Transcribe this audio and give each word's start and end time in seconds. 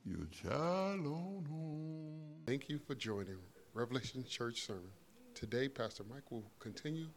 your 0.05 0.27
child 0.27 1.05
on 1.07 1.45
home. 1.49 2.19
Thank 2.45 2.69
you 2.69 2.77
for 2.77 2.93
joining 2.93 3.37
Revelation 3.73 4.23
Church 4.29 4.61
Sermon. 4.67 4.91
Today, 5.33 5.67
Pastor 5.69 6.03
Mike 6.07 6.29
will 6.29 6.45
continue 6.59 7.07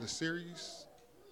the 0.00 0.08
series 0.08 0.86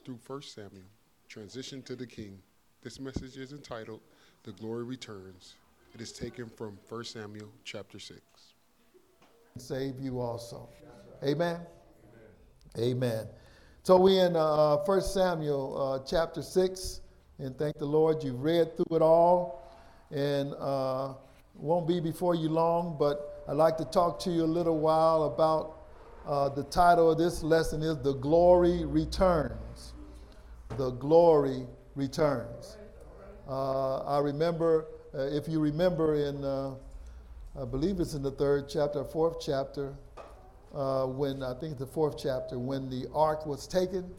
through 0.05 0.21
1 0.25 0.43
Samuel, 0.43 0.85
Transition 1.29 1.83
to 1.83 1.97
the 1.97 2.07
King. 2.07 2.39
This 2.83 3.01
message 3.01 3.37
is 3.37 3.51
entitled 3.53 4.03
The 4.45 4.53
Glory 4.53 4.85
Returns. 4.85 5.57
It 5.93 6.01
is 6.01 6.13
taken 6.13 6.49
from 6.49 6.79
1 6.89 7.05
Samuel 7.05 7.49
chapter 7.65 7.99
6. 7.99 8.21
save 9.57 9.99
you 9.99 10.21
also. 10.21 10.69
Amen. 11.25 11.59
Amen. 12.79 13.27
So 13.83 13.97
we 13.99 14.21
in 14.21 14.37
uh, 14.37 14.77
1 14.77 15.01
Samuel 15.03 16.03
uh, 16.05 16.07
chapter 16.09 16.43
6, 16.43 17.01
and 17.41 17.59
thank 17.59 17.77
the 17.79 17.87
Lord 17.87 18.23
you've 18.23 18.41
read 18.41 18.77
through 18.77 18.97
it 18.97 19.03
all, 19.03 19.69
and 20.13 20.55
uh, 20.61 21.15
won't 21.55 21.89
be 21.89 21.99
before 21.99 22.37
you 22.37 22.49
long, 22.49 22.97
but 22.99 23.45
I'd 23.49 23.57
like 23.57 23.77
to 23.79 23.85
talk 23.85 24.21
to 24.21 24.31
you 24.31 24.45
a 24.45 24.47
little 24.47 24.79
while 24.79 25.25
about 25.25 25.89
uh, 26.25 26.51
the 26.51 26.63
title 26.65 27.11
of 27.11 27.19
this 27.19 27.43
lesson 27.43 27.83
is 27.83 27.99
The 27.99 28.15
Glory 28.15 28.85
Returns. 28.85 29.95
The 30.77 30.91
Glory 30.91 31.67
Returns. 31.97 32.77
Uh, 33.49 34.05
I 34.05 34.21
remember, 34.21 34.87
uh, 35.15 35.23
if 35.23 35.49
you 35.49 35.59
remember 35.59 36.15
in 36.15 36.45
I 37.61 37.65
believe 37.65 37.99
it's 37.99 38.15
in 38.15 38.23
the 38.23 38.31
third 38.31 38.69
chapter, 38.69 39.03
fourth 39.03 39.39
chapter, 39.45 39.93
uh, 40.79 41.07
when 41.07 41.43
I 41.43 41.55
think 41.55 41.77
the 41.77 41.87
fourth 41.87 42.17
chapter, 42.17 42.57
when 42.57 42.89
the 42.89 43.09
ark 43.13 43.47
was 43.47 43.67
taken. 43.67 44.15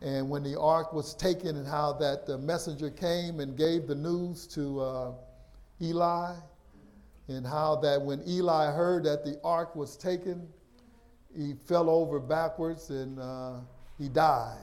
And 0.00 0.28
when 0.30 0.42
the 0.42 0.58
ark 0.58 0.92
was 0.92 1.14
taken, 1.14 1.56
and 1.56 1.66
how 1.66 1.92
that 1.94 2.26
the 2.26 2.38
messenger 2.38 2.90
came 2.90 3.40
and 3.40 3.56
gave 3.56 3.86
the 3.86 3.94
news 3.94 4.46
to 4.48 4.80
uh, 4.80 5.12
Eli, 5.82 6.34
and 7.28 7.46
how 7.46 7.76
that 7.76 8.00
when 8.00 8.22
Eli 8.26 8.72
heard 8.72 9.04
that 9.04 9.24
the 9.24 9.38
ark 9.44 9.74
was 9.76 9.96
taken, 9.96 10.46
he 11.36 11.54
fell 11.66 11.90
over 11.90 12.18
backwards 12.20 12.88
and 12.90 13.18
uh, 13.18 13.54
he 13.98 14.08
died. 14.08 14.58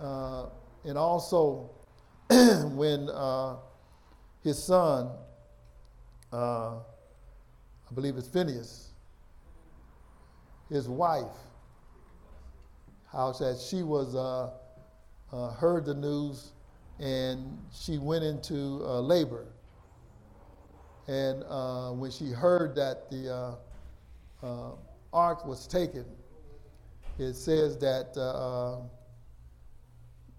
Uh, 0.00 0.46
and 0.84 0.96
also, 0.96 1.70
when 2.30 3.08
uh, 3.10 3.56
his 4.42 4.62
son, 4.62 5.10
uh, 6.32 6.76
I 7.90 7.94
believe 7.94 8.16
it's 8.16 8.28
Phineas, 8.28 8.90
his 10.68 10.88
wife, 10.88 11.24
how 13.10 13.32
that 13.32 13.58
she 13.58 13.82
was 13.82 14.14
uh, 14.14 14.50
uh, 15.32 15.50
heard 15.52 15.84
the 15.84 15.94
news 15.94 16.52
and 16.98 17.58
she 17.72 17.98
went 17.98 18.24
into 18.24 18.82
uh, 18.84 19.00
labor. 19.00 19.46
And 21.06 21.44
uh, 21.48 21.90
when 21.90 22.10
she 22.10 22.30
heard 22.30 22.74
that 22.76 23.10
the 23.10 23.56
uh, 24.42 24.70
ark 25.12 25.46
was 25.46 25.66
taken, 25.66 26.04
it 27.18 27.34
says 27.34 27.78
that 27.78 28.16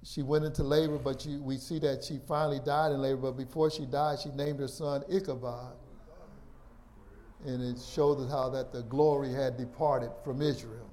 she 0.03 0.21
went 0.21 0.45
into 0.45 0.63
labor, 0.63 0.97
but 0.97 1.25
we 1.41 1.57
see 1.57 1.79
that 1.79 2.03
she 2.03 2.19
finally 2.27 2.59
died 2.63 2.91
in 2.91 3.01
labor. 3.01 3.21
But 3.23 3.37
before 3.37 3.69
she 3.69 3.85
died, 3.85 4.19
she 4.19 4.29
named 4.29 4.59
her 4.59 4.67
son 4.67 5.03
Ichabod. 5.09 5.73
And 7.45 7.61
it 7.61 7.81
showed 7.81 8.19
us 8.19 8.31
how 8.31 8.49
that 8.49 8.71
the 8.71 8.83
glory 8.83 9.31
had 9.31 9.57
departed 9.57 10.11
from 10.23 10.41
Israel. 10.41 10.89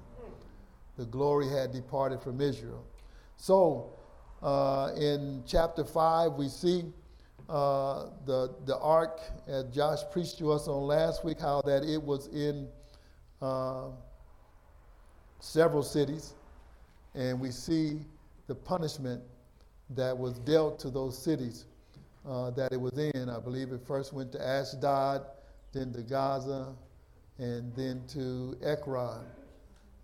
The 0.97 1.05
glory 1.05 1.49
had 1.49 1.71
departed 1.71 2.21
from 2.21 2.39
Israel. 2.39 2.85
So 3.37 3.93
uh, 4.41 4.91
in 4.95 5.43
chapter 5.45 5.83
5, 5.83 6.33
we 6.33 6.47
see 6.47 6.83
uh, 7.49 8.05
the, 8.25 8.53
the 8.65 8.77
ark, 8.77 9.19
as 9.47 9.65
Josh 9.65 9.99
preached 10.11 10.37
to 10.39 10.51
us 10.51 10.67
on 10.67 10.83
last 10.83 11.25
week, 11.25 11.39
how 11.39 11.61
that 11.65 11.83
it 11.83 12.01
was 12.01 12.27
in 12.27 12.67
uh, 13.41 13.89
several 15.39 15.83
cities. 15.83 16.33
And 17.13 17.39
we 17.39 17.51
see 17.51 17.99
the 18.47 18.55
punishment 18.55 19.21
that 19.91 20.17
was 20.17 20.39
dealt 20.39 20.79
to 20.79 20.89
those 20.89 21.17
cities 21.17 21.65
uh, 22.27 22.49
that 22.51 22.71
it 22.73 22.81
was 22.81 22.97
in. 22.97 23.29
I 23.29 23.39
believe 23.39 23.71
it 23.71 23.81
first 23.85 24.13
went 24.13 24.31
to 24.33 24.45
Ashdod, 24.45 25.25
then 25.75 25.93
to 25.93 26.01
Gaza, 26.01 26.73
and 27.37 27.75
then 27.75 28.01
to 28.07 28.57
Ekron. 28.63 29.25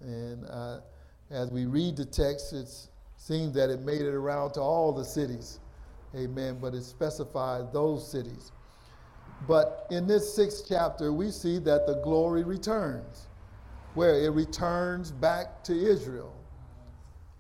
And 0.01 0.45
uh, 0.45 0.81
as 1.29 1.49
we 1.49 1.65
read 1.65 1.95
the 1.95 2.05
text, 2.05 2.53
it 2.53 2.67
seems 3.17 3.53
that 3.53 3.69
it 3.69 3.81
made 3.81 4.01
it 4.01 4.13
around 4.13 4.53
to 4.53 4.61
all 4.61 4.91
the 4.91 5.05
cities. 5.05 5.59
Amen. 6.15 6.57
But 6.61 6.73
it 6.73 6.83
specified 6.83 7.71
those 7.71 8.09
cities. 8.11 8.51
But 9.47 9.87
in 9.89 10.07
this 10.07 10.35
sixth 10.35 10.65
chapter, 10.67 11.11
we 11.13 11.31
see 11.31 11.57
that 11.59 11.87
the 11.87 12.01
glory 12.03 12.43
returns, 12.43 13.27
where 13.95 14.23
it 14.23 14.29
returns 14.29 15.11
back 15.11 15.63
to 15.63 15.73
Israel. 15.73 16.35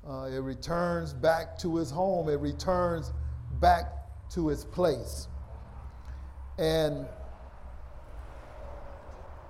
Uh, 0.07 0.29
it 0.33 0.39
returns 0.39 1.13
back 1.13 1.59
to 1.59 1.75
his 1.75 1.91
home. 1.91 2.27
It 2.29 2.39
returns 2.39 3.11
back 3.59 3.85
to 4.31 4.49
its 4.49 4.63
place. 4.63 5.27
And 6.57 7.05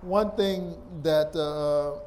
one 0.01 0.31
thing 0.35 0.75
that 1.03 1.35
uh, 1.35 1.99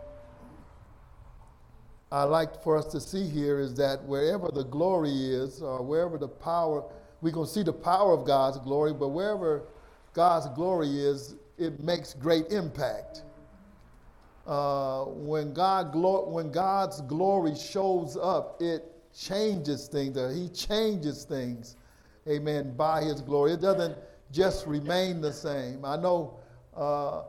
I 2.10 2.24
like 2.24 2.62
for 2.62 2.76
us 2.76 2.86
to 2.86 3.00
see 3.00 3.28
here 3.28 3.60
is 3.60 3.74
that 3.74 4.02
wherever 4.04 4.50
the 4.50 4.64
glory 4.64 5.12
is, 5.12 5.62
or 5.62 5.82
wherever 5.82 6.18
the 6.18 6.28
power, 6.28 6.84
we 7.20 7.32
can 7.32 7.46
see 7.46 7.62
the 7.62 7.72
power 7.72 8.12
of 8.12 8.26
God's 8.26 8.58
glory, 8.58 8.92
but 8.92 9.08
wherever 9.08 9.62
God's 10.12 10.48
glory 10.54 10.88
is, 10.88 11.36
it 11.58 11.80
makes 11.80 12.14
great 12.14 12.50
impact 12.50 13.22
uh, 14.46 15.04
when, 15.04 15.52
God 15.54 15.92
glo- 15.92 16.28
when 16.28 16.50
God's 16.50 17.00
glory 17.02 17.54
shows 17.56 18.16
up, 18.16 18.60
it 18.60 18.84
changes 19.16 19.88
things. 19.88 20.18
He 20.36 20.48
changes 20.48 21.24
things, 21.24 21.76
amen, 22.28 22.74
by 22.76 23.02
His 23.02 23.20
glory. 23.22 23.52
It 23.52 23.60
doesn't 23.60 23.96
just 24.32 24.66
remain 24.66 25.20
the 25.20 25.32
same. 25.32 25.84
I 25.84 25.96
know 25.96 26.38
uh, 26.76 27.22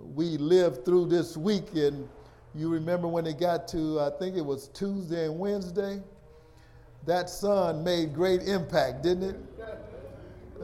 we 0.00 0.36
lived 0.36 0.84
through 0.84 1.06
this 1.06 1.36
week, 1.36 1.74
and 1.74 2.08
you 2.54 2.68
remember 2.68 3.08
when 3.08 3.26
it 3.26 3.38
got 3.38 3.68
to, 3.68 4.00
I 4.00 4.10
think 4.18 4.36
it 4.36 4.44
was 4.44 4.68
Tuesday 4.68 5.26
and 5.26 5.38
Wednesday? 5.38 6.02
That 7.06 7.30
sun 7.30 7.84
made 7.84 8.14
great 8.14 8.42
impact, 8.42 9.02
didn't 9.02 9.30
it? 9.30 9.36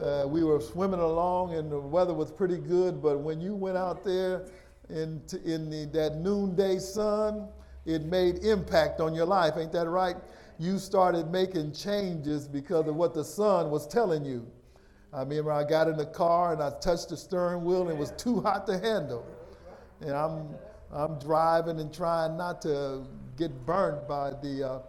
Uh, 0.01 0.27
we 0.27 0.43
were 0.43 0.59
swimming 0.59 0.99
along, 0.99 1.53
and 1.53 1.71
the 1.71 1.79
weather 1.79 2.13
was 2.13 2.31
pretty 2.31 2.57
good, 2.57 3.01
but 3.01 3.19
when 3.19 3.39
you 3.39 3.55
went 3.55 3.77
out 3.77 4.03
there, 4.03 4.45
in, 4.89 5.21
in 5.45 5.69
the, 5.69 5.85
that 5.93 6.17
noonday 6.17 6.77
sun, 6.77 7.47
it 7.85 8.03
made 8.03 8.43
impact 8.43 8.99
on 8.99 9.13
your 9.13 9.25
life. 9.25 9.53
Ain't 9.57 9.71
that 9.71 9.87
right? 9.87 10.15
You 10.59 10.79
started 10.79 11.31
making 11.31 11.73
changes 11.73 12.47
because 12.47 12.87
of 12.87 12.95
what 12.95 13.13
the 13.13 13.23
sun 13.23 13.69
was 13.69 13.87
telling 13.87 14.25
you. 14.25 14.45
I 15.15 15.19
remember 15.19 15.53
I 15.53 15.63
got 15.63 15.87
in 15.87 15.95
the 15.95 16.05
car 16.05 16.51
and 16.51 16.61
I 16.61 16.71
touched 16.81 17.07
the 17.07 17.15
steering 17.15 17.63
wheel 17.63 17.83
and 17.83 17.89
it 17.89 17.97
was 17.97 18.11
too 18.17 18.41
hot 18.41 18.67
to 18.67 18.77
handle. 18.77 19.25
And 20.01 20.11
I'm, 20.11 20.49
I'm 20.91 21.17
driving 21.19 21.79
and 21.79 21.93
trying 21.93 22.35
not 22.35 22.61
to 22.63 23.05
get 23.37 23.65
burnt 23.65 24.09
by 24.09 24.31
the, 24.31 24.69
uh, 24.69 24.79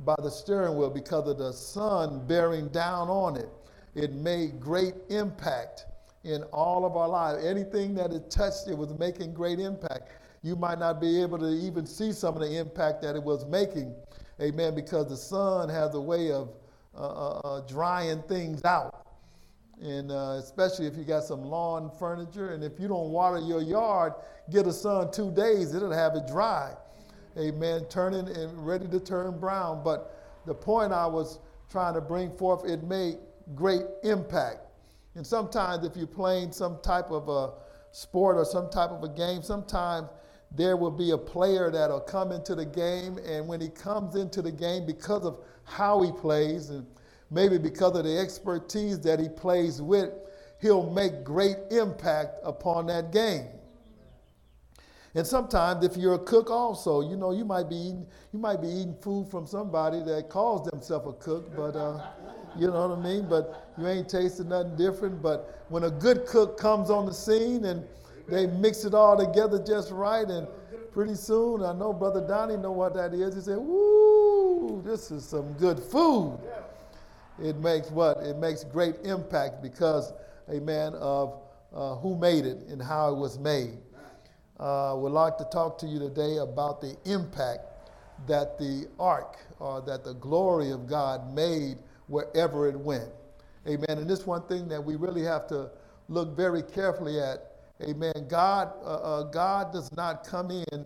by 0.00 0.16
the 0.18 0.28
steering 0.28 0.76
wheel 0.76 0.90
because 0.90 1.28
of 1.28 1.38
the 1.38 1.52
sun 1.52 2.26
bearing 2.26 2.66
down 2.70 3.08
on 3.08 3.36
it. 3.36 3.48
It 3.94 4.12
made 4.12 4.58
great 4.58 4.94
impact 5.08 5.86
in 6.24 6.42
all 6.52 6.84
of 6.84 6.96
our 6.96 7.08
lives. 7.08 7.44
Anything 7.44 7.94
that 7.94 8.12
it 8.12 8.28
touched, 8.28 8.66
it 8.66 8.76
was 8.76 8.92
making 8.98 9.34
great 9.34 9.60
impact. 9.60 10.10
You 10.42 10.56
might 10.56 10.80
not 10.80 11.00
be 11.00 11.22
able 11.22 11.38
to 11.38 11.48
even 11.48 11.86
see 11.86 12.10
some 12.10 12.34
of 12.34 12.40
the 12.40 12.58
impact 12.58 13.02
that 13.02 13.14
it 13.14 13.22
was 13.22 13.46
making, 13.46 13.94
amen, 14.40 14.74
because 14.74 15.08
the 15.08 15.16
sun 15.16 15.68
has 15.68 15.94
a 15.94 16.00
way 16.00 16.32
of 16.32 16.48
uh, 16.96 17.02
uh, 17.02 17.40
uh, 17.44 17.60
drying 17.68 18.20
things 18.22 18.64
out. 18.64 18.99
And 19.82 20.12
uh, 20.12 20.36
especially 20.38 20.86
if 20.86 20.96
you 20.96 21.04
got 21.04 21.24
some 21.24 21.42
lawn 21.42 21.90
furniture, 21.98 22.52
and 22.52 22.62
if 22.62 22.78
you 22.78 22.86
don't 22.86 23.10
water 23.10 23.38
your 23.38 23.62
yard, 23.62 24.12
get 24.50 24.66
a 24.66 24.72
sun 24.72 25.10
two 25.10 25.30
days, 25.30 25.74
it'll 25.74 25.92
have 25.92 26.14
it 26.14 26.26
dry. 26.26 26.74
Amen. 27.38 27.86
Turning 27.88 28.28
and 28.28 28.66
ready 28.66 28.86
to 28.88 29.00
turn 29.00 29.38
brown. 29.38 29.82
But 29.82 30.42
the 30.46 30.54
point 30.54 30.92
I 30.92 31.06
was 31.06 31.38
trying 31.70 31.94
to 31.94 32.00
bring 32.00 32.36
forth, 32.36 32.68
it 32.68 32.82
made 32.82 33.16
great 33.54 33.84
impact. 34.02 34.58
And 35.14 35.26
sometimes, 35.26 35.86
if 35.86 35.96
you're 35.96 36.06
playing 36.06 36.52
some 36.52 36.78
type 36.82 37.10
of 37.10 37.28
a 37.28 37.52
sport 37.92 38.36
or 38.36 38.44
some 38.44 38.70
type 38.70 38.90
of 38.90 39.02
a 39.02 39.08
game, 39.08 39.42
sometimes 39.42 40.08
there 40.52 40.76
will 40.76 40.90
be 40.90 41.12
a 41.12 41.18
player 41.18 41.70
that'll 41.70 42.00
come 42.00 42.32
into 42.32 42.54
the 42.54 42.64
game, 42.64 43.18
and 43.18 43.46
when 43.46 43.60
he 43.60 43.68
comes 43.68 44.16
into 44.16 44.42
the 44.42 44.50
game, 44.50 44.84
because 44.84 45.24
of 45.24 45.38
how 45.64 46.02
he 46.02 46.10
plays, 46.12 46.70
and 46.70 46.86
maybe 47.30 47.58
because 47.58 47.96
of 47.96 48.04
the 48.04 48.18
expertise 48.18 49.00
that 49.00 49.20
he 49.20 49.28
plays 49.28 49.80
with, 49.80 50.10
he'll 50.60 50.90
make 50.90 51.24
great 51.24 51.56
impact 51.70 52.36
upon 52.44 52.86
that 52.86 53.12
game. 53.12 53.46
And 55.14 55.26
sometimes, 55.26 55.84
if 55.84 55.96
you're 55.96 56.14
a 56.14 56.18
cook, 56.20 56.50
also, 56.50 57.00
you 57.00 57.16
know, 57.16 57.32
you 57.32 57.44
might 57.44 57.68
be 57.68 57.74
eating, 57.74 58.06
you 58.32 58.38
might 58.38 58.60
be 58.60 58.68
eating 58.68 58.94
food 59.02 59.28
from 59.28 59.44
somebody 59.44 60.00
that 60.04 60.28
calls 60.28 60.68
themselves 60.70 61.08
a 61.08 61.12
cook, 61.24 61.54
but 61.56 61.74
uh, 61.74 62.00
you 62.56 62.68
know 62.68 62.88
what 62.88 62.98
I 62.98 63.02
mean. 63.02 63.28
But 63.28 63.72
you 63.76 63.88
ain't 63.88 64.08
tasting 64.08 64.50
nothing 64.50 64.76
different. 64.76 65.20
But 65.20 65.64
when 65.68 65.82
a 65.84 65.90
good 65.90 66.26
cook 66.26 66.56
comes 66.58 66.90
on 66.90 67.06
the 67.06 67.14
scene 67.14 67.64
and 67.64 67.84
they 68.28 68.46
mix 68.46 68.84
it 68.84 68.94
all 68.94 69.16
together 69.16 69.58
just 69.58 69.90
right, 69.90 70.28
and 70.28 70.46
pretty 70.92 71.16
soon, 71.16 71.64
I 71.64 71.72
know 71.72 71.92
Brother 71.92 72.24
Donnie 72.24 72.56
know 72.56 72.70
what 72.70 72.94
that 72.94 73.12
is. 73.12 73.34
He 73.34 73.40
said, 73.40 73.58
"Woo, 73.58 74.80
this 74.84 75.10
is 75.10 75.24
some 75.24 75.54
good 75.54 75.80
food." 75.80 76.38
It 77.42 77.56
makes 77.56 77.90
what? 77.90 78.18
It 78.18 78.36
makes 78.36 78.64
great 78.64 78.96
impact 79.04 79.62
because, 79.62 80.12
amen, 80.50 80.94
of 80.94 81.40
uh, 81.74 81.94
who 81.96 82.16
made 82.16 82.44
it 82.44 82.58
and 82.68 82.82
how 82.82 83.12
it 83.12 83.16
was 83.16 83.38
made. 83.38 83.78
Uh, 84.58 84.94
would 84.94 85.12
like 85.12 85.38
to 85.38 85.44
talk 85.44 85.78
to 85.78 85.86
you 85.86 85.98
today 85.98 86.36
about 86.36 86.82
the 86.82 86.94
impact 87.06 87.60
that 88.26 88.58
the 88.58 88.86
ark 88.98 89.38
or 89.58 89.80
that 89.80 90.04
the 90.04 90.12
glory 90.14 90.70
of 90.70 90.86
God 90.86 91.34
made 91.34 91.78
wherever 92.08 92.68
it 92.68 92.78
went. 92.78 93.08
Amen. 93.66 93.98
And 93.98 94.08
this 94.08 94.26
one 94.26 94.42
thing 94.42 94.68
that 94.68 94.82
we 94.82 94.96
really 94.96 95.22
have 95.22 95.46
to 95.48 95.70
look 96.08 96.36
very 96.36 96.62
carefully 96.62 97.20
at. 97.20 97.52
Amen. 97.82 98.12
God, 98.28 98.72
uh, 98.84 98.96
uh, 98.96 99.22
God 99.24 99.72
does 99.72 99.90
not 99.92 100.26
come 100.26 100.50
in 100.50 100.84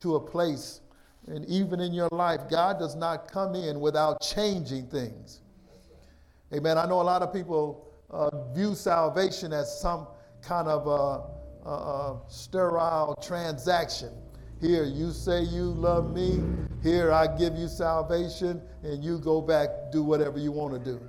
to 0.00 0.16
a 0.16 0.20
place, 0.20 0.82
and 1.26 1.46
even 1.46 1.80
in 1.80 1.94
your 1.94 2.10
life, 2.12 2.40
God 2.50 2.78
does 2.78 2.94
not 2.94 3.30
come 3.30 3.54
in 3.54 3.80
without 3.80 4.20
changing 4.20 4.88
things. 4.88 5.40
Amen. 6.54 6.78
I 6.78 6.86
know 6.86 7.00
a 7.00 7.02
lot 7.02 7.20
of 7.22 7.32
people 7.32 7.90
uh, 8.10 8.30
view 8.52 8.76
salvation 8.76 9.52
as 9.52 9.80
some 9.80 10.06
kind 10.40 10.68
of 10.68 10.86
uh, 10.86 11.68
uh, 11.68 12.16
sterile 12.28 13.16
transaction. 13.20 14.10
Here, 14.60 14.84
you 14.84 15.10
say 15.10 15.42
you 15.42 15.64
love 15.64 16.14
me. 16.14 16.40
Here, 16.80 17.10
I 17.10 17.26
give 17.36 17.56
you 17.56 17.66
salvation, 17.66 18.62
and 18.84 19.02
you 19.02 19.18
go 19.18 19.40
back, 19.40 19.68
do 19.90 20.04
whatever 20.04 20.38
you 20.38 20.52
want 20.52 20.74
to 20.74 20.78
do. 20.78 21.00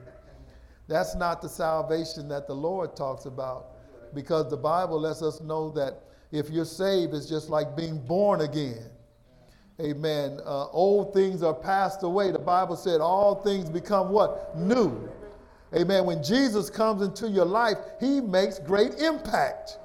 That's 0.87 1.15
not 1.15 1.43
the 1.43 1.49
salvation 1.49 2.27
that 2.29 2.47
the 2.47 2.55
Lord 2.55 2.95
talks 2.95 3.25
about, 3.25 3.67
because 4.15 4.49
the 4.49 4.57
Bible 4.57 4.99
lets 4.99 5.21
us 5.21 5.41
know 5.41 5.69
that 5.71 6.01
if 6.31 6.49
you're 6.49 6.65
saved, 6.65 7.13
it's 7.13 7.29
just 7.29 7.49
like 7.49 7.77
being 7.77 7.99
born 7.99 8.41
again. 8.41 8.89
Amen. 9.79 10.39
Uh, 10.43 10.69
old 10.69 11.13
things 11.13 11.43
are 11.43 11.53
passed 11.53 12.01
away. 12.01 12.31
The 12.31 12.39
Bible 12.39 12.75
said 12.75 12.99
all 12.99 13.35
things 13.43 13.69
become 13.69 14.09
what? 14.09 14.57
New. 14.57 15.07
Amen. 15.75 16.05
When 16.05 16.23
Jesus 16.23 16.69
comes 16.69 17.01
into 17.01 17.29
your 17.29 17.45
life, 17.45 17.77
he 17.99 18.21
makes 18.21 18.59
great 18.59 18.95
impact. 18.95 19.77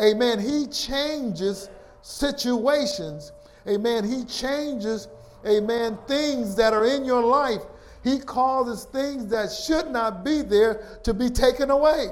Amen. 0.00 0.38
He 0.38 0.66
changes 0.66 1.68
situations. 2.02 3.32
Amen. 3.68 4.04
He 4.04 4.24
changes, 4.24 5.08
amen, 5.46 5.98
things 6.06 6.56
that 6.56 6.72
are 6.72 6.86
in 6.86 7.04
your 7.04 7.22
life. 7.22 7.62
He 8.02 8.18
causes 8.18 8.84
things 8.84 9.26
that 9.28 9.52
should 9.52 9.90
not 9.90 10.24
be 10.24 10.42
there 10.42 10.98
to 11.02 11.12
be 11.12 11.28
taken 11.28 11.70
away. 11.70 12.08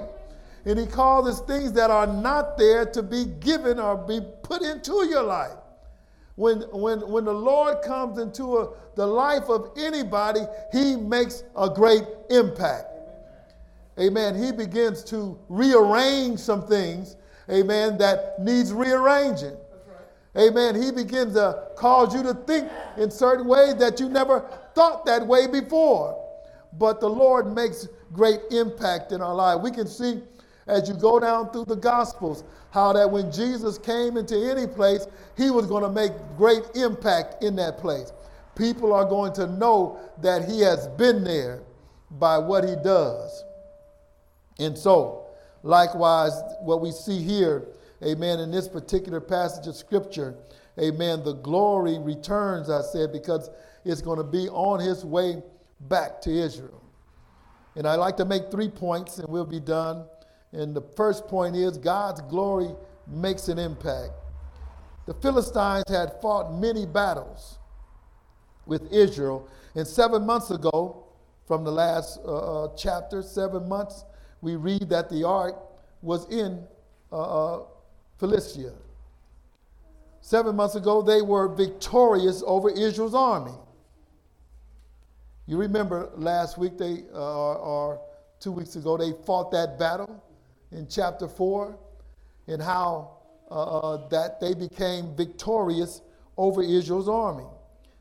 And 0.66 0.78
he 0.78 0.86
causes 0.86 1.40
things 1.40 1.72
that 1.72 1.90
are 1.90 2.06
not 2.06 2.58
there 2.58 2.84
to 2.84 3.02
be 3.02 3.24
given 3.40 3.78
or 3.80 3.96
be 3.96 4.20
put 4.42 4.60
into 4.62 5.06
your 5.08 5.22
life. 5.22 5.56
When, 6.38 6.60
when, 6.70 7.00
when 7.00 7.24
the 7.24 7.34
Lord 7.34 7.82
comes 7.82 8.18
into 8.18 8.58
a, 8.58 8.68
the 8.94 9.04
life 9.04 9.48
of 9.48 9.72
anybody, 9.76 10.42
he 10.70 10.94
makes 10.94 11.42
a 11.56 11.68
great 11.68 12.04
impact. 12.30 12.86
Amen. 13.98 14.40
He 14.40 14.52
begins 14.52 15.02
to 15.04 15.36
rearrange 15.48 16.38
some 16.38 16.64
things 16.64 17.16
amen, 17.50 17.98
that 17.98 18.38
needs 18.38 18.72
rearranging. 18.72 19.56
Amen. 20.36 20.80
He 20.80 20.92
begins 20.92 21.34
to 21.34 21.70
cause 21.76 22.14
you 22.14 22.22
to 22.22 22.34
think 22.34 22.70
in 22.96 23.10
certain 23.10 23.48
ways 23.48 23.74
that 23.76 23.98
you 23.98 24.08
never 24.08 24.48
thought 24.76 25.04
that 25.06 25.26
way 25.26 25.48
before. 25.48 26.24
But 26.74 27.00
the 27.00 27.10
Lord 27.10 27.52
makes 27.52 27.88
great 28.12 28.38
impact 28.52 29.10
in 29.10 29.20
our 29.20 29.34
life. 29.34 29.60
We 29.60 29.72
can 29.72 29.88
see 29.88 30.22
as 30.68 30.88
you 30.88 30.94
go 30.94 31.18
down 31.18 31.50
through 31.50 31.64
the 31.64 31.76
Gospels 31.76 32.44
how 32.70 32.92
that 32.92 33.10
when 33.10 33.32
Jesus 33.32 33.78
came 33.78 34.16
into 34.16 34.36
any 34.36 34.66
place, 34.66 35.06
he 35.36 35.50
was 35.50 35.66
going 35.66 35.82
to 35.82 35.90
make 35.90 36.12
great 36.36 36.62
impact 36.74 37.42
in 37.42 37.56
that 37.56 37.78
place. 37.78 38.12
People 38.54 38.92
are 38.92 39.04
going 39.04 39.32
to 39.34 39.46
know 39.46 39.98
that 40.20 40.48
he 40.48 40.60
has 40.60 40.86
been 40.88 41.24
there 41.24 41.62
by 42.12 42.38
what 42.38 42.64
he 42.64 42.74
does. 42.82 43.44
And 44.58 44.76
so, 44.76 45.28
Likewise, 45.62 46.32
what 46.60 46.80
we 46.80 46.92
see 46.92 47.22
here, 47.22 47.68
amen, 48.04 48.40
in 48.40 48.50
this 48.50 48.68
particular 48.68 49.20
passage 49.20 49.66
of 49.66 49.74
scripture, 49.74 50.36
amen, 50.80 51.24
the 51.24 51.34
glory 51.34 51.98
returns, 51.98 52.70
I 52.70 52.82
said, 52.82 53.12
because 53.12 53.50
it's 53.84 54.00
going 54.00 54.18
to 54.18 54.24
be 54.24 54.48
on 54.48 54.80
his 54.80 55.04
way 55.04 55.42
back 55.80 56.20
to 56.22 56.30
Israel. 56.30 56.82
And 57.76 57.86
I'd 57.86 57.96
like 57.96 58.16
to 58.18 58.24
make 58.24 58.50
three 58.50 58.68
points 58.68 59.18
and 59.18 59.28
we'll 59.28 59.44
be 59.44 59.60
done. 59.60 60.04
And 60.52 60.74
the 60.74 60.82
first 60.96 61.26
point 61.26 61.56
is 61.56 61.76
God's 61.76 62.20
glory 62.22 62.70
makes 63.06 63.48
an 63.48 63.58
impact. 63.58 64.12
The 65.06 65.14
Philistines 65.14 65.84
had 65.88 66.20
fought 66.20 66.54
many 66.54 66.86
battles 66.86 67.58
with 68.66 68.92
Israel. 68.92 69.48
And 69.74 69.86
seven 69.86 70.24
months 70.24 70.50
ago, 70.50 71.04
from 71.46 71.64
the 71.64 71.72
last 71.72 72.20
uh, 72.26 72.64
uh 72.64 72.68
chapter, 72.76 73.22
seven 73.22 73.68
months, 73.68 74.04
we 74.42 74.56
read 74.56 74.88
that 74.90 75.08
the 75.08 75.26
ark 75.26 75.56
was 76.02 76.30
in 76.30 76.62
uh, 77.10 77.16
uh, 77.56 77.62
Philistia. 78.18 78.72
Seven 80.20 80.56
months 80.56 80.74
ago, 80.74 81.00
they 81.00 81.22
were 81.22 81.48
victorious 81.48 82.42
over 82.46 82.68
Israel's 82.70 83.14
army. 83.14 83.54
You 85.46 85.56
remember 85.56 86.10
last 86.16 86.58
week, 86.58 86.76
they 86.76 87.04
uh, 87.14 87.54
or 87.54 88.02
two 88.40 88.52
weeks 88.52 88.76
ago, 88.76 88.98
they 88.98 89.12
fought 89.24 89.50
that 89.52 89.78
battle 89.78 90.22
in 90.70 90.86
chapter 90.88 91.28
four, 91.28 91.78
and 92.46 92.60
how 92.62 93.18
uh, 93.50 93.54
uh, 93.54 94.08
that 94.08 94.40
they 94.40 94.54
became 94.54 95.14
victorious 95.16 96.02
over 96.36 96.62
Israel's 96.62 97.08
army. 97.08 97.46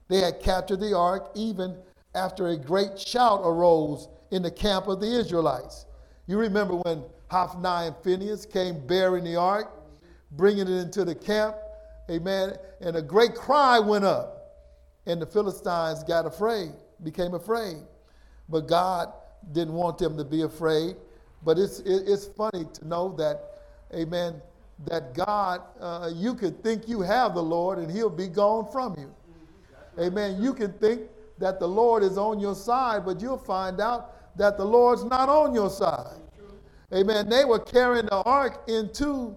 They 0.09 0.19
had 0.19 0.39
captured 0.41 0.79
the 0.79 0.95
ark 0.95 1.31
even 1.35 1.77
after 2.15 2.49
a 2.49 2.57
great 2.57 2.99
shout 2.99 3.41
arose 3.43 4.07
in 4.31 4.41
the 4.41 4.51
camp 4.51 4.87
of 4.87 4.99
the 4.99 5.07
Israelites. 5.07 5.85
You 6.27 6.37
remember 6.37 6.75
when 6.75 7.03
Hophni 7.29 7.87
and 7.87 7.95
Phineas 8.03 8.45
came 8.45 8.85
bearing 8.85 9.23
the 9.23 9.35
ark, 9.35 9.71
bringing 10.31 10.67
it 10.67 10.81
into 10.81 11.05
the 11.05 11.15
camp, 11.15 11.55
amen, 12.09 12.55
and 12.81 12.95
a 12.95 13.01
great 13.01 13.35
cry 13.35 13.79
went 13.79 14.05
up, 14.05 14.33
and 15.05 15.21
the 15.21 15.25
Philistines 15.25 16.03
got 16.03 16.25
afraid, 16.25 16.71
became 17.03 17.33
afraid. 17.33 17.77
But 18.49 18.67
God 18.67 19.11
didn't 19.51 19.73
want 19.73 19.97
them 19.97 20.17
to 20.17 20.23
be 20.23 20.41
afraid. 20.41 20.95
But 21.43 21.57
it's, 21.57 21.79
it's 21.79 22.25
funny 22.25 22.65
to 22.73 22.87
know 22.87 23.15
that, 23.17 23.61
amen, 23.93 24.41
that 24.85 25.13
God, 25.13 25.61
uh, 25.79 26.11
you 26.13 26.35
could 26.35 26.61
think 26.63 26.87
you 26.87 27.01
have 27.01 27.33
the 27.33 27.43
Lord 27.43 27.79
and 27.79 27.91
he'll 27.91 28.09
be 28.09 28.27
gone 28.27 28.69
from 28.71 28.95
you. 28.97 29.13
Amen. 29.99 30.41
You 30.41 30.53
can 30.53 30.73
think 30.73 31.01
that 31.39 31.59
the 31.59 31.67
Lord 31.67 32.03
is 32.03 32.17
on 32.17 32.39
your 32.39 32.55
side, 32.55 33.05
but 33.05 33.21
you'll 33.21 33.37
find 33.37 33.79
out 33.79 34.37
that 34.37 34.57
the 34.57 34.65
Lord's 34.65 35.03
not 35.03 35.29
on 35.29 35.53
your 35.53 35.69
side. 35.69 36.17
Amen. 36.93 37.27
They 37.27 37.43
were 37.45 37.59
carrying 37.59 38.05
the 38.05 38.21
ark 38.23 38.63
into 38.67 39.35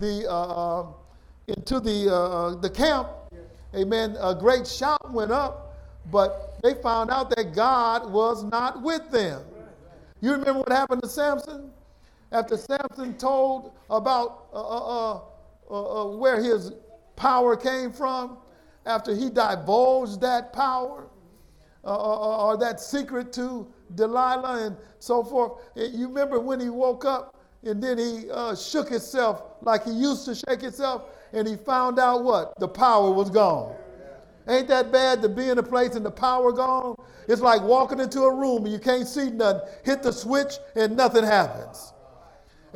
the 0.00 0.30
uh, 0.30 0.82
uh 0.82 0.86
into 1.48 1.80
the 1.80 2.08
uh, 2.08 2.14
uh, 2.14 2.54
the 2.56 2.70
camp. 2.70 3.08
Amen. 3.74 4.16
A 4.20 4.34
great 4.34 4.66
shout 4.66 5.12
went 5.12 5.32
up, 5.32 5.76
but 6.12 6.58
they 6.62 6.74
found 6.74 7.10
out 7.10 7.34
that 7.34 7.54
God 7.54 8.12
was 8.12 8.44
not 8.44 8.82
with 8.82 9.10
them. 9.10 9.42
You 10.24 10.32
remember 10.32 10.60
what 10.60 10.72
happened 10.72 11.02
to 11.02 11.08
Samson? 11.08 11.70
After 12.32 12.56
Samson 12.56 13.12
told 13.18 13.72
about 13.90 14.46
uh, 14.54 15.20
uh, 15.70 16.16
where 16.16 16.42
his 16.42 16.72
power 17.14 17.54
came 17.54 17.92
from, 17.92 18.38
after 18.86 19.14
he 19.14 19.28
divulged 19.28 20.22
that 20.22 20.50
power 20.54 21.08
or 21.82 22.56
that 22.56 22.80
secret 22.80 23.34
to 23.34 23.70
Delilah 23.96 24.64
and 24.64 24.76
so 24.98 25.22
forth. 25.22 25.60
You 25.76 26.08
remember 26.08 26.40
when 26.40 26.58
he 26.58 26.70
woke 26.70 27.04
up 27.04 27.36
and 27.62 27.82
then 27.82 27.98
he 27.98 28.30
uh, 28.30 28.56
shook 28.56 28.88
himself 28.88 29.42
like 29.60 29.84
he 29.84 29.90
used 29.90 30.24
to 30.24 30.34
shake 30.34 30.62
himself 30.62 31.02
and 31.34 31.46
he 31.46 31.56
found 31.56 31.98
out 31.98 32.24
what? 32.24 32.58
The 32.58 32.68
power 32.68 33.10
was 33.10 33.28
gone. 33.28 33.76
Ain't 34.48 34.68
that 34.68 34.92
bad 34.92 35.22
to 35.22 35.28
be 35.28 35.48
in 35.48 35.58
a 35.58 35.62
place 35.62 35.94
and 35.94 36.04
the 36.04 36.10
power 36.10 36.52
gone? 36.52 36.96
It's 37.28 37.40
like 37.40 37.62
walking 37.62 38.00
into 38.00 38.22
a 38.22 38.34
room 38.34 38.64
and 38.64 38.72
you 38.72 38.78
can't 38.78 39.08
see 39.08 39.30
nothing. 39.30 39.62
Hit 39.84 40.02
the 40.02 40.12
switch 40.12 40.54
and 40.76 40.96
nothing 40.96 41.24
happens. 41.24 41.92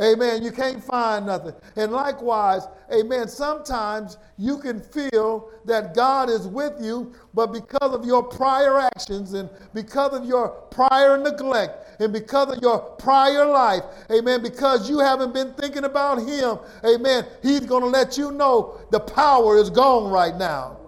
Amen. 0.00 0.44
You 0.44 0.52
can't 0.52 0.82
find 0.82 1.26
nothing. 1.26 1.54
And 1.76 1.90
likewise, 1.90 2.68
amen, 2.92 3.26
sometimes 3.26 4.16
you 4.38 4.58
can 4.58 4.80
feel 4.80 5.50
that 5.64 5.92
God 5.94 6.30
is 6.30 6.46
with 6.46 6.74
you, 6.80 7.12
but 7.34 7.52
because 7.52 7.94
of 7.94 8.04
your 8.04 8.22
prior 8.22 8.78
actions 8.78 9.32
and 9.34 9.50
because 9.74 10.14
of 10.14 10.24
your 10.24 10.50
prior 10.70 11.18
neglect 11.18 12.00
and 12.00 12.12
because 12.12 12.56
of 12.56 12.62
your 12.62 12.78
prior 12.78 13.44
life, 13.44 13.82
amen, 14.12 14.40
because 14.40 14.88
you 14.88 15.00
haven't 15.00 15.34
been 15.34 15.52
thinking 15.54 15.84
about 15.84 16.18
Him, 16.18 16.58
amen, 16.84 17.26
He's 17.42 17.60
going 17.60 17.82
to 17.82 17.88
let 17.88 18.16
you 18.16 18.30
know 18.30 18.78
the 18.92 19.00
power 19.00 19.58
is 19.58 19.68
gone 19.68 20.12
right 20.12 20.36
now. 20.36 20.78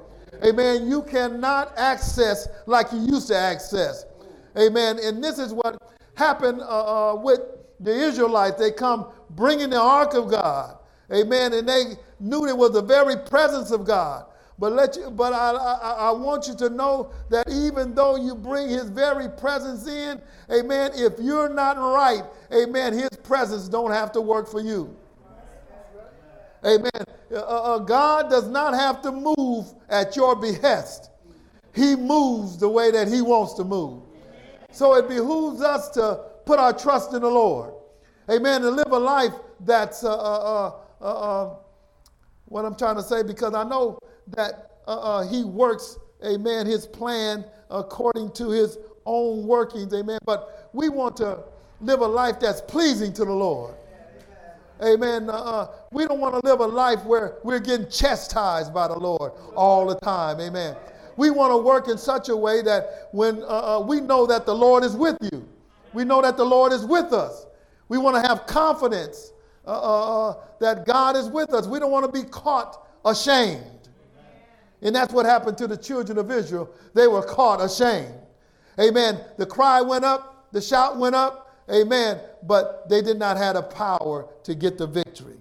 Amen. 0.45 0.89
You 0.89 1.03
cannot 1.03 1.73
access 1.77 2.49
like 2.67 2.93
you 2.93 3.01
used 3.01 3.29
to 3.29 3.37
access. 3.37 4.07
Amen. 4.59 4.99
And 5.03 5.23
this 5.23 5.39
is 5.39 5.53
what 5.53 5.81
happened 6.15 6.61
uh, 6.63 7.13
uh, 7.13 7.15
with 7.17 7.41
the 7.79 7.93
Israelites. 7.93 8.59
They 8.59 8.73
come 8.73 9.07
bringing 9.31 9.71
the 9.71 9.81
ark 9.81 10.15
of 10.15 10.31
God. 10.31 10.79
Amen. 11.13 11.53
And 11.53 11.69
they 11.69 11.85
knew 12.21 12.47
it 12.47 12.57
was 12.57 12.73
the 12.73 12.83
very 12.83 13.17
presence 13.17 13.71
of 13.71 13.85
God. 13.85 14.27
But 14.59 14.75
let 14.75 14.95
you, 14.95 15.11
but 15.11 15.33
I, 15.33 15.53
I, 15.53 15.93
I 16.09 16.11
want 16.13 16.47
you 16.47 16.55
to 16.57 16.69
know 16.69 17.13
that 17.31 17.49
even 17.51 17.95
though 17.95 18.17
you 18.17 18.35
bring 18.35 18.69
his 18.69 18.91
very 18.91 19.27
presence 19.27 19.87
in, 19.87 20.21
amen, 20.53 20.91
if 20.95 21.15
you're 21.19 21.49
not 21.49 21.79
right, 21.79 22.23
amen, 22.53 22.93
his 22.93 23.09
presence 23.23 23.69
don't 23.69 23.91
have 23.91 24.13
to 24.13 24.21
work 24.21 24.47
for 24.47 24.61
you. 24.61 24.95
Amen. 26.65 26.91
Uh, 27.33 27.37
uh, 27.37 27.79
God 27.79 28.29
does 28.29 28.49
not 28.49 28.75
have 28.75 29.01
to 29.03 29.13
move 29.13 29.67
at 29.89 30.17
your 30.17 30.37
behest. 30.37 31.11
He 31.75 31.97
moves 31.97 32.59
the 32.59 32.69
way 32.69 32.91
that 32.91 33.09
he 33.09 33.23
wants 33.23 33.55
to 33.55 33.65
move. 33.65 34.03
So 34.73 34.95
it 34.95 35.09
behooves 35.09 35.63
us 35.63 35.89
to 35.91 36.21
put 36.45 36.59
our 36.59 36.73
trust 36.73 37.15
in 37.15 37.23
the 37.23 37.31
Lord. 37.31 37.73
Amen. 38.31 38.63
To 38.63 38.71
live 38.71 38.91
a 38.91 38.99
life 38.99 39.33
that's 39.61 40.05
uh, 40.05 40.13
uh, 40.13 40.73
uh, 41.01 41.05
uh 41.05 41.55
what 42.47 42.65
I'm 42.65 42.75
trying 42.75 42.97
to 42.97 43.03
say, 43.03 43.23
because 43.23 43.55
I 43.55 43.63
know 43.63 43.99
that 44.29 44.71
he 45.31 45.45
works, 45.45 45.99
amen, 46.25 46.67
his 46.67 46.87
plan 46.87 47.45
according 47.71 48.33
to 48.33 48.51
his 48.51 48.77
own 49.07 49.47
workings, 49.47 49.95
amen. 49.95 50.19
But 50.25 50.69
we 50.73 50.89
want 50.89 51.17
to 51.19 51.39
live 51.81 52.01
a 52.01 52.07
life 52.07 52.41
that's 52.41 52.61
pleasing 52.61 53.13
to 53.15 53.25
the 53.25 53.33
Lord. 53.33 53.75
Amen. 54.83 55.29
Uh, 55.29 55.33
uh, 55.33 55.69
we 55.93 56.07
don't 56.07 56.21
want 56.21 56.35
to 56.35 56.41
live 56.49 56.61
a 56.61 56.67
life 56.67 57.05
where 57.05 57.39
we're 57.45 57.61
getting 57.61 57.89
chastised 57.89 58.73
by 58.73 58.89
the 58.89 58.99
Lord 58.99 59.33
all 59.55 59.87
the 59.87 59.97
time. 59.97 60.41
Amen. 60.41 60.75
We 61.17 61.29
want 61.29 61.53
to 61.53 61.59
work 61.59 61.89
in 61.89 61.99
such 61.99 62.31
a 62.31 62.37
way 62.37 62.63
that 62.63 63.09
when 63.13 63.43
uh, 63.43 63.47
uh, 63.79 63.85
we 63.87 64.01
know 64.01 64.27
that 64.27 64.47
the 64.47 64.55
Lord 64.55 64.85
is 64.85 64.97
with 64.97 65.19
you, 65.21 65.47
we 65.93 66.05
know 66.05 66.23
that 66.23 66.37
the 66.39 66.45
Lord 66.45 66.73
is 66.73 66.85
with 66.85 67.13
us. 67.13 67.47
We 67.89 67.99
want 67.99 68.23
to 68.23 68.27
have 68.27 68.47
confidence 68.47 69.33
uh, 69.67 70.29
uh, 70.29 70.35
that 70.61 70.87
God 70.87 71.17
is 71.17 71.29
with 71.29 71.53
us. 71.53 71.67
We 71.67 71.79
don't 71.79 71.91
want 71.91 72.07
to 72.07 72.23
be 72.23 72.27
caught 72.29 72.89
ashamed. 73.05 73.65
And 74.83 74.95
that's 74.95 75.13
what 75.13 75.27
happened 75.27 75.59
to 75.59 75.67
the 75.67 75.77
children 75.77 76.17
of 76.17 76.31
Israel. 76.31 76.71
They 76.95 77.07
were 77.07 77.23
caught 77.23 77.61
ashamed. 77.61 78.15
Amen. 78.79 79.21
The 79.37 79.45
cry 79.45 79.83
went 79.83 80.05
up, 80.05 80.51
the 80.53 80.61
shout 80.63 80.97
went 80.97 81.15
up, 81.15 81.50
Amen. 81.71 82.21
But 82.43 82.89
they 82.89 83.03
did 83.03 83.19
not 83.19 83.37
have 83.37 83.55
the 83.55 83.63
power 83.63 84.27
to 84.45 84.55
get 84.55 84.79
the 84.79 84.87
victory. 84.87 85.37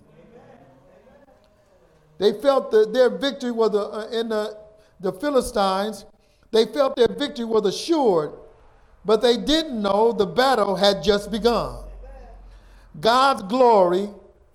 They 2.17 2.33
felt 2.33 2.69
that 2.71 2.93
their 2.93 3.09
victory 3.09 3.51
was 3.51 3.73
uh, 3.73 4.09
in 4.11 4.29
the, 4.29 4.57
the 4.99 5.13
Philistines. 5.13 6.05
They 6.51 6.65
felt 6.65 6.95
their 6.95 7.07
victory 7.07 7.45
was 7.45 7.65
assured, 7.65 8.33
but 9.05 9.21
they 9.21 9.37
didn't 9.37 9.81
know 9.81 10.11
the 10.11 10.25
battle 10.25 10.75
had 10.75 11.01
just 11.01 11.31
begun. 11.31 11.83
God's 12.99 13.43
glory 13.43 14.09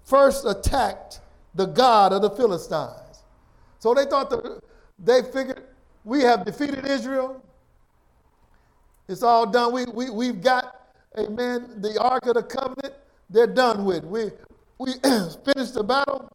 first 0.04 0.45
attacked 0.45 1.21
the 1.54 1.66
God 1.66 2.12
of 2.12 2.21
the 2.21 2.31
Philistines. 2.31 3.23
So 3.78 3.95
they 3.95 4.04
thought 4.04 4.28
that 4.31 4.61
they 4.99 5.23
figured 5.23 5.62
we 6.04 6.21
have 6.21 6.45
defeated 6.45 6.87
Israel. 6.87 7.43
It's 9.09 9.23
all 9.23 9.47
done. 9.47 9.73
We, 9.73 9.85
we, 9.87 10.11
we've 10.11 10.43
got 10.43 10.84
amen, 11.18 11.80
the 11.80 11.99
Ark 12.00 12.26
of 12.26 12.35
the 12.35 12.42
Covenant, 12.42 12.94
they're 13.30 13.47
done 13.47 13.85
with. 13.85 14.04
We, 14.04 14.30
we 14.78 14.92
finished 15.02 15.75
the 15.75 15.85
battle, 15.87 16.28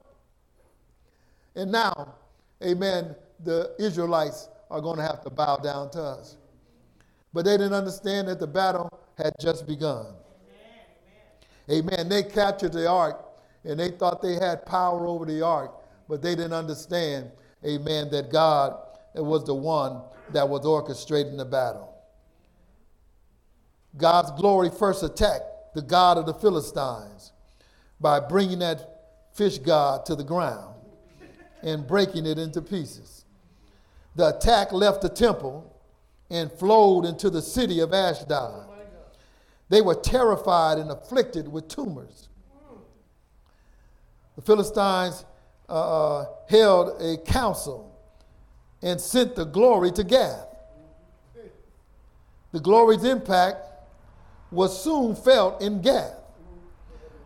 and 1.56 1.72
now, 1.72 2.16
amen, 2.64 3.16
the 3.44 3.76
Israelites 3.80 4.50
are 4.70 4.82
going 4.82 4.98
to 4.98 5.04
have 5.04 5.22
to 5.24 5.30
bow 5.30 5.58
down 5.58 5.90
to 5.92 6.02
us. 6.02 6.38
But 7.34 7.46
they 7.46 7.58
didn't 7.58 7.74
understand 7.74 8.28
that 8.28 8.40
the 8.40 8.48
battle 8.48 8.90
had 9.18 9.34
just 9.40 9.68
begun. 9.68 10.08
Amen. 11.70 11.90
amen. 11.94 12.10
They 12.10 12.24
captured 12.24 12.74
the 12.74 12.88
ark 12.88 13.26
and 13.66 13.80
they 13.80 13.92
thought 13.92 14.22
they 14.22 14.36
had 14.36 14.66
power 14.66 15.06
over 15.06 15.26
the 15.26 15.42
ark, 15.42 15.72
but 16.08 16.22
they 16.22 16.36
didn't 16.36 16.54
understand, 16.54 17.30
amen, 17.66 18.10
that 18.12 18.32
God 18.32 18.78
was 19.16 19.44
the 19.44 19.54
one 19.54 20.02
that 20.32 20.48
was 20.48 20.62
orchestrating 20.62 21.38
the 21.38 21.46
battle. 21.46 21.89
God's 23.98 24.32
glory 24.40 24.70
first 24.70 25.04
attacked 25.04 25.74
the 25.74 25.82
God 25.82 26.18
of 26.18 26.26
the 26.26 26.34
Philistines 26.34 27.32
by 28.00 28.20
bringing 28.20 28.60
that 28.60 29.00
fish 29.34 29.58
god 29.58 30.06
to 30.06 30.16
the 30.16 30.24
ground 30.24 30.76
and 31.62 31.88
breaking 31.88 32.26
it 32.26 32.38
into 32.38 32.62
pieces. 32.62 33.26
The 34.16 34.36
attack 34.36 34.72
left 34.72 35.02
the 35.02 35.10
temple 35.10 35.76
and 36.30 36.52
flowed 36.52 37.06
into 37.06 37.30
the 37.30 37.42
city 37.42 37.80
of 37.80 37.94
Ashdod. 37.94 38.68
They 39.70 39.82
were 39.82 39.96
terrified 39.96 40.78
and 40.78 40.92
afflicted 40.92 41.48
with 41.48 41.68
tumors. 41.68 42.28
The 44.36 44.42
Philistines 44.42 45.26
uh, 45.68 46.22
uh 46.22 46.26
held 46.50 47.02
a 47.02 47.18
council 47.18 47.96
and 48.82 49.00
sent 49.00 49.36
the 49.36 49.46
glory 49.46 49.92
to 49.92 50.04
Gath. 50.04 50.48
The 52.52 52.60
glory's 52.60 53.04
impact 53.04 53.69
was 54.52 54.82
soon 54.84 55.16
felt 55.16 55.62
in 55.62 55.82
Gath, 55.82 56.16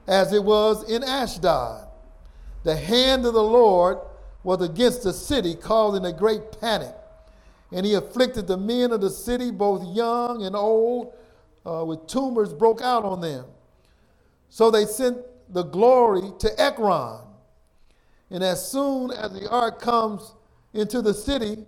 as 0.07 0.33
it 0.33 0.43
was 0.43 0.89
in 0.89 1.03
Ashdod. 1.03 1.87
The 2.63 2.75
hand 2.75 3.25
of 3.25 3.33
the 3.33 3.43
Lord 3.43 3.99
was 4.43 4.61
against 4.61 5.03
the 5.03 5.13
city, 5.13 5.55
causing 5.55 6.05
a 6.05 6.13
great 6.13 6.59
panic. 6.59 6.95
And 7.71 7.85
he 7.85 7.93
afflicted 7.93 8.47
the 8.47 8.57
men 8.57 8.91
of 8.91 9.01
the 9.01 9.09
city, 9.09 9.51
both 9.51 9.83
young 9.95 10.43
and 10.43 10.55
old, 10.55 11.13
uh, 11.65 11.83
with 11.85 12.07
tumors 12.07 12.53
broke 12.53 12.81
out 12.81 13.03
on 13.03 13.21
them. 13.21 13.45
So 14.49 14.69
they 14.69 14.85
sent 14.85 15.17
the 15.49 15.63
glory 15.63 16.31
to 16.39 16.61
Ekron. 16.61 17.21
And 18.29 18.43
as 18.43 18.69
soon 18.69 19.11
as 19.11 19.31
the 19.33 19.49
ark 19.49 19.79
comes 19.79 20.35
into 20.73 21.01
the 21.01 21.13
city, 21.13 21.65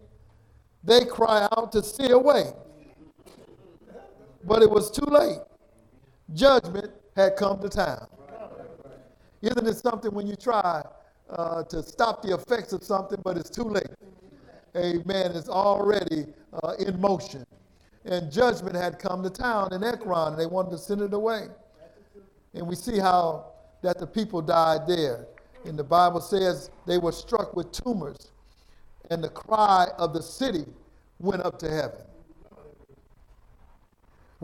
they 0.83 1.05
cry 1.05 1.47
out 1.57 1.71
to 1.71 1.81
stay 1.81 2.11
away 2.11 2.53
but 4.45 4.61
it 4.61 4.69
was 4.69 4.91
too 4.91 5.05
late. 5.05 5.39
Judgment 6.33 6.91
had 7.15 7.35
come 7.35 7.59
to 7.61 7.69
town. 7.69 8.07
Isn't 9.41 9.67
it 9.67 9.77
something 9.77 10.11
when 10.11 10.27
you 10.27 10.35
try 10.35 10.83
uh, 11.29 11.63
to 11.63 11.83
stop 11.83 12.21
the 12.21 12.33
effects 12.33 12.73
of 12.73 12.83
something, 12.83 13.19
but 13.23 13.37
it's 13.37 13.49
too 13.49 13.63
late? 13.63 13.89
Amen. 14.75 15.31
It's 15.33 15.49
already 15.49 16.25
uh, 16.63 16.73
in 16.79 16.99
motion. 16.99 17.45
And 18.05 18.31
judgment 18.31 18.75
had 18.75 18.99
come 18.99 19.23
to 19.23 19.29
town 19.29 19.73
in 19.73 19.83
Ekron, 19.83 20.33
and 20.33 20.39
they 20.39 20.45
wanted 20.45 20.71
to 20.71 20.77
send 20.77 21.01
it 21.01 21.13
away. 21.13 21.47
And 22.53 22.67
we 22.67 22.75
see 22.75 22.99
how 22.99 23.51
that 23.81 23.99
the 23.99 24.07
people 24.07 24.41
died 24.41 24.87
there. 24.87 25.27
And 25.65 25.77
the 25.77 25.83
Bible 25.83 26.21
says 26.21 26.69
they 26.85 26.97
were 26.97 27.11
struck 27.11 27.55
with 27.55 27.71
tumors, 27.71 28.31
and 29.09 29.23
the 29.23 29.29
cry 29.29 29.87
of 29.97 30.13
the 30.13 30.21
city 30.21 30.65
went 31.19 31.43
up 31.43 31.57
to 31.59 31.69
heaven. 31.69 32.01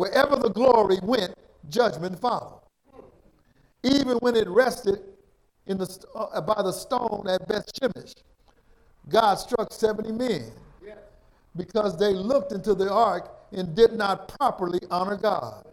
Wherever 0.02 0.36
the 0.36 0.50
glory 0.50 0.98
went, 1.04 1.36
judgment 1.70 2.20
followed. 2.20 2.64
Even 3.84 4.18
when 4.18 4.36
it 4.36 4.50
rested 4.50 5.00
in 5.68 5.78
the, 5.78 6.06
uh, 6.16 6.42
by 6.42 6.60
the 6.64 6.72
stone 6.72 7.28
at 7.30 7.48
Beth 7.48 7.72
Shemesh, 7.72 8.16
God 9.08 9.36
struck 9.36 9.72
70 9.72 10.12
men 10.14 10.54
because 11.56 12.00
they 12.00 12.16
looked 12.16 12.52
into 12.52 12.74
the 12.74 12.92
ark 12.92 13.30
and 13.52 13.76
did 13.76 13.94
not 13.94 14.28
properly 14.40 14.80
honor 14.90 15.18
God. 15.18 15.68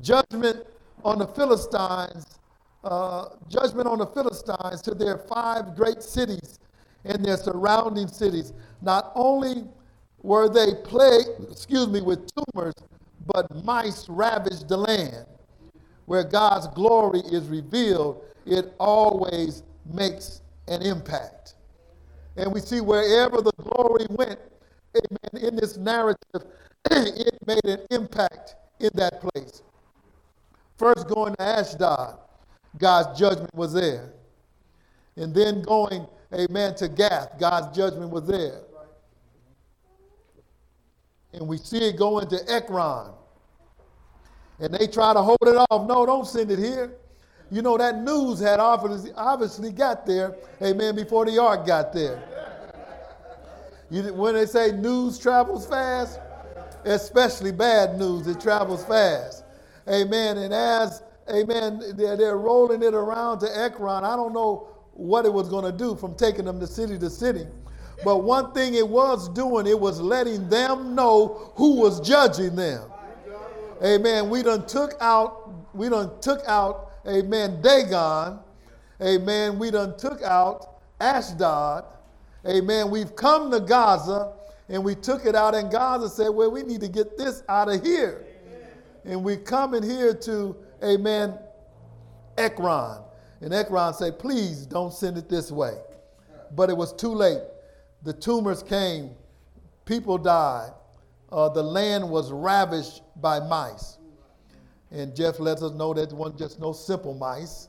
Judgment 0.00 0.64
on 1.04 1.18
the 1.18 1.26
Philistines, 1.26 2.38
uh, 2.84 3.30
judgment 3.48 3.88
on 3.88 3.98
the 3.98 4.06
Philistines 4.06 4.82
to 4.82 4.94
their 4.94 5.18
five 5.18 5.74
great 5.74 6.00
cities 6.00 6.60
and 7.04 7.24
their 7.24 7.38
surrounding 7.38 8.06
cities, 8.06 8.52
not 8.80 9.10
only 9.16 9.64
were 10.22 10.48
they 10.48 10.74
plagued, 10.84 11.50
excuse 11.50 11.88
me, 11.88 12.00
with 12.00 12.28
tumors, 12.34 12.74
but 13.26 13.64
mice 13.64 14.08
ravaged 14.08 14.68
the 14.68 14.76
land. 14.76 15.26
Where 16.06 16.24
God's 16.24 16.66
glory 16.68 17.20
is 17.20 17.46
revealed, 17.48 18.24
it 18.46 18.74
always 18.80 19.62
makes 19.92 20.42
an 20.66 20.82
impact. 20.82 21.54
And 22.36 22.52
we 22.52 22.60
see 22.60 22.80
wherever 22.80 23.42
the 23.42 23.52
glory 23.58 24.06
went, 24.10 24.38
amen, 24.96 25.48
in 25.48 25.56
this 25.56 25.76
narrative, 25.76 26.44
it 26.90 27.38
made 27.46 27.64
an 27.64 27.80
impact 27.90 28.56
in 28.80 28.90
that 28.94 29.20
place. 29.20 29.62
First 30.76 31.08
going 31.08 31.34
to 31.34 31.42
Ashdod, 31.42 32.18
God's 32.78 33.18
judgment 33.18 33.54
was 33.54 33.72
there. 33.72 34.12
And 35.16 35.34
then 35.34 35.62
going, 35.62 36.06
amen, 36.32 36.76
to 36.76 36.88
Gath, 36.88 37.38
God's 37.38 37.76
judgment 37.76 38.10
was 38.10 38.26
there. 38.26 38.62
And 41.32 41.46
we 41.46 41.58
see 41.58 41.78
it 41.78 41.96
going 41.96 42.28
to 42.28 42.40
Ekron. 42.50 43.12
And 44.60 44.74
they 44.74 44.86
try 44.86 45.12
to 45.12 45.22
hold 45.22 45.38
it 45.42 45.56
off. 45.70 45.86
No, 45.86 46.04
don't 46.06 46.26
send 46.26 46.50
it 46.50 46.58
here. 46.58 46.96
You 47.50 47.62
know, 47.62 47.78
that 47.78 48.02
news 48.02 48.40
had 48.40 48.60
obviously, 48.60 49.72
got 49.72 50.04
there, 50.04 50.36
amen, 50.60 50.94
before 50.96 51.24
the 51.24 51.38
ark 51.40 51.66
got 51.66 51.92
there. 51.92 52.22
You, 53.90 54.12
when 54.12 54.34
they 54.34 54.44
say 54.44 54.72
news 54.72 55.18
travels 55.18 55.66
fast, 55.66 56.20
especially 56.84 57.52
bad 57.52 57.98
news, 57.98 58.26
it 58.26 58.38
travels 58.40 58.84
fast. 58.84 59.44
Amen. 59.88 60.36
And 60.36 60.52
as, 60.52 61.02
amen, 61.30 61.82
they're, 61.96 62.16
they're 62.16 62.36
rolling 62.36 62.82
it 62.82 62.92
around 62.92 63.38
to 63.40 63.58
Ekron, 63.58 64.04
I 64.04 64.14
don't 64.14 64.34
know 64.34 64.68
what 64.92 65.24
it 65.24 65.32
was 65.32 65.48
going 65.48 65.64
to 65.64 65.72
do 65.72 65.94
from 65.96 66.14
taking 66.16 66.44
them 66.44 66.60
to 66.60 66.66
city 66.66 66.98
to 66.98 67.08
city. 67.08 67.46
But 68.04 68.18
one 68.18 68.52
thing 68.52 68.74
it 68.74 68.88
was 68.88 69.28
doing, 69.30 69.66
it 69.66 69.78
was 69.78 70.00
letting 70.00 70.48
them 70.48 70.94
know 70.94 71.52
who 71.56 71.76
was 71.76 72.00
judging 72.00 72.54
them. 72.56 72.90
Amen. 73.84 74.30
We 74.30 74.42
done 74.42 74.66
took 74.66 74.94
out, 75.00 75.50
we 75.74 75.88
done 75.88 76.10
took 76.20 76.40
out, 76.46 76.92
amen, 77.06 77.60
Dagon. 77.62 78.40
Amen. 79.00 79.58
We 79.58 79.70
done 79.70 79.96
took 79.96 80.22
out 80.22 80.80
Ashdod. 81.00 81.84
Amen. 82.46 82.90
We've 82.90 83.14
come 83.14 83.50
to 83.50 83.60
Gaza 83.60 84.32
and 84.68 84.84
we 84.84 84.94
took 84.94 85.24
it 85.24 85.34
out 85.34 85.54
in 85.54 85.70
Gaza 85.70 86.08
said, 86.08 86.28
well, 86.28 86.50
we 86.50 86.62
need 86.62 86.80
to 86.80 86.88
get 86.88 87.16
this 87.16 87.42
out 87.48 87.68
of 87.68 87.82
here. 87.84 88.24
And 89.04 89.24
we 89.24 89.36
come 89.36 89.74
in 89.74 89.82
here 89.82 90.12
to, 90.14 90.56
amen, 90.84 91.38
Ekron. 92.36 93.00
And 93.40 93.54
Ekron 93.54 93.94
said, 93.94 94.18
please 94.18 94.66
don't 94.66 94.92
send 94.92 95.16
it 95.16 95.28
this 95.28 95.50
way. 95.50 95.74
But 96.54 96.70
it 96.70 96.76
was 96.76 96.92
too 96.92 97.14
late. 97.14 97.40
The 98.02 98.12
tumors 98.12 98.62
came, 98.62 99.10
people 99.84 100.18
died, 100.18 100.70
uh, 101.32 101.48
the 101.48 101.62
land 101.62 102.08
was 102.08 102.30
ravished 102.30 103.02
by 103.20 103.40
mice. 103.40 103.98
And 104.90 105.14
Jeff 105.14 105.40
lets 105.40 105.62
us 105.62 105.72
know 105.72 105.92
that 105.94 106.12
wasn't 106.12 106.38
just 106.38 106.60
no 106.60 106.72
simple 106.72 107.14
mice. 107.14 107.68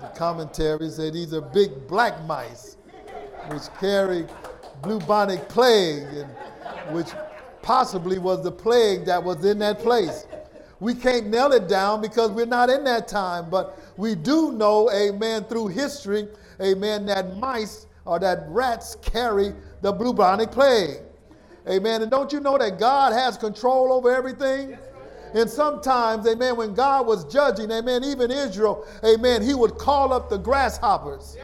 The 0.00 0.08
commentary 0.08 0.90
said 0.90 1.14
these 1.14 1.32
are 1.32 1.40
big 1.40 1.88
black 1.88 2.22
mice, 2.24 2.76
which 3.48 3.62
carry 3.80 4.26
bubonic 4.82 5.48
plague, 5.48 6.04
and, 6.04 6.28
which 6.94 7.08
possibly 7.62 8.18
was 8.18 8.42
the 8.42 8.52
plague 8.52 9.04
that 9.06 9.22
was 9.22 9.44
in 9.44 9.58
that 9.60 9.78
place. 9.78 10.26
We 10.80 10.94
can't 10.94 11.26
nail 11.26 11.52
it 11.52 11.68
down 11.68 12.00
because 12.00 12.30
we're 12.30 12.46
not 12.46 12.70
in 12.70 12.84
that 12.84 13.08
time, 13.08 13.50
but 13.50 13.78
we 13.96 14.14
do 14.14 14.52
know, 14.52 14.90
amen, 14.90 15.44
through 15.44 15.68
history, 15.68 16.28
amen, 16.60 17.06
that 17.06 17.36
mice 17.36 17.86
or 18.10 18.18
that 18.18 18.44
rats 18.48 18.96
carry 19.02 19.54
the 19.82 19.92
bubonic 19.92 20.50
plague. 20.50 20.96
Amen. 21.68 22.02
And 22.02 22.10
don't 22.10 22.32
you 22.32 22.40
know 22.40 22.58
that 22.58 22.76
God 22.76 23.12
has 23.12 23.36
control 23.36 23.92
over 23.92 24.12
everything? 24.12 24.76
And 25.32 25.48
sometimes, 25.48 26.26
amen, 26.26 26.56
when 26.56 26.74
God 26.74 27.06
was 27.06 27.24
judging, 27.32 27.70
amen, 27.70 28.02
even 28.02 28.32
Israel, 28.32 28.84
amen, 29.04 29.42
he 29.42 29.54
would 29.54 29.78
call 29.78 30.12
up 30.12 30.28
the 30.28 30.38
grasshoppers. 30.38 31.36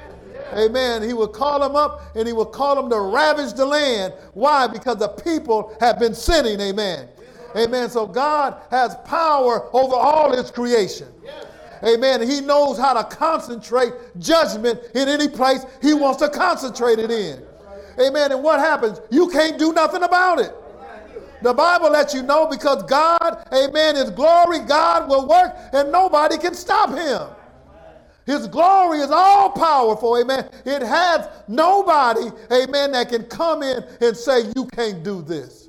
Amen. 0.54 1.04
He 1.04 1.12
would 1.12 1.32
call 1.32 1.61
them 1.61 1.76
up 1.76 2.02
and 2.16 2.26
he 2.26 2.32
would 2.32 2.50
call 2.50 2.75
them 2.75 2.90
to 2.90 2.99
ravage 2.99 3.52
the 3.52 3.64
land. 3.64 4.12
Why? 4.35 4.66
Because 4.66 4.96
the 4.96 5.08
people 5.08 5.76
have 5.78 6.00
been 6.00 6.14
sinning. 6.14 6.61
Amen. 6.61 7.08
Amen. 7.56 7.88
So 7.90 8.08
God 8.08 8.61
has 8.73 8.96
power 9.04 9.73
over 9.73 9.94
all 9.94 10.37
his 10.37 10.50
creation. 10.50 11.06
Amen. 11.85 12.28
He 12.28 12.40
knows 12.40 12.78
how 12.78 12.95
to 12.95 13.04
concentrate 13.04 13.92
judgment 14.18 14.80
in 14.95 15.09
any 15.09 15.28
place 15.28 15.64
he 15.83 15.95
wants 15.95 16.21
to 16.21 16.28
concentrate 16.28 16.99
it 16.99 17.11
in. 17.11 17.42
Amen. 18.00 18.33
And 18.33 18.42
what 18.42 18.61
happens? 18.61 19.00
You 19.11 19.28
can't 19.28 19.59
do 19.59 19.73
nothing 19.73 20.02
about 20.02 20.40
it. 20.40 20.54
The 21.42 21.52
Bible 21.52 21.90
lets 21.90 22.14
you 22.14 22.23
know 22.23 22.47
because 22.47 22.83
God, 22.85 23.47
amen, 23.52 23.97
His 23.97 24.11
glory, 24.11 24.61
God 24.61 25.09
will 25.09 25.28
work 25.28 25.54
and 25.73 25.92
nobody 25.92 26.38
can 26.38 26.54
stop 26.54 26.90
Him. 26.90 27.28
His 28.25 28.49
glory 28.49 28.99
is 28.99 29.11
all 29.11 29.50
powerful, 29.50 30.18
amen. 30.18 30.50
It 30.64 30.83
has 30.83 31.28
nobody, 31.47 32.28
amen, 32.50 32.92
that 32.92 33.09
can 33.09 33.25
come 33.25 33.62
in 33.62 33.85
and 34.00 34.16
say, 34.16 34.50
You 34.57 34.66
can't 34.66 35.05
do 35.05 35.22
this. 35.22 35.68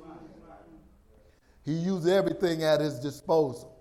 He 1.64 1.72
uses 1.72 2.08
everything 2.08 2.64
at 2.64 2.80
His 2.80 2.98
disposal. 2.98 3.77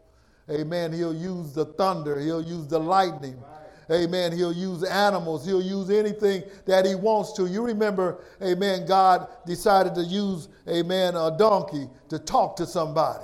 Amen. 0.50 0.94
He'll 0.94 1.14
use 1.16 1.54
the 1.54 1.66
thunder, 1.66 2.20
He'll 2.20 2.42
use 2.42 2.68
the 2.68 2.80
lightning. 2.80 3.42
Amen. 3.90 4.34
He'll 4.34 4.54
use 4.54 4.84
animals. 4.84 5.46
He'll 5.46 5.62
use 5.62 5.90
anything 5.90 6.44
that 6.66 6.86
he 6.86 6.96
wants 6.96 7.32
to. 7.34 7.48
You 7.48 7.64
remember, 7.64 8.20
amen, 8.44 8.86
God 8.86 9.28
decided 9.46 9.96
to 9.96 10.04
use, 10.04 10.50
amen, 10.68 11.16
a 11.16 11.36
donkey 11.38 11.88
to 12.10 12.20
talk 12.20 12.58
to 12.58 12.66
somebody. 12.66 13.24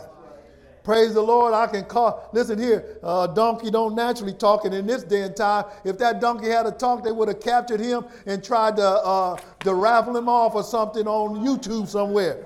Praise 0.84 1.14
the 1.14 1.22
Lord. 1.22 1.54
I 1.54 1.68
can 1.68 1.86
call. 1.86 2.30
Listen 2.34 2.60
here, 2.60 2.98
a 3.04 3.08
uh, 3.08 3.28
donkey 3.28 3.72
don't 3.72 3.96
naturally 3.96 4.34
talk, 4.34 4.66
and 4.66 4.74
in 4.74 4.86
this 4.86 5.04
day 5.04 5.22
and 5.22 5.36
time, 5.36 5.64
if 5.86 5.98
that 6.00 6.20
donkey 6.20 6.50
had 6.50 6.66
a 6.66 6.72
talk, 6.72 7.06
they 7.06 7.12
would 7.12 7.30
have 7.30 7.40
captured 7.40 7.80
him 7.80 8.04
and 8.26 8.44
tried 8.44 8.76
to 8.76 8.84
uh, 8.86 9.38
to 9.62 9.74
raffle 9.74 10.16
him 10.18 10.28
off 10.28 10.56
or 10.56 10.64
something 10.64 11.08
on 11.08 11.46
YouTube 11.46 11.88
somewhere. 11.88 12.46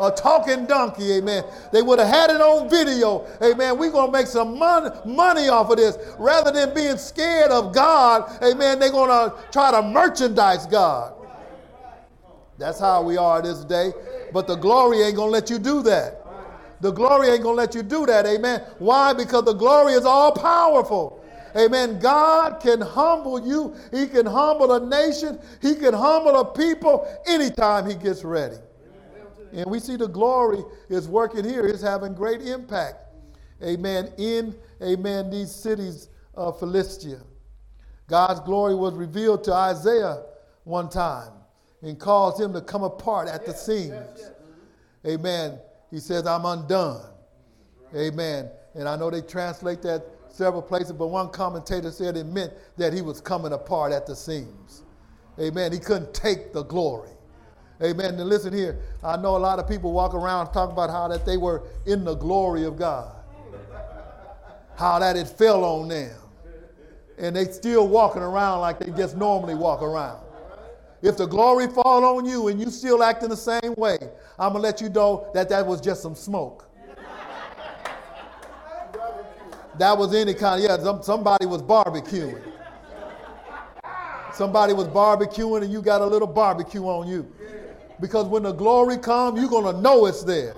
A 0.00 0.10
talking 0.10 0.66
donkey, 0.66 1.12
amen. 1.14 1.44
They 1.72 1.82
would 1.82 1.98
have 1.98 2.08
had 2.08 2.30
it 2.30 2.40
on 2.40 2.68
video, 2.68 3.26
amen. 3.42 3.78
We're 3.78 3.92
going 3.92 4.08
to 4.08 4.12
make 4.12 4.26
some 4.26 4.58
mon- 4.58 4.92
money 5.04 5.48
off 5.48 5.70
of 5.70 5.76
this. 5.76 5.98
Rather 6.18 6.50
than 6.50 6.74
being 6.74 6.96
scared 6.96 7.50
of 7.50 7.74
God, 7.74 8.30
amen, 8.42 8.78
they're 8.78 8.90
going 8.90 9.10
to 9.10 9.36
try 9.52 9.70
to 9.70 9.82
merchandise 9.82 10.66
God. 10.66 11.14
That's 12.58 12.78
how 12.78 13.02
we 13.02 13.16
are 13.16 13.42
this 13.42 13.64
day. 13.64 13.92
But 14.32 14.46
the 14.46 14.56
glory 14.56 15.02
ain't 15.02 15.16
going 15.16 15.28
to 15.28 15.32
let 15.32 15.50
you 15.50 15.58
do 15.58 15.82
that. 15.82 16.20
The 16.80 16.90
glory 16.90 17.28
ain't 17.28 17.42
going 17.42 17.56
to 17.56 17.62
let 17.62 17.74
you 17.74 17.82
do 17.82 18.06
that. 18.06 18.26
Amen. 18.26 18.62
Why? 18.78 19.12
Because 19.12 19.44
the 19.44 19.54
glory 19.54 19.94
is 19.94 20.04
all 20.04 20.32
powerful. 20.32 21.24
Amen. 21.56 21.98
God 22.00 22.60
can 22.60 22.80
humble 22.80 23.46
you. 23.46 23.74
He 23.92 24.06
can 24.06 24.26
humble 24.26 24.72
a 24.72 24.84
nation. 24.84 25.38
He 25.62 25.76
can 25.76 25.94
humble 25.94 26.36
a 26.36 26.44
people 26.44 27.08
anytime 27.26 27.88
he 27.88 27.94
gets 27.94 28.24
ready. 28.24 28.56
And 29.54 29.66
we 29.70 29.78
see 29.80 29.96
the 29.96 30.08
glory 30.08 30.62
is 30.88 31.08
working 31.08 31.44
here. 31.44 31.66
It's 31.66 31.82
having 31.82 32.14
great 32.14 32.42
impact. 32.42 32.96
Amen. 33.62 34.12
In, 34.18 34.54
amen, 34.82 35.30
these 35.30 35.52
cities 35.52 36.08
of 36.34 36.58
Philistia. 36.58 37.20
God's 38.08 38.40
glory 38.40 38.74
was 38.74 38.94
revealed 38.94 39.44
to 39.44 39.52
Isaiah 39.52 40.24
one 40.64 40.88
time 40.88 41.32
and 41.82 41.98
caused 41.98 42.40
him 42.40 42.52
to 42.52 42.60
come 42.60 42.82
apart 42.82 43.28
at 43.28 43.46
the 43.46 43.52
seams. 43.52 43.92
Mm-hmm. 43.92 45.08
Amen 45.08 45.58
he 45.94 46.00
says, 46.00 46.26
I'm 46.26 46.44
undone. 46.44 47.06
Amen. 47.94 48.50
And 48.74 48.88
I 48.88 48.96
know 48.96 49.10
they 49.10 49.22
translate 49.22 49.80
that 49.82 50.04
several 50.28 50.60
places, 50.60 50.90
but 50.90 51.06
one 51.06 51.28
commentator 51.28 51.92
said 51.92 52.16
it 52.16 52.26
meant 52.26 52.52
that 52.76 52.92
he 52.92 53.00
was 53.00 53.20
coming 53.20 53.52
apart 53.52 53.92
at 53.92 54.04
the 54.04 54.16
seams. 54.16 54.82
Amen. 55.40 55.70
He 55.70 55.78
couldn't 55.78 56.12
take 56.12 56.52
the 56.52 56.64
glory. 56.64 57.10
Amen. 57.82 58.18
And 58.20 58.28
listen 58.28 58.52
here, 58.52 58.78
I 59.02 59.16
know 59.16 59.36
a 59.36 59.38
lot 59.38 59.58
of 59.58 59.68
people 59.68 59.92
walk 59.92 60.14
around 60.14 60.52
talk 60.52 60.70
about 60.70 60.90
how 60.90 61.08
that 61.08 61.26
they 61.26 61.36
were 61.36 61.62
in 61.86 62.04
the 62.04 62.14
glory 62.14 62.64
of 62.64 62.78
God. 62.78 63.12
How 64.76 64.98
that 64.98 65.16
it 65.16 65.28
fell 65.28 65.64
on 65.64 65.88
them. 65.88 66.16
And 67.18 67.34
they 67.34 67.44
still 67.46 67.88
walking 67.88 68.22
around 68.22 68.60
like 68.60 68.78
they 68.78 68.90
just 68.92 69.16
normally 69.16 69.54
walk 69.54 69.82
around. 69.82 70.24
If 71.02 71.16
the 71.16 71.26
glory 71.26 71.68
fall 71.68 72.04
on 72.04 72.24
you 72.24 72.48
and 72.48 72.58
you 72.60 72.70
still 72.70 73.02
acting 73.02 73.28
the 73.28 73.36
same 73.36 73.74
way, 73.76 73.98
I'm 74.38 74.52
going 74.52 74.62
to 74.62 74.68
let 74.68 74.80
you 74.80 74.88
know 74.88 75.28
that 75.34 75.48
that 75.50 75.66
was 75.66 75.80
just 75.80 76.02
some 76.02 76.14
smoke. 76.14 76.64
that 79.78 79.98
was 79.98 80.14
any 80.14 80.34
kind 80.34 80.64
of, 80.64 80.70
yeah, 80.70 81.00
somebody 81.02 81.46
was 81.46 81.60
barbecuing. 81.62 82.40
Somebody 84.32 84.72
was 84.72 84.88
barbecuing 84.88 85.62
and 85.62 85.72
you 85.72 85.82
got 85.82 86.00
a 86.00 86.06
little 86.06 86.26
barbecue 86.26 86.82
on 86.84 87.06
you. 87.06 87.30
Because 88.00 88.26
when 88.26 88.42
the 88.42 88.52
glory 88.52 88.98
comes, 88.98 89.40
you're 89.40 89.50
going 89.50 89.74
to 89.74 89.80
know 89.80 90.06
it's 90.06 90.24
there. 90.24 90.54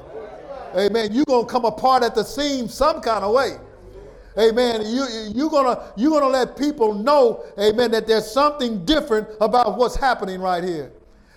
Amen. 0.76 1.12
You're 1.12 1.24
going 1.24 1.46
to 1.46 1.52
come 1.52 1.64
apart 1.64 2.02
at 2.02 2.14
the 2.14 2.24
seams 2.24 2.74
some 2.74 3.00
kind 3.00 3.24
of 3.24 3.34
way. 3.34 3.56
Amen. 4.38 4.82
You, 4.84 5.06
you're 5.34 5.48
going 5.48 5.78
you're 5.96 6.10
gonna 6.10 6.30
let 6.30 6.56
people 6.58 6.92
know, 6.92 7.42
amen, 7.58 7.90
that 7.92 8.06
there's 8.06 8.30
something 8.30 8.84
different 8.84 9.28
about 9.40 9.78
what's 9.78 9.96
happening 9.96 10.40
right 10.40 10.62
here. 10.62 10.92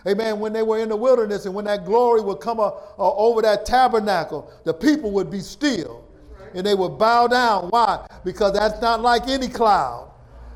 Amen. 0.07 0.39
When 0.39 0.53
they 0.53 0.63
were 0.63 0.79
in 0.79 0.89
the 0.89 0.95
wilderness 0.95 1.45
and 1.45 1.53
when 1.53 1.65
that 1.65 1.85
glory 1.85 2.21
would 2.21 2.39
come 2.39 2.59
uh, 2.59 2.67
uh, 2.67 3.15
over 3.15 3.41
that 3.41 3.65
tabernacle, 3.65 4.51
the 4.65 4.73
people 4.73 5.11
would 5.11 5.29
be 5.29 5.39
still 5.39 6.05
and 6.53 6.65
they 6.65 6.75
would 6.75 6.97
bow 6.97 7.27
down. 7.27 7.69
Why? 7.69 8.05
Because 8.25 8.53
that's 8.53 8.81
not 8.81 9.01
like 9.01 9.27
any 9.27 9.47
cloud. 9.47 10.11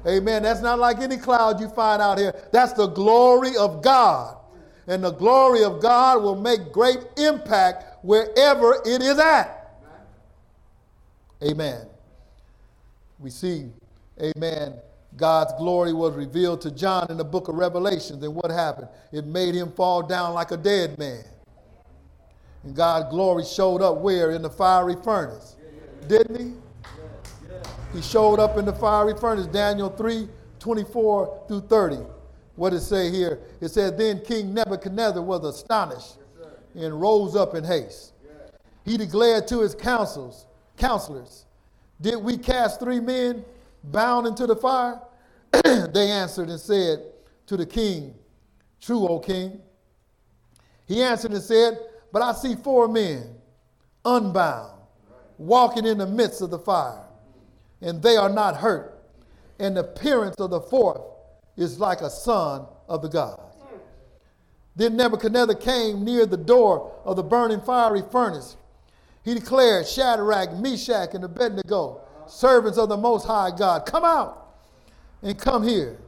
Amen. 0.06 0.43
That's 0.43 0.62
not 0.62 0.79
like 0.79 0.99
any 0.99 1.17
cloud 1.17 1.62
you 1.62 1.69
find 1.69 2.01
out 2.01 2.17
here. 2.17 2.34
That's 2.51 2.73
the 2.73 2.88
glory 2.88 3.56
of 3.58 3.82
God. 3.82 4.38
And 4.88 5.04
the 5.04 5.12
glory 5.12 5.63
of 5.63 5.82
God 5.82 6.22
will 6.22 6.36
make 6.36 6.72
great 6.72 7.00
impact 7.17 8.04
wherever 8.04 8.76
it 8.86 9.02
is 9.02 9.17
at. 9.17 9.60
Amen. 11.43 11.88
We 13.19 13.30
see, 13.30 13.69
amen, 14.22 14.76
God's 15.15 15.54
glory 15.58 15.93
was 15.93 16.15
revealed 16.15 16.62
to 16.62 16.72
John 16.72 17.08
in 17.10 17.17
the 17.17 17.24
book 17.24 17.48
of 17.48 17.56
Revelations. 17.56 18.24
And 18.24 18.36
what 18.36 18.52
happened? 18.52 18.88
It 19.12 19.26
made 19.26 19.56
him 19.56 19.72
fall 19.72 20.02
down 20.02 20.34
like 20.34 20.52
a 20.52 20.58
dead 20.58 20.98
man. 20.98 21.24
And 22.63 22.76
God's 22.76 23.10
glory 23.10 23.43
showed 23.43 23.82
up 23.82 23.98
where? 23.98 24.32
In 24.32 24.41
the 24.41 24.50
fiery 24.50 24.96
furnace. 25.04 25.56
Didn't 26.08 26.39
he? 26.39 26.54
He 27.93 28.02
showed 28.02 28.39
up 28.39 28.58
in 28.58 28.65
the 28.65 28.74
fiery 28.74 29.15
furnace, 29.15 29.48
Daniel 29.48 29.89
3 29.89 30.28
24 30.60 31.43
through 31.48 31.62
30. 31.62 31.98
What 32.55 32.73
it 32.73 32.81
say 32.81 33.09
here? 33.09 33.39
It 33.61 33.69
says, 33.69 33.93
Then 33.97 34.21
King 34.21 34.53
Nebuchadnezzar 34.53 35.21
was 35.21 35.43
astonished 35.43 36.17
and 36.75 36.99
rose 36.99 37.35
up 37.35 37.55
in 37.55 37.63
haste. 37.63 38.13
He 38.85 38.97
declared 38.97 39.47
to 39.47 39.61
his 39.61 39.73
councils, 39.73 40.45
counselors, 40.77 41.45
Did 42.01 42.17
we 42.17 42.37
cast 42.37 42.79
three 42.79 42.99
men 42.99 43.43
bound 43.83 44.27
into 44.27 44.45
the 44.45 44.55
fire? 44.55 45.01
they 45.63 46.09
answered 46.09 46.49
and 46.49 46.59
said 46.59 46.99
to 47.47 47.57
the 47.57 47.65
king, 47.65 48.13
True, 48.81 49.07
O 49.07 49.19
king. 49.19 49.61
He 50.85 51.01
answered 51.01 51.31
and 51.31 51.41
said, 51.41 51.79
But 52.11 52.21
I 52.21 52.33
see 52.33 52.55
four 52.55 52.87
men 52.87 53.35
unbound, 54.03 54.73
walking 55.37 55.85
in 55.85 55.97
the 55.97 56.05
midst 56.07 56.41
of 56.41 56.49
the 56.49 56.59
fire, 56.59 57.03
and 57.81 58.01
they 58.01 58.17
are 58.17 58.29
not 58.29 58.57
hurt. 58.57 59.01
And 59.59 59.77
the 59.77 59.81
appearance 59.81 60.35
of 60.39 60.49
the 60.49 60.59
fourth 60.59 61.01
is 61.57 61.79
like 61.79 62.01
a 62.01 62.09
son 62.09 62.65
of 62.87 63.01
the 63.01 63.09
gods. 63.09 63.41
Then 64.75 64.97
Nebuchadnezzar 64.97 65.55
came 65.55 66.03
near 66.03 66.25
the 66.25 66.37
door 66.37 66.91
of 67.05 67.15
the 67.15 67.23
burning 67.23 67.61
fiery 67.61 68.01
furnace. 68.11 68.57
He 69.23 69.33
declared, 69.35 69.87
Shadrach, 69.87 70.53
Meshach, 70.57 71.13
and 71.13 71.23
Abednego, 71.23 72.01
servants 72.27 72.77
of 72.77 72.89
the 72.89 72.97
Most 72.97 73.25
High 73.25 73.51
God, 73.55 73.85
come 73.85 74.03
out 74.03 74.55
and 75.21 75.37
come 75.37 75.65
here. 75.65 75.99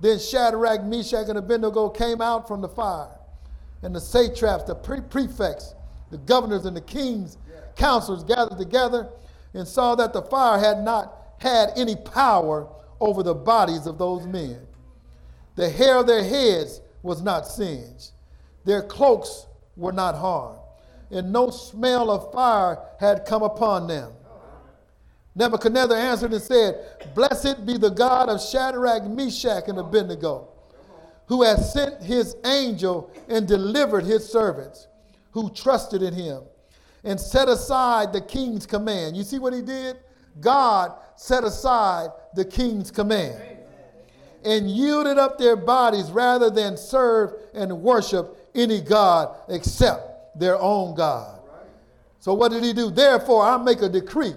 Then 0.00 0.18
Shadrach, 0.18 0.82
Meshach, 0.84 1.28
and 1.28 1.38
Abednego 1.38 1.90
came 1.90 2.20
out 2.20 2.48
from 2.48 2.62
the 2.62 2.68
fire. 2.68 3.10
And 3.82 3.94
the 3.94 4.00
satraps, 4.00 4.64
the 4.64 4.74
pre- 4.74 5.00
prefects, 5.02 5.74
the 6.10 6.18
governors, 6.18 6.64
and 6.64 6.76
the 6.76 6.80
king's 6.80 7.36
counselors 7.76 8.24
gathered 8.24 8.58
together 8.58 9.08
and 9.54 9.66
saw 9.66 9.94
that 9.94 10.12
the 10.12 10.22
fire 10.22 10.58
had 10.58 10.82
not 10.82 11.16
had 11.38 11.70
any 11.76 11.96
power 11.96 12.66
over 13.00 13.22
the 13.22 13.34
bodies 13.34 13.86
of 13.86 13.98
those 13.98 14.26
men. 14.26 14.58
The 15.60 15.68
hair 15.68 15.98
of 15.98 16.06
their 16.06 16.24
heads 16.24 16.80
was 17.02 17.20
not 17.20 17.46
singed, 17.46 18.12
their 18.64 18.80
cloaks 18.80 19.44
were 19.76 19.92
not 19.92 20.14
harmed, 20.14 20.58
and 21.10 21.30
no 21.30 21.50
smell 21.50 22.10
of 22.10 22.32
fire 22.32 22.78
had 22.98 23.26
come 23.26 23.42
upon 23.42 23.86
them. 23.86 24.10
Nebuchadnezzar 25.34 25.98
answered 25.98 26.32
and 26.32 26.40
said, 26.40 27.12
Blessed 27.14 27.66
be 27.66 27.76
the 27.76 27.90
God 27.90 28.30
of 28.30 28.40
Shadrach, 28.40 29.04
Meshach, 29.04 29.68
and 29.68 29.78
Abednego, 29.78 30.48
who 31.26 31.42
has 31.42 31.74
sent 31.74 32.02
his 32.02 32.36
angel 32.46 33.10
and 33.28 33.46
delivered 33.46 34.04
his 34.04 34.26
servants 34.26 34.88
who 35.32 35.50
trusted 35.50 36.02
in 36.02 36.14
him 36.14 36.40
and 37.04 37.20
set 37.20 37.50
aside 37.50 38.14
the 38.14 38.22
king's 38.22 38.64
command. 38.64 39.14
You 39.14 39.24
see 39.24 39.38
what 39.38 39.52
he 39.52 39.60
did? 39.60 39.98
God 40.40 40.94
set 41.16 41.44
aside 41.44 42.08
the 42.34 42.46
king's 42.46 42.90
command 42.90 43.59
and 44.44 44.70
yielded 44.70 45.18
up 45.18 45.38
their 45.38 45.56
bodies 45.56 46.10
rather 46.10 46.50
than 46.50 46.76
serve 46.76 47.34
and 47.54 47.82
worship 47.82 48.36
any 48.54 48.80
God 48.80 49.34
except 49.48 50.38
their 50.38 50.58
own 50.58 50.94
God. 50.94 51.40
So, 52.18 52.34
what 52.34 52.52
did 52.52 52.62
he 52.62 52.72
do? 52.72 52.90
Therefore, 52.90 53.44
I 53.44 53.56
make 53.56 53.82
a 53.82 53.88
decree 53.88 54.34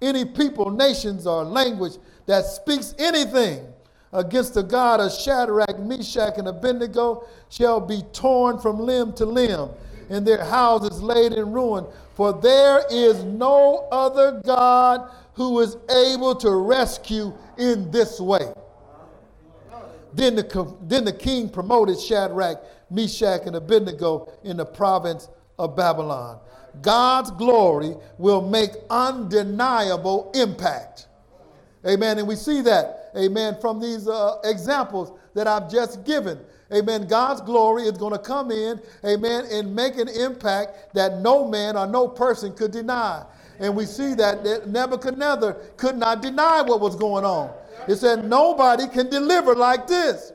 any 0.00 0.24
people, 0.24 0.70
nations, 0.70 1.26
or 1.26 1.44
language 1.44 1.94
that 2.26 2.44
speaks 2.44 2.94
anything 2.98 3.66
against 4.12 4.54
the 4.54 4.62
God 4.62 5.00
of 5.00 5.12
Shadrach, 5.12 5.78
Meshach, 5.78 6.38
and 6.38 6.48
Abednego 6.48 7.26
shall 7.50 7.80
be 7.80 8.02
torn 8.12 8.58
from 8.58 8.78
limb 8.80 9.12
to 9.14 9.26
limb, 9.26 9.70
and 10.08 10.26
their 10.26 10.44
houses 10.44 11.02
laid 11.02 11.32
in 11.32 11.52
ruin. 11.52 11.84
For 12.14 12.32
there 12.32 12.82
is 12.90 13.22
no 13.24 13.88
other 13.92 14.40
God 14.44 15.10
who 15.34 15.60
is 15.60 15.76
able 15.90 16.34
to 16.36 16.50
rescue 16.50 17.32
in 17.58 17.90
this 17.90 18.20
way. 18.20 18.52
Then 20.14 20.36
the, 20.36 20.76
then 20.82 21.04
the 21.04 21.12
king 21.12 21.48
promoted 21.48 22.00
Shadrach, 22.00 22.62
Meshach, 22.90 23.42
and 23.46 23.56
Abednego 23.56 24.32
in 24.44 24.56
the 24.58 24.66
province 24.66 25.28
of 25.58 25.76
Babylon. 25.76 26.40
God's 26.82 27.30
glory 27.32 27.94
will 28.18 28.42
make 28.42 28.70
undeniable 28.90 30.30
impact. 30.34 31.08
Amen. 31.86 32.18
And 32.18 32.28
we 32.28 32.36
see 32.36 32.60
that, 32.62 33.12
amen, 33.16 33.58
from 33.60 33.80
these 33.80 34.08
uh, 34.08 34.36
examples 34.44 35.12
that 35.34 35.46
I've 35.46 35.70
just 35.70 36.04
given. 36.04 36.38
Amen. 36.72 37.06
God's 37.08 37.40
glory 37.42 37.84
is 37.84 37.92
going 37.98 38.12
to 38.12 38.18
come 38.18 38.50
in, 38.50 38.80
amen, 39.04 39.46
and 39.50 39.74
make 39.74 39.96
an 39.98 40.08
impact 40.08 40.94
that 40.94 41.20
no 41.20 41.46
man 41.48 41.76
or 41.76 41.86
no 41.86 42.08
person 42.08 42.52
could 42.54 42.72
deny. 42.72 43.24
And 43.60 43.76
we 43.76 43.86
see 43.86 44.14
that 44.14 44.68
Nebuchadnezzar 44.68 45.54
could 45.76 45.96
not 45.96 46.22
deny 46.22 46.62
what 46.62 46.80
was 46.80 46.96
going 46.96 47.24
on. 47.24 47.52
It 47.86 47.96
said, 47.96 48.24
Nobody 48.24 48.88
can 48.88 49.08
deliver 49.10 49.54
like 49.54 49.86
this. 49.86 50.32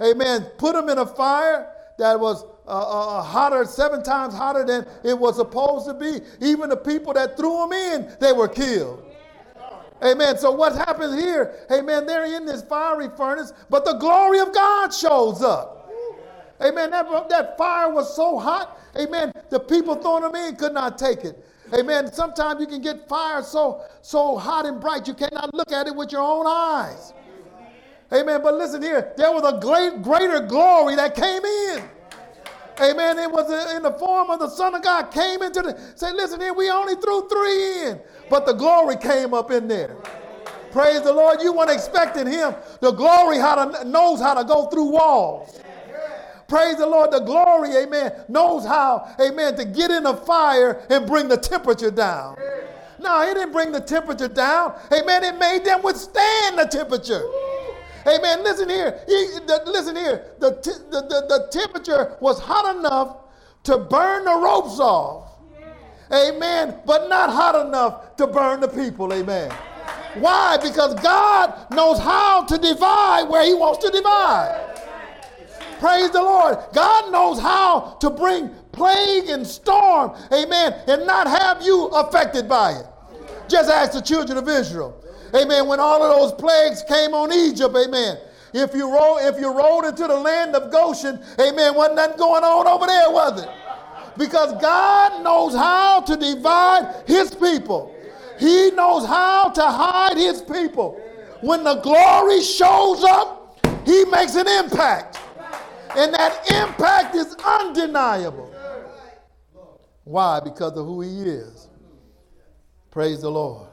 Amen. 0.00 0.46
Put 0.58 0.74
them 0.74 0.88
in 0.88 0.98
a 0.98 1.06
fire 1.06 1.70
that 1.98 2.18
was 2.18 2.44
uh, 2.66 2.70
uh, 2.70 3.18
uh, 3.18 3.22
hotter, 3.22 3.64
seven 3.64 4.02
times 4.02 4.34
hotter 4.34 4.64
than 4.64 4.86
it 5.04 5.18
was 5.18 5.36
supposed 5.36 5.86
to 5.86 5.94
be. 5.94 6.20
Even 6.44 6.70
the 6.70 6.76
people 6.76 7.12
that 7.12 7.36
threw 7.36 7.58
them 7.58 7.72
in, 7.72 8.16
they 8.20 8.32
were 8.32 8.48
killed. 8.48 9.04
Amen. 10.02 10.36
So 10.38 10.50
what 10.50 10.74
happens 10.74 11.20
here? 11.20 11.54
Amen. 11.70 12.06
They're 12.06 12.24
in 12.24 12.44
this 12.46 12.62
fiery 12.62 13.08
furnace, 13.16 13.52
but 13.70 13.84
the 13.84 13.94
glory 13.94 14.40
of 14.40 14.52
God 14.52 14.92
shows 14.92 15.42
up. 15.42 15.90
Amen. 16.62 16.90
That, 16.90 17.28
that 17.28 17.56
fire 17.58 17.90
was 17.90 18.14
so 18.14 18.38
hot. 18.38 18.78
Amen. 18.98 19.32
The 19.50 19.60
people 19.60 19.96
throwing 19.96 20.22
them 20.22 20.34
in 20.34 20.56
could 20.56 20.72
not 20.72 20.98
take 20.98 21.24
it. 21.24 21.44
Amen. 21.78 22.12
Sometimes 22.12 22.60
you 22.60 22.66
can 22.66 22.80
get 22.80 23.08
fire 23.08 23.42
so 23.42 23.82
so 24.02 24.36
hot 24.36 24.66
and 24.66 24.80
bright 24.80 25.08
you 25.08 25.14
cannot 25.14 25.52
look 25.54 25.72
at 25.72 25.86
it 25.86 25.94
with 25.94 26.12
your 26.12 26.22
own 26.22 26.46
eyes. 26.46 27.12
Amen. 28.12 28.40
But 28.42 28.54
listen 28.54 28.82
here, 28.82 29.12
there 29.16 29.32
was 29.32 29.44
a 29.44 29.58
great 29.60 30.02
greater 30.02 30.40
glory 30.40 30.96
that 30.96 31.14
came 31.14 31.44
in. 31.44 31.84
Amen. 32.80 33.18
It 33.18 33.30
was 33.30 33.50
in 33.76 33.82
the 33.82 33.92
form 33.92 34.30
of 34.30 34.40
the 34.40 34.48
Son 34.48 34.74
of 34.74 34.82
God 34.82 35.10
came 35.12 35.42
into 35.42 35.62
the 35.62 35.80
say, 35.94 36.12
listen 36.12 36.40
here, 36.40 36.54
we 36.54 36.70
only 36.70 36.94
threw 36.96 37.28
three 37.28 37.88
in, 37.88 38.00
but 38.28 38.46
the 38.46 38.52
glory 38.52 38.96
came 38.96 39.32
up 39.32 39.50
in 39.50 39.68
there. 39.68 39.96
Praise 40.72 41.02
the 41.02 41.12
Lord. 41.12 41.40
You 41.40 41.52
weren't 41.52 41.70
expecting 41.70 42.26
him. 42.26 42.54
The 42.80 42.90
glory 42.90 43.38
how 43.38 43.64
to, 43.64 43.84
knows 43.88 44.20
how 44.20 44.34
to 44.34 44.44
go 44.44 44.66
through 44.66 44.86
walls. 44.90 45.60
Praise 46.54 46.76
the 46.76 46.86
Lord. 46.86 47.10
The 47.10 47.18
glory, 47.18 47.74
amen, 47.74 48.12
knows 48.28 48.64
how, 48.64 49.12
amen, 49.20 49.56
to 49.56 49.64
get 49.64 49.90
in 49.90 50.06
a 50.06 50.16
fire 50.16 50.86
and 50.88 51.04
bring 51.04 51.26
the 51.26 51.36
temperature 51.36 51.90
down. 51.90 52.36
No, 53.00 53.22
it 53.22 53.34
didn't 53.34 53.50
bring 53.50 53.72
the 53.72 53.80
temperature 53.80 54.28
down. 54.28 54.78
Amen. 54.92 55.24
It 55.24 55.36
made 55.36 55.64
them 55.64 55.82
withstand 55.82 56.56
the 56.56 56.66
temperature. 56.70 57.24
Amen. 58.06 58.44
Listen 58.44 58.68
here. 58.68 59.00
He, 59.08 59.26
listen 59.66 59.96
here. 59.96 60.30
The, 60.38 60.52
t- 60.62 60.70
the, 60.92 61.00
the, 61.00 61.26
the 61.28 61.48
temperature 61.50 62.16
was 62.20 62.38
hot 62.38 62.76
enough 62.76 63.16
to 63.64 63.76
burn 63.76 64.24
the 64.24 64.36
ropes 64.36 64.78
off. 64.78 65.32
Amen. 66.12 66.78
But 66.86 67.08
not 67.08 67.30
hot 67.30 67.66
enough 67.66 68.14
to 68.14 68.28
burn 68.28 68.60
the 68.60 68.68
people. 68.68 69.12
Amen. 69.12 69.50
Why? 70.14 70.58
Because 70.62 70.94
God 71.02 71.68
knows 71.72 71.98
how 71.98 72.44
to 72.44 72.56
divide 72.58 73.24
where 73.24 73.44
He 73.44 73.54
wants 73.54 73.84
to 73.84 73.90
divide. 73.90 74.70
Praise 75.84 76.08
the 76.12 76.22
Lord. 76.22 76.56
God 76.72 77.12
knows 77.12 77.38
how 77.38 77.98
to 78.00 78.08
bring 78.08 78.48
plague 78.72 79.28
and 79.28 79.46
storm, 79.46 80.16
amen, 80.32 80.72
and 80.86 81.06
not 81.06 81.26
have 81.26 81.60
you 81.60 81.88
affected 81.88 82.48
by 82.48 82.72
it. 82.72 82.86
Just 83.50 83.70
ask 83.70 83.92
the 83.92 84.00
children 84.00 84.38
of 84.38 84.48
Israel. 84.48 84.98
Amen. 85.36 85.68
When 85.68 85.80
all 85.80 86.02
of 86.02 86.18
those 86.18 86.32
plagues 86.40 86.82
came 86.88 87.12
on 87.12 87.34
Egypt, 87.34 87.76
amen. 87.76 88.16
If 88.54 88.74
you 88.74 88.90
roll, 88.90 89.18
if 89.18 89.38
you 89.38 89.52
rolled 89.52 89.84
into 89.84 90.06
the 90.06 90.16
land 90.16 90.56
of 90.56 90.72
Goshen, 90.72 91.22
amen, 91.38 91.74
wasn't 91.74 91.96
nothing 91.96 92.16
going 92.16 92.44
on 92.44 92.66
over 92.66 92.86
there, 92.86 93.10
was 93.10 93.42
it? 93.42 93.50
Because 94.16 94.58
God 94.62 95.22
knows 95.22 95.54
how 95.54 96.00
to 96.00 96.16
divide 96.16 97.02
his 97.06 97.34
people. 97.34 97.94
He 98.38 98.70
knows 98.70 99.04
how 99.04 99.50
to 99.50 99.62
hide 99.62 100.16
his 100.16 100.40
people. 100.40 100.98
When 101.42 101.62
the 101.62 101.74
glory 101.82 102.40
shows 102.40 103.04
up, 103.04 103.60
he 103.84 104.06
makes 104.06 104.34
an 104.34 104.48
impact. 104.48 105.18
And 105.96 106.12
that 106.14 106.50
impact 106.50 107.14
is 107.14 107.34
undeniable. 107.44 108.52
Why? 110.04 110.40
Because 110.40 110.76
of 110.76 110.86
who 110.86 111.00
he 111.00 111.22
is. 111.22 111.68
Praise 112.90 113.22
the 113.22 113.30
Lord. 113.30 113.68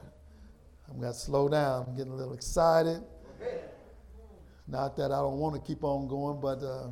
I'm 0.89 0.99
going 0.99 1.11
to 1.11 1.17
slow 1.17 1.49
down. 1.49 1.85
I'm 1.87 1.95
getting 1.95 2.11
a 2.11 2.15
little 2.15 2.33
excited. 2.33 3.01
Not 4.67 4.95
that 4.97 5.11
I 5.11 5.17
don't 5.17 5.37
want 5.37 5.55
to 5.55 5.61
keep 5.61 5.83
on 5.83 6.07
going, 6.07 6.39
but 6.39 6.63
uh, 6.63 6.87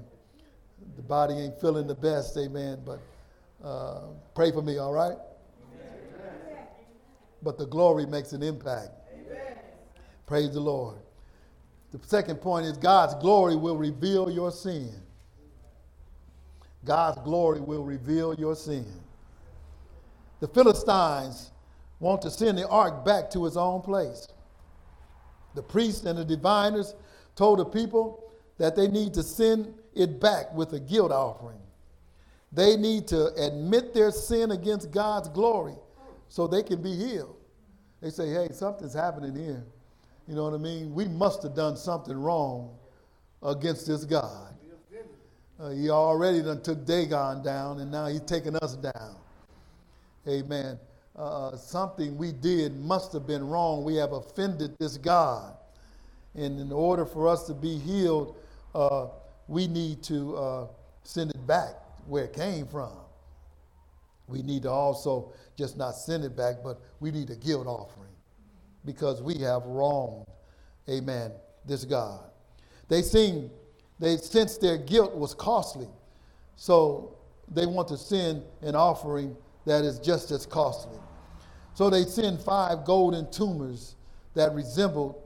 the 0.95 1.01
body 1.01 1.35
ain't 1.35 1.59
feeling 1.61 1.87
the 1.87 1.95
best, 1.95 2.37
amen. 2.37 2.79
But 2.85 2.99
uh, 3.63 4.07
pray 4.35 4.51
for 4.51 4.61
me, 4.61 4.77
all 4.77 4.93
right? 4.93 5.17
But 7.41 7.57
the 7.57 7.65
glory 7.65 8.05
makes 8.05 8.33
an 8.33 8.43
impact. 8.43 8.91
Praise 10.25 10.53
the 10.53 10.59
Lord. 10.59 10.97
The 11.91 11.99
second 12.05 12.37
point 12.37 12.65
is 12.65 12.77
God's 12.77 13.15
glory 13.15 13.55
will 13.55 13.77
reveal 13.77 14.29
your 14.29 14.51
sin. 14.51 14.91
God's 16.85 17.19
glory 17.19 17.59
will 17.59 17.83
reveal 17.83 18.33
your 18.33 18.55
sin. 18.55 18.85
The 20.39 20.47
Philistines 20.47 21.51
want 21.99 22.21
to 22.21 22.31
send 22.31 22.57
the 22.57 22.67
ark 22.67 23.03
back 23.03 23.29
to 23.31 23.45
its 23.45 23.57
own 23.57 23.81
place. 23.81 24.27
The 25.55 25.63
priests 25.63 26.05
and 26.05 26.17
the 26.17 26.25
diviners 26.25 26.95
told 27.35 27.59
the 27.59 27.65
people 27.65 28.31
that 28.57 28.75
they 28.75 28.87
need 28.87 29.13
to 29.15 29.23
send 29.23 29.73
it 29.95 30.19
back 30.19 30.53
with 30.53 30.73
a 30.73 30.79
guilt 30.79 31.11
offering. 31.11 31.59
They 32.51 32.77
need 32.77 33.07
to 33.09 33.33
admit 33.35 33.93
their 33.93 34.11
sin 34.11 34.51
against 34.51 34.91
God's 34.91 35.29
glory 35.29 35.75
so 36.29 36.47
they 36.47 36.63
can 36.63 36.81
be 36.81 36.95
healed. 36.95 37.35
They 38.01 38.09
say, 38.09 38.29
hey, 38.29 38.47
something's 38.51 38.93
happening 38.93 39.35
here. 39.35 39.65
You 40.27 40.35
know 40.35 40.43
what 40.45 40.53
I 40.53 40.57
mean? 40.57 40.93
We 40.93 41.07
must 41.07 41.43
have 41.43 41.55
done 41.55 41.75
something 41.75 42.15
wrong 42.15 42.77
against 43.43 43.87
this 43.87 44.05
God. 44.05 44.53
Uh, 45.59 45.71
he 45.71 45.89
already 45.89 46.41
done 46.41 46.61
took 46.61 46.85
Dagon 46.85 47.43
down, 47.43 47.79
and 47.81 47.91
now 47.91 48.07
he's 48.07 48.21
taking 48.21 48.55
us 48.57 48.75
down. 48.75 49.15
Amen. 50.27 50.79
Uh, 51.15 51.55
something 51.57 52.17
we 52.17 52.31
did 52.31 52.79
must 52.79 53.11
have 53.11 53.27
been 53.27 53.45
wrong. 53.45 53.83
We 53.83 53.95
have 53.95 54.13
offended 54.13 54.77
this 54.79 54.97
God. 54.97 55.53
And 56.33 56.59
in 56.59 56.71
order 56.71 57.05
for 57.05 57.27
us 57.27 57.45
to 57.47 57.53
be 57.53 57.77
healed, 57.77 58.37
uh, 58.73 59.07
we 59.47 59.67
need 59.67 60.01
to 60.03 60.37
uh, 60.37 60.67
send 61.03 61.31
it 61.31 61.47
back 61.47 61.73
where 62.07 62.23
it 62.25 62.33
came 62.33 62.65
from. 62.67 62.93
We 64.27 64.43
need 64.43 64.63
to 64.63 64.69
also 64.69 65.33
just 65.57 65.75
not 65.75 65.95
send 65.95 66.23
it 66.23 66.37
back, 66.37 66.57
but 66.63 66.79
we 66.99 67.11
need 67.11 67.29
a 67.31 67.35
guilt 67.35 67.67
offering 67.67 68.13
because 68.85 69.21
we 69.21 69.35
have 69.39 69.63
wronged, 69.65 70.25
amen, 70.87 71.31
this 71.65 71.83
God. 71.83 72.21
They 72.87 73.01
sing, 73.01 73.49
they 73.99 74.17
sense 74.17 74.57
their 74.57 74.77
guilt 74.77 75.15
was 75.15 75.33
costly, 75.33 75.87
so 76.55 77.17
they 77.51 77.65
want 77.65 77.87
to 77.89 77.97
send 77.97 78.43
an 78.61 78.75
offering 78.75 79.35
that 79.65 79.83
is 79.83 79.99
just 79.99 80.31
as 80.31 80.45
costly. 80.45 80.97
So 81.73 81.89
they 81.89 82.03
send 82.03 82.41
five 82.41 82.85
golden 82.85 83.29
tumors 83.31 83.95
that 84.35 84.53
resembled 84.53 85.21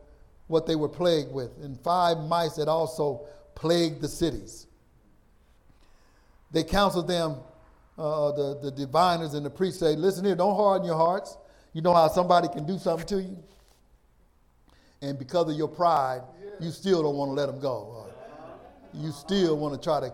what 0.48 0.66
they 0.66 0.76
were 0.76 0.90
plagued 0.90 1.32
with, 1.32 1.52
and 1.62 1.80
five 1.82 2.18
mice 2.20 2.56
that 2.56 2.68
also 2.68 3.26
plagued 3.56 4.02
the 4.02 4.08
cities. 4.08 4.68
They 6.52 6.64
counseled 6.64 7.08
them, 7.08 7.38
uh, 7.98 8.32
the, 8.32 8.60
the 8.62 8.72
diviners 8.72 9.34
and 9.34 9.46
the 9.46 9.50
priests 9.50 9.80
say, 9.80 9.96
Listen 9.96 10.26
here, 10.26 10.36
don't 10.36 10.56
harden 10.56 10.86
your 10.86 10.98
hearts. 10.98 11.38
You 11.74 11.82
know 11.82 11.94
how 11.94 12.08
somebody 12.08 12.48
can 12.48 12.66
do 12.66 12.78
something 12.78 13.08
to 13.08 13.22
you? 13.22 13.38
And 15.02 15.18
because 15.18 15.50
of 15.50 15.58
your 15.58 15.68
pride, 15.68 16.22
you 16.60 16.72
still 16.72 17.02
don't 17.04 17.16
want 17.16 17.30
to 17.30 17.34
let 17.34 17.48
them 17.48 17.60
go. 17.60 18.03
You 18.94 19.12
still 19.12 19.58
want 19.58 19.74
to 19.74 19.80
try 19.84 20.00
to 20.00 20.14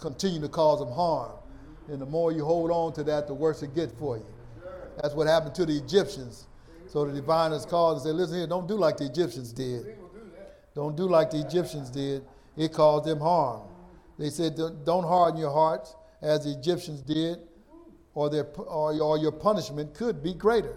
continue 0.00 0.40
to 0.40 0.48
cause 0.48 0.80
them 0.80 0.92
harm. 0.92 1.32
And 1.88 2.00
the 2.00 2.06
more 2.06 2.32
you 2.32 2.44
hold 2.44 2.70
on 2.70 2.92
to 2.94 3.04
that, 3.04 3.26
the 3.26 3.34
worse 3.34 3.62
it 3.62 3.74
gets 3.74 3.92
for 3.98 4.18
you. 4.18 4.26
That's 5.00 5.14
what 5.14 5.26
happened 5.26 5.54
to 5.56 5.66
the 5.66 5.76
Egyptians. 5.76 6.46
So 6.86 7.04
the 7.04 7.12
diviners 7.12 7.64
called 7.66 7.98
and 7.98 8.06
said, 8.06 8.14
Listen 8.14 8.38
here, 8.38 8.46
don't 8.46 8.66
do 8.66 8.74
like 8.74 8.96
the 8.96 9.06
Egyptians 9.06 9.52
did. 9.52 9.96
Don't 10.74 10.96
do 10.96 11.08
like 11.08 11.30
the 11.30 11.40
Egyptians 11.40 11.90
did. 11.90 12.24
It 12.56 12.72
caused 12.72 13.06
them 13.06 13.20
harm. 13.20 13.62
They 14.18 14.30
said, 14.30 14.56
Don't 14.56 15.04
harden 15.04 15.40
your 15.40 15.52
hearts 15.52 15.94
as 16.20 16.44
the 16.44 16.50
Egyptians 16.50 17.02
did, 17.02 17.38
or, 18.14 18.28
their, 18.28 18.44
or, 18.44 19.16
your 19.16 19.30
punishment 19.30 19.94
could 19.94 20.22
be 20.22 20.34
greater. 20.34 20.76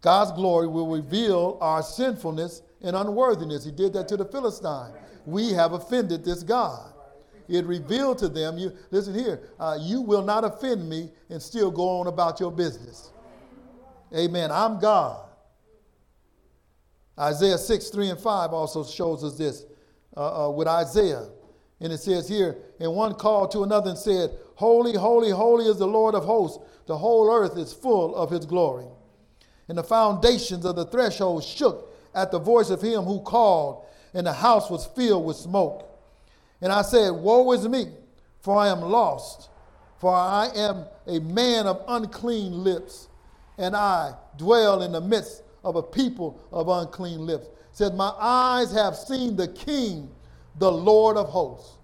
God's 0.00 0.32
glory 0.32 0.68
will 0.68 0.88
reveal 0.88 1.58
our 1.60 1.82
sinfulness 1.82 2.62
and 2.80 2.94
unworthiness. 2.94 3.64
He 3.64 3.72
did 3.72 3.92
that 3.94 4.08
to 4.08 4.16
the 4.16 4.24
Philistine. 4.24 4.92
We 5.30 5.52
have 5.52 5.72
offended 5.72 6.24
this 6.24 6.42
God. 6.42 6.92
It 7.48 7.64
revealed 7.66 8.18
to 8.18 8.28
them, 8.28 8.58
you 8.58 8.72
listen 8.90 9.12
here, 9.12 9.50
uh, 9.58 9.76
you 9.80 10.00
will 10.02 10.22
not 10.22 10.44
offend 10.44 10.88
me 10.88 11.10
and 11.28 11.42
still 11.42 11.70
go 11.70 12.00
on 12.00 12.06
about 12.06 12.38
your 12.38 12.52
business. 12.52 13.10
Amen. 14.14 14.50
I'm 14.52 14.78
God. 14.78 15.26
Isaiah 17.18 17.58
6, 17.58 17.88
3 17.90 18.10
and 18.10 18.20
5 18.20 18.52
also 18.52 18.84
shows 18.84 19.24
us 19.24 19.36
this 19.36 19.64
uh, 20.16 20.46
uh, 20.46 20.50
with 20.50 20.68
Isaiah. 20.68 21.28
And 21.80 21.92
it 21.92 21.98
says 21.98 22.28
here, 22.28 22.56
and 22.78 22.92
one 22.94 23.14
called 23.14 23.50
to 23.52 23.62
another 23.62 23.90
and 23.90 23.98
said, 23.98 24.30
Holy, 24.54 24.94
holy, 24.94 25.30
holy 25.30 25.66
is 25.66 25.78
the 25.78 25.86
Lord 25.86 26.14
of 26.14 26.24
hosts. 26.24 26.58
The 26.86 26.96
whole 26.96 27.30
earth 27.32 27.56
is 27.56 27.72
full 27.72 28.14
of 28.14 28.30
his 28.30 28.44
glory. 28.46 28.86
And 29.68 29.78
the 29.78 29.84
foundations 29.84 30.64
of 30.64 30.76
the 30.76 30.84
threshold 30.84 31.44
shook 31.44 31.94
at 32.14 32.30
the 32.30 32.38
voice 32.38 32.70
of 32.70 32.82
him 32.82 33.04
who 33.04 33.20
called, 33.20 33.86
and 34.14 34.26
the 34.26 34.32
house 34.32 34.70
was 34.70 34.86
filled 34.86 35.24
with 35.26 35.36
smoke. 35.36 35.88
And 36.60 36.72
I 36.72 36.82
said, 36.82 37.10
Woe 37.10 37.52
is 37.52 37.68
me, 37.68 37.86
for 38.40 38.56
I 38.56 38.68
am 38.68 38.80
lost, 38.82 39.50
for 39.98 40.14
I 40.14 40.50
am 40.56 40.84
a 41.06 41.20
man 41.20 41.66
of 41.66 41.82
unclean 41.88 42.64
lips, 42.64 43.08
and 43.58 43.76
I 43.76 44.14
dwell 44.38 44.82
in 44.82 44.92
the 44.92 45.00
midst 45.00 45.42
of 45.64 45.76
a 45.76 45.82
people 45.82 46.40
of 46.52 46.68
unclean 46.68 47.26
lips. 47.26 47.48
said, 47.72 47.94
My 47.94 48.12
eyes 48.18 48.72
have 48.72 48.96
seen 48.96 49.36
the 49.36 49.48
King, 49.48 50.10
the 50.58 50.70
Lord 50.70 51.16
of 51.16 51.28
hosts. 51.28 51.78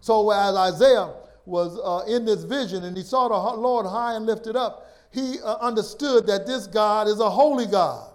So 0.00 0.30
as 0.30 0.54
Isaiah 0.56 1.12
was 1.46 1.78
uh, 1.84 2.10
in 2.12 2.24
this 2.24 2.44
vision 2.44 2.84
and 2.84 2.96
he 2.96 3.02
saw 3.02 3.28
the 3.28 3.60
Lord 3.60 3.86
high 3.86 4.14
and 4.14 4.26
lifted 4.26 4.56
up, 4.56 4.86
he 5.12 5.40
uh, 5.44 5.56
understood 5.58 6.26
that 6.28 6.46
this 6.46 6.66
God 6.66 7.08
is 7.08 7.20
a 7.20 7.30
holy 7.30 7.66
God. 7.66 8.07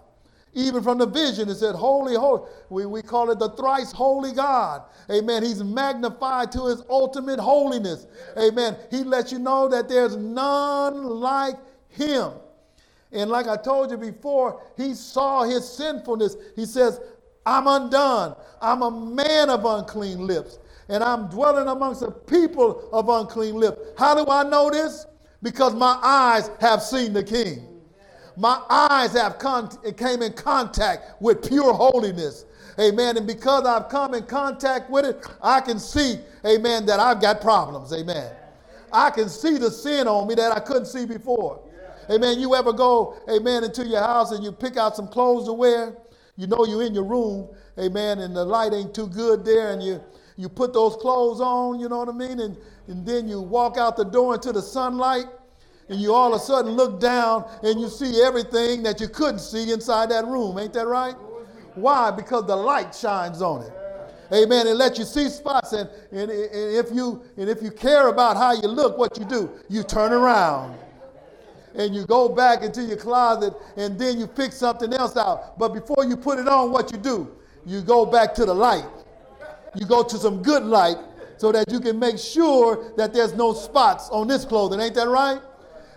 Even 0.54 0.82
from 0.82 0.98
the 0.98 1.06
vision, 1.06 1.48
it 1.48 1.56
said, 1.56 1.74
Holy, 1.74 2.14
holy. 2.14 2.42
We, 2.70 2.86
we 2.86 3.02
call 3.02 3.30
it 3.30 3.38
the 3.38 3.50
thrice 3.50 3.92
holy 3.92 4.32
God. 4.32 4.82
Amen. 5.10 5.42
He's 5.42 5.62
magnified 5.64 6.52
to 6.52 6.66
his 6.66 6.82
ultimate 6.88 7.40
holiness. 7.40 8.06
Amen. 8.38 8.76
He 8.90 9.04
lets 9.04 9.32
you 9.32 9.38
know 9.40 9.68
that 9.68 9.88
there's 9.88 10.16
none 10.16 11.04
like 11.04 11.56
him. 11.88 12.32
And 13.12 13.30
like 13.30 13.48
I 13.48 13.56
told 13.56 13.90
you 13.90 13.96
before, 13.96 14.62
he 14.76 14.94
saw 14.94 15.44
his 15.44 15.68
sinfulness. 15.68 16.36
He 16.56 16.66
says, 16.66 17.00
I'm 17.46 17.66
undone. 17.68 18.36
I'm 18.60 18.82
a 18.82 18.90
man 18.90 19.50
of 19.50 19.64
unclean 19.64 20.26
lips, 20.26 20.58
and 20.88 21.04
I'm 21.04 21.28
dwelling 21.28 21.68
amongst 21.68 22.02
a 22.02 22.10
people 22.10 22.88
of 22.92 23.08
unclean 23.08 23.54
lips. 23.56 23.80
How 23.98 24.14
do 24.14 24.30
I 24.30 24.44
know 24.44 24.70
this? 24.70 25.06
Because 25.42 25.74
my 25.74 25.98
eyes 26.02 26.50
have 26.60 26.82
seen 26.82 27.12
the 27.12 27.22
King. 27.22 27.73
My 28.36 28.60
eyes 28.68 29.12
have 29.12 29.38
con- 29.38 29.70
came 29.96 30.22
in 30.22 30.32
contact 30.32 31.20
with 31.20 31.48
pure 31.48 31.72
holiness. 31.72 32.44
Amen. 32.78 33.16
And 33.16 33.26
because 33.26 33.64
I've 33.64 33.88
come 33.88 34.14
in 34.14 34.24
contact 34.24 34.90
with 34.90 35.04
it, 35.04 35.24
I 35.40 35.60
can 35.60 35.78
see, 35.78 36.18
amen, 36.44 36.86
that 36.86 36.98
I've 36.98 37.20
got 37.20 37.40
problems. 37.40 37.92
Amen. 37.92 38.32
I 38.92 39.10
can 39.10 39.28
see 39.28 39.58
the 39.58 39.70
sin 39.70 40.08
on 40.08 40.26
me 40.26 40.34
that 40.34 40.52
I 40.52 40.60
couldn't 40.60 40.86
see 40.86 41.06
before. 41.06 41.60
Amen. 42.10 42.38
You 42.40 42.54
ever 42.54 42.72
go, 42.72 43.16
amen, 43.30 43.64
into 43.64 43.86
your 43.86 44.00
house 44.00 44.32
and 44.32 44.42
you 44.42 44.52
pick 44.52 44.76
out 44.76 44.96
some 44.96 45.08
clothes 45.08 45.46
to 45.46 45.52
wear? 45.52 45.96
You 46.36 46.48
know 46.48 46.66
you're 46.66 46.82
in 46.82 46.94
your 46.94 47.04
room, 47.04 47.48
amen, 47.78 48.18
and 48.18 48.34
the 48.34 48.44
light 48.44 48.72
ain't 48.72 48.92
too 48.92 49.06
good 49.06 49.44
there, 49.44 49.72
and 49.72 49.80
you 49.82 50.00
you 50.36 50.48
put 50.48 50.72
those 50.72 50.96
clothes 50.96 51.40
on, 51.40 51.78
you 51.78 51.88
know 51.88 51.98
what 51.98 52.08
I 52.08 52.12
mean? 52.12 52.40
And, 52.40 52.56
and 52.88 53.06
then 53.06 53.28
you 53.28 53.40
walk 53.40 53.76
out 53.76 53.96
the 53.96 54.04
door 54.04 54.34
into 54.34 54.52
the 54.52 54.62
sunlight, 54.62 55.26
and 55.88 56.00
you 56.00 56.12
all 56.14 56.34
of 56.34 56.40
a 56.40 56.44
sudden 56.44 56.72
look 56.72 57.00
down 57.00 57.44
and 57.62 57.80
you 57.80 57.88
see 57.88 58.22
everything 58.22 58.82
that 58.82 59.00
you 59.00 59.08
couldn't 59.08 59.40
see 59.40 59.72
inside 59.72 60.10
that 60.10 60.26
room. 60.26 60.58
Ain't 60.58 60.72
that 60.72 60.86
right? 60.86 61.14
Why? 61.74 62.10
Because 62.10 62.46
the 62.46 62.56
light 62.56 62.94
shines 62.94 63.42
on 63.42 63.62
it. 63.62 63.72
Amen. 64.32 64.66
It 64.66 64.74
lets 64.74 64.98
you 64.98 65.04
see 65.04 65.28
spots. 65.28 65.72
And, 65.72 65.88
and, 66.10 66.30
and, 66.30 66.76
if 66.76 66.90
you, 66.92 67.22
and 67.36 67.48
if 67.50 67.62
you 67.62 67.70
care 67.70 68.08
about 68.08 68.36
how 68.36 68.52
you 68.52 68.68
look, 68.68 68.96
what 68.96 69.18
you 69.18 69.24
do, 69.24 69.50
you 69.68 69.82
turn 69.82 70.12
around. 70.12 70.78
And 71.74 71.94
you 71.94 72.06
go 72.06 72.28
back 72.28 72.62
into 72.62 72.82
your 72.82 72.96
closet 72.96 73.52
and 73.76 73.98
then 73.98 74.18
you 74.18 74.26
pick 74.26 74.52
something 74.52 74.92
else 74.94 75.16
out. 75.16 75.58
But 75.58 75.74
before 75.74 76.04
you 76.04 76.16
put 76.16 76.38
it 76.38 76.48
on, 76.48 76.70
what 76.70 76.92
you 76.92 76.98
do? 76.98 77.36
You 77.66 77.82
go 77.82 78.06
back 78.06 78.34
to 78.36 78.44
the 78.44 78.54
light. 78.54 78.84
You 79.74 79.84
go 79.84 80.02
to 80.02 80.16
some 80.16 80.42
good 80.42 80.62
light 80.62 80.96
so 81.36 81.50
that 81.50 81.70
you 81.70 81.80
can 81.80 81.98
make 81.98 82.18
sure 82.18 82.92
that 82.96 83.12
there's 83.12 83.34
no 83.34 83.52
spots 83.52 84.08
on 84.10 84.28
this 84.28 84.44
clothing. 84.44 84.80
Ain't 84.80 84.94
that 84.94 85.08
right? 85.08 85.40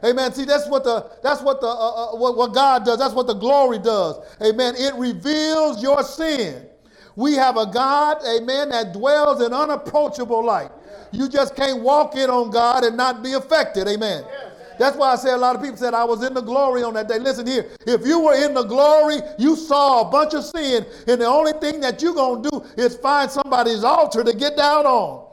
Amen. 0.04 0.32
See, 0.34 0.46
that's 0.46 0.68
what 0.68 0.84
the 0.84 1.10
that's 1.24 1.42
what 1.42 1.60
the 1.62 1.68
uh, 1.68 2.14
uh, 2.14 2.16
what, 2.18 2.38
what 2.38 2.54
God 2.54 2.86
does. 2.86 3.00
That's 3.00 3.14
what 3.14 3.28
the 3.28 3.34
glory 3.34 3.80
does. 3.80 4.20
Amen. 4.42 4.76
It 4.78 4.94
reveals 4.96 5.82
your 5.82 6.04
sin. 6.04 6.68
We 7.16 7.34
have 7.34 7.58
a 7.58 7.66
God, 7.66 8.20
amen, 8.28 8.70
that 8.70 8.94
dwells 8.94 9.42
in 9.42 9.52
unapproachable 9.52 10.46
light. 10.46 10.70
You 11.12 11.28
just 11.28 11.56
can't 11.56 11.82
walk 11.82 12.16
in 12.16 12.30
on 12.30 12.52
God 12.52 12.84
and 12.84 12.96
not 12.96 13.24
be 13.24 13.34
affected. 13.34 13.88
Amen. 13.88 14.24
That's 14.78 14.96
why 14.96 15.14
I 15.14 15.16
say 15.16 15.32
a 15.32 15.38
lot 15.38 15.56
of 15.56 15.64
people 15.64 15.78
said 15.78 15.96
I 15.96 16.04
was 16.04 16.24
in 16.24 16.36
the 16.36 16.42
glory 16.42 16.84
on 16.84 16.94
that 16.94 17.08
day. 17.08 17.18
Listen 17.18 17.48
here, 17.48 17.72
if 17.88 18.06
you 18.06 18.20
were 18.20 18.36
in 18.36 18.54
the 18.54 18.64
glory, 18.64 19.18
you 19.40 19.56
saw 19.56 20.08
a 20.08 20.12
bunch 20.12 20.36
of 20.36 20.44
sin, 20.44 20.86
and 21.08 21.20
the 21.20 21.26
only 21.26 21.54
thing 21.54 21.80
that 21.82 22.02
you're 22.04 22.14
to 22.14 22.50
do 22.52 22.64
is 22.78 22.96
find 22.98 23.32
somebody's 23.32 23.84
altar 23.84 24.24
to 24.24 24.34
get 24.34 24.56
down 24.56 24.86
on. 24.86 25.26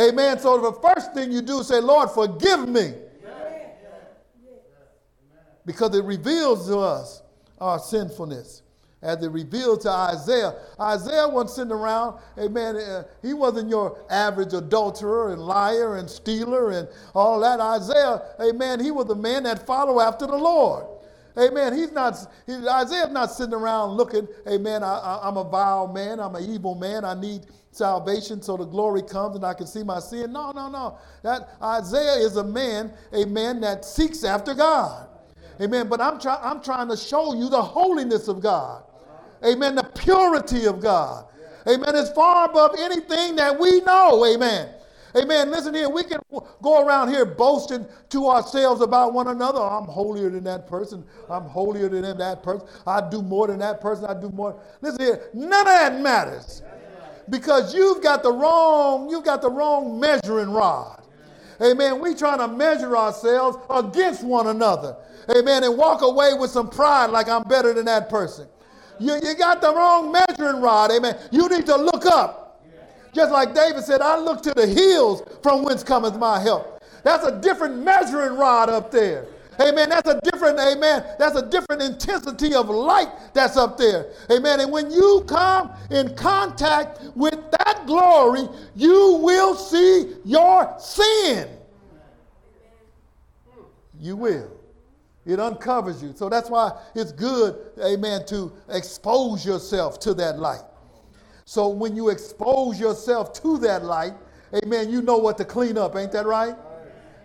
Amen. 0.00 0.38
So 0.40 0.60
the 0.60 0.72
first 0.80 1.14
thing 1.14 1.30
you 1.30 1.42
do 1.42 1.60
is 1.60 1.68
say, 1.68 1.80
Lord, 1.80 2.10
forgive 2.10 2.68
me 2.68 2.94
because 5.72 5.96
it 5.96 6.04
reveals 6.04 6.68
to 6.68 6.78
us 6.78 7.22
our 7.60 7.78
sinfulness. 7.78 8.62
as 9.02 9.22
it 9.24 9.30
revealed 9.30 9.80
to 9.82 9.90
Isaiah. 9.90 10.54
Isaiah 10.80 11.28
wasn't 11.28 11.50
sitting 11.50 11.72
around, 11.72 12.20
amen. 12.38 12.76
Uh, 12.76 13.04
he 13.22 13.34
wasn't 13.34 13.70
your 13.70 13.98
average 14.10 14.54
adulterer 14.54 15.32
and 15.32 15.42
liar 15.42 15.96
and 15.96 16.10
stealer 16.10 16.72
and 16.72 16.88
all 17.14 17.40
that. 17.40 17.60
Isaiah, 17.60 18.22
amen, 18.40 18.80
he 18.80 18.90
was 18.92 19.10
a 19.10 19.16
man 19.16 19.44
that 19.44 19.66
followed 19.66 20.00
after 20.00 20.26
the 20.26 20.36
Lord. 20.36 20.86
Amen. 21.38 21.72
He's 21.78 21.92
not, 21.92 22.16
he, 22.48 22.54
Isaiah's 22.68 23.12
not 23.12 23.32
sitting 23.32 23.54
around 23.54 23.92
looking, 23.92 24.28
amen, 24.48 24.84
I, 24.84 25.20
I'm 25.22 25.38
a 25.38 25.44
vile 25.44 25.88
man, 25.88 26.20
I'm 26.20 26.34
an 26.36 26.44
evil 26.50 26.74
man, 26.74 27.06
I 27.06 27.14
need 27.14 27.42
salvation 27.72 28.42
so 28.42 28.58
the 28.58 28.66
glory 28.66 29.02
comes 29.02 29.36
and 29.36 29.46
I 29.46 29.54
can 29.54 29.68
see 29.68 29.84
my 29.84 30.00
sin. 30.00 30.32
No, 30.34 30.52
no, 30.52 30.68
no. 30.70 30.98
That 31.22 31.50
Isaiah 31.62 32.18
is 32.26 32.36
a 32.38 32.44
man, 32.44 32.92
a 33.12 33.24
man 33.26 33.62
that 33.62 33.86
seeks 33.86 34.24
after 34.24 34.56
God. 34.56 35.09
Amen. 35.60 35.88
But 35.88 36.00
I'm, 36.00 36.18
try, 36.18 36.38
I'm 36.42 36.62
trying 36.62 36.88
to 36.88 36.96
show 36.96 37.34
you 37.34 37.48
the 37.48 37.60
holiness 37.60 38.28
of 38.28 38.40
God. 38.40 38.84
Amen. 39.44 39.74
The 39.74 39.84
purity 39.84 40.66
of 40.66 40.80
God. 40.80 41.26
Amen. 41.68 41.94
It's 41.94 42.10
far 42.12 42.48
above 42.48 42.74
anything 42.78 43.36
that 43.36 43.58
we 43.58 43.80
know. 43.80 44.24
Amen. 44.24 44.70
Amen. 45.16 45.50
Listen 45.50 45.74
here, 45.74 45.88
we 45.88 46.04
can 46.04 46.20
go 46.62 46.86
around 46.86 47.08
here 47.08 47.24
boasting 47.24 47.84
to 48.10 48.28
ourselves 48.28 48.80
about 48.80 49.12
one 49.12 49.26
another. 49.28 49.60
I'm 49.60 49.84
holier 49.84 50.30
than 50.30 50.44
that 50.44 50.68
person. 50.68 51.04
I'm 51.28 51.44
holier 51.44 51.88
than 51.88 52.16
that 52.18 52.42
person. 52.42 52.66
I 52.86 53.08
do 53.08 53.20
more 53.20 53.48
than 53.48 53.58
that 53.58 53.80
person. 53.80 54.04
I 54.04 54.14
do 54.18 54.30
more. 54.30 54.60
Listen 54.80 55.00
here, 55.00 55.30
none 55.34 55.60
of 55.60 55.66
that 55.66 56.00
matters. 56.00 56.62
Because 57.28 57.74
you've 57.74 58.02
got 58.02 58.22
the 58.22 58.32
wrong, 58.32 59.10
you've 59.10 59.24
got 59.24 59.42
the 59.42 59.50
wrong 59.50 59.98
measuring 59.98 60.50
rod. 60.50 60.99
Amen. 61.62 62.00
We 62.00 62.14
trying 62.14 62.38
to 62.38 62.48
measure 62.48 62.96
ourselves 62.96 63.58
against 63.68 64.24
one 64.24 64.46
another. 64.46 64.96
Amen. 65.36 65.64
And 65.64 65.76
walk 65.76 66.02
away 66.02 66.34
with 66.34 66.50
some 66.50 66.68
pride 66.70 67.10
like 67.10 67.28
I'm 67.28 67.42
better 67.42 67.72
than 67.74 67.84
that 67.86 68.08
person. 68.08 68.48
You, 68.98 69.14
you 69.22 69.34
got 69.34 69.60
the 69.60 69.74
wrong 69.74 70.12
measuring 70.12 70.60
rod. 70.60 70.90
Amen. 70.90 71.16
You 71.30 71.48
need 71.48 71.66
to 71.66 71.76
look 71.76 72.06
up. 72.06 72.62
Just 73.12 73.32
like 73.32 73.54
David 73.54 73.82
said, 73.82 74.00
I 74.00 74.18
look 74.18 74.42
to 74.42 74.54
the 74.54 74.66
hills 74.66 75.22
from 75.42 75.64
whence 75.64 75.82
cometh 75.82 76.16
my 76.16 76.38
help. 76.38 76.82
That's 77.02 77.26
a 77.26 77.40
different 77.40 77.78
measuring 77.82 78.36
rod 78.36 78.68
up 78.68 78.90
there. 78.90 79.26
Amen. 79.60 79.90
That's 79.90 80.08
a 80.08 80.20
different, 80.22 80.58
amen. 80.58 81.04
That's 81.18 81.36
a 81.36 81.46
different 81.46 81.82
intensity 81.82 82.54
of 82.54 82.68
light 82.70 83.08
that's 83.34 83.56
up 83.56 83.76
there. 83.76 84.12
Amen. 84.30 84.60
And 84.60 84.72
when 84.72 84.90
you 84.90 85.24
come 85.26 85.70
in 85.90 86.14
contact 86.14 87.00
with 87.14 87.38
that 87.50 87.82
glory, 87.86 88.48
you 88.74 89.18
will 89.22 89.54
see 89.54 90.14
your 90.24 90.74
sin. 90.78 91.48
You 94.00 94.16
will. 94.16 94.50
It 95.26 95.38
uncovers 95.38 96.02
you. 96.02 96.14
So 96.16 96.30
that's 96.30 96.48
why 96.48 96.72
it's 96.94 97.12
good, 97.12 97.56
amen, 97.84 98.24
to 98.26 98.50
expose 98.70 99.44
yourself 99.44 100.00
to 100.00 100.14
that 100.14 100.38
light. 100.38 100.62
So 101.44 101.68
when 101.68 101.94
you 101.94 102.08
expose 102.08 102.80
yourself 102.80 103.34
to 103.42 103.58
that 103.58 103.84
light, 103.84 104.14
amen, 104.54 104.90
you 104.90 105.02
know 105.02 105.18
what 105.18 105.36
to 105.38 105.44
clean 105.44 105.76
up. 105.76 105.96
Ain't 105.96 106.12
that 106.12 106.24
right? 106.24 106.56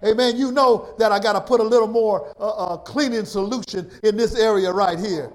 Amen. 0.06 0.38
You 0.38 0.52
know 0.52 0.94
that 1.00 1.12
I 1.12 1.20
got 1.20 1.34
to 1.34 1.42
put 1.42 1.60
a 1.60 1.64
little 1.64 1.88
more 1.88 2.34
uh, 2.40 2.50
uh, 2.50 2.78
cleaning 2.78 3.26
solution 3.26 3.90
in 4.04 4.16
this 4.16 4.36
area 4.36 4.72
right 4.72 5.00
here. 5.00 5.32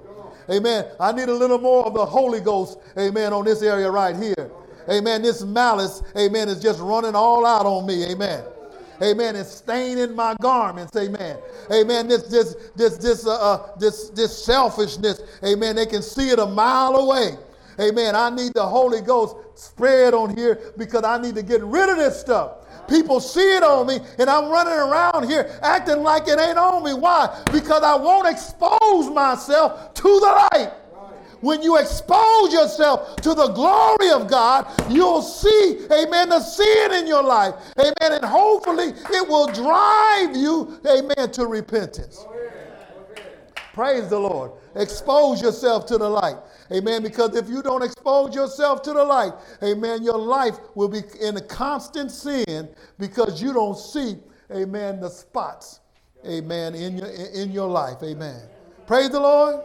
Amen. 0.50 0.86
I 0.98 1.12
need 1.12 1.28
a 1.28 1.34
little 1.34 1.58
more 1.58 1.86
of 1.86 1.94
the 1.94 2.04
Holy 2.04 2.40
Ghost, 2.40 2.78
amen, 2.98 3.32
on 3.32 3.44
this 3.44 3.62
area 3.62 3.90
right 3.90 4.16
here. 4.16 4.50
Amen. 4.88 5.22
This 5.22 5.42
malice, 5.42 6.02
amen, 6.16 6.48
is 6.48 6.60
just 6.60 6.80
running 6.80 7.14
all 7.14 7.46
out 7.46 7.66
on 7.66 7.86
me. 7.86 8.04
Amen. 8.06 8.42
Amen. 9.02 9.36
And 9.36 9.46
staining 9.46 10.14
my 10.14 10.34
garments. 10.40 10.94
Amen. 10.96 11.38
Amen. 11.72 12.08
This 12.08 12.24
this 12.24 12.56
this 12.76 12.98
this 12.98 13.26
uh, 13.26 13.34
uh, 13.40 13.78
this 13.78 14.10
this 14.10 14.44
selfishness. 14.44 15.22
Amen. 15.44 15.76
They 15.76 15.86
can 15.86 16.02
see 16.02 16.30
it 16.30 16.38
a 16.38 16.46
mile 16.46 16.96
away. 16.96 17.36
Amen. 17.80 18.14
I 18.14 18.28
need 18.28 18.52
the 18.54 18.66
Holy 18.66 19.00
Ghost 19.00 19.36
spread 19.54 20.12
on 20.12 20.36
here 20.36 20.72
because 20.76 21.04
I 21.04 21.20
need 21.20 21.34
to 21.36 21.42
get 21.42 21.62
rid 21.62 21.88
of 21.88 21.96
this 21.96 22.20
stuff. 22.20 22.56
People 22.90 23.20
see 23.20 23.56
it 23.56 23.62
on 23.62 23.86
me, 23.86 24.00
and 24.18 24.28
I'm 24.28 24.50
running 24.50 24.74
around 24.74 25.30
here 25.30 25.58
acting 25.62 26.02
like 26.02 26.26
it 26.26 26.40
ain't 26.40 26.58
on 26.58 26.82
me. 26.84 26.92
Why? 26.92 27.42
Because 27.52 27.84
I 27.84 27.94
won't 27.94 28.28
expose 28.28 29.08
myself 29.08 29.94
to 29.94 30.02
the 30.02 30.48
light. 30.52 30.72
When 31.40 31.62
you 31.62 31.78
expose 31.78 32.52
yourself 32.52 33.16
to 33.16 33.32
the 33.32 33.48
glory 33.48 34.10
of 34.10 34.28
God, 34.28 34.66
you'll 34.90 35.22
see, 35.22 35.86
amen, 35.90 36.28
the 36.30 36.40
sin 36.40 36.92
in 36.92 37.06
your 37.06 37.22
life. 37.22 37.54
Amen. 37.78 38.18
And 38.18 38.24
hopefully 38.24 38.92
it 39.10 39.26
will 39.26 39.46
drive 39.46 40.36
you, 40.36 40.78
amen, 40.86 41.30
to 41.30 41.46
repentance. 41.46 42.26
Praise 43.72 44.08
the 44.08 44.18
Lord. 44.18 44.50
Expose 44.74 45.40
yourself 45.40 45.86
to 45.86 45.96
the 45.96 46.08
light. 46.08 46.36
Amen. 46.72 47.02
Because 47.02 47.34
if 47.34 47.48
you 47.48 47.62
don't 47.62 47.82
expose 47.82 48.34
yourself 48.34 48.82
to 48.82 48.92
the 48.92 49.04
light, 49.04 49.32
amen, 49.62 50.02
your 50.02 50.18
life 50.18 50.56
will 50.74 50.88
be 50.88 51.02
in 51.20 51.36
a 51.36 51.40
constant 51.40 52.10
sin 52.10 52.68
because 52.98 53.42
you 53.42 53.52
don't 53.52 53.76
see, 53.76 54.16
amen, 54.52 55.00
the 55.00 55.08
spots, 55.08 55.80
amen, 56.26 56.74
in 56.74 56.98
your, 56.98 57.08
in 57.08 57.50
your 57.50 57.68
life. 57.68 58.02
Amen. 58.02 58.40
Praise 58.86 59.10
the 59.10 59.20
Lord. 59.20 59.64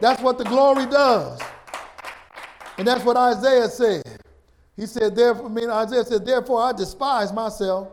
That's 0.00 0.22
what 0.22 0.38
the 0.38 0.44
glory 0.44 0.86
does. 0.86 1.40
And 2.76 2.86
that's 2.86 3.04
what 3.04 3.16
Isaiah 3.16 3.68
said. 3.68 4.04
He 4.76 4.86
said, 4.86 5.16
therefore, 5.16 5.46
I 5.46 5.48
mean, 5.48 5.70
Isaiah 5.70 6.04
said, 6.04 6.24
therefore 6.24 6.62
I 6.62 6.72
despise 6.72 7.32
myself 7.32 7.88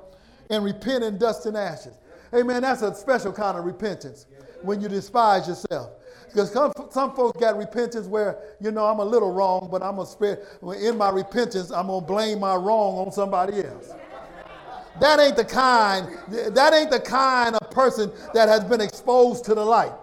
and 0.52 0.64
repent 0.64 1.04
in 1.04 1.18
dust 1.18 1.48
and 1.48 1.58
ashes. 1.58 1.98
Amen. 2.34 2.62
That's 2.62 2.84
a 2.84 2.94
special 2.94 3.34
kind 3.34 3.58
of 3.58 3.66
repentance 3.66 4.28
when 4.62 4.82
you 4.82 4.88
despise 4.88 5.48
yourself. 5.48 5.92
Because 6.36 6.52
some, 6.52 6.74
some 6.90 7.16
folks 7.16 7.40
got 7.40 7.58
repentance 7.58 8.08
where, 8.08 8.38
you 8.60 8.70
know, 8.70 8.86
I'm 8.86 9.00
a 9.00 9.06
little 9.06 9.32
wrong, 9.32 9.70
but 9.72 9.82
I'm 9.82 9.96
going 9.96 10.06
to 10.06 10.12
spare, 10.12 10.40
in 10.82 10.98
my 10.98 11.10
repentance, 11.10 11.72
I'm 11.72 11.88
going 11.88 12.02
to 12.02 12.06
blame 12.06 12.42
my 12.42 12.56
wrong 12.56 12.98
on 12.98 13.10
somebody 13.14 13.64
else. 13.64 13.92
That 15.00 15.22
ain't 15.22 15.38
the 15.38 15.46
kind, 15.46 16.10
that 16.54 16.74
ain't 16.74 16.92
the 16.92 17.00
kind 17.00 17.56
of 17.56 17.72
person 17.72 18.12
that 18.34 18.50
has 18.50 18.66
been 18.66 18.82
exposed 18.82 19.46
to 19.46 19.56
the 19.56 19.64
light. 19.64 19.94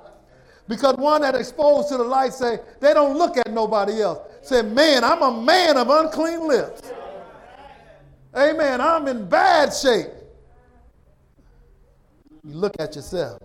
Because 0.68 0.97
one 0.97 1.21
that 1.21 1.35
exposed 1.35 1.90
to 1.90 1.99
the 1.99 2.05
light 2.05 2.33
say, 2.33 2.61
they 2.81 2.95
don't 2.95 3.18
look 3.18 3.37
at 3.37 3.53
nobody 3.53 4.01
else. 4.01 4.21
Say, 4.40 4.62
man, 4.62 5.05
I'm 5.05 5.21
a 5.21 5.38
man 5.42 5.77
of 5.77 5.90
unclean 5.90 6.49
lips. 6.49 6.81
Amen. 8.35 8.81
I'm 8.81 9.07
in 9.07 9.29
bad 9.29 9.75
shape. 9.75 10.07
You 12.42 12.55
look 12.55 12.73
at 12.79 12.97
yourself. 12.97 13.38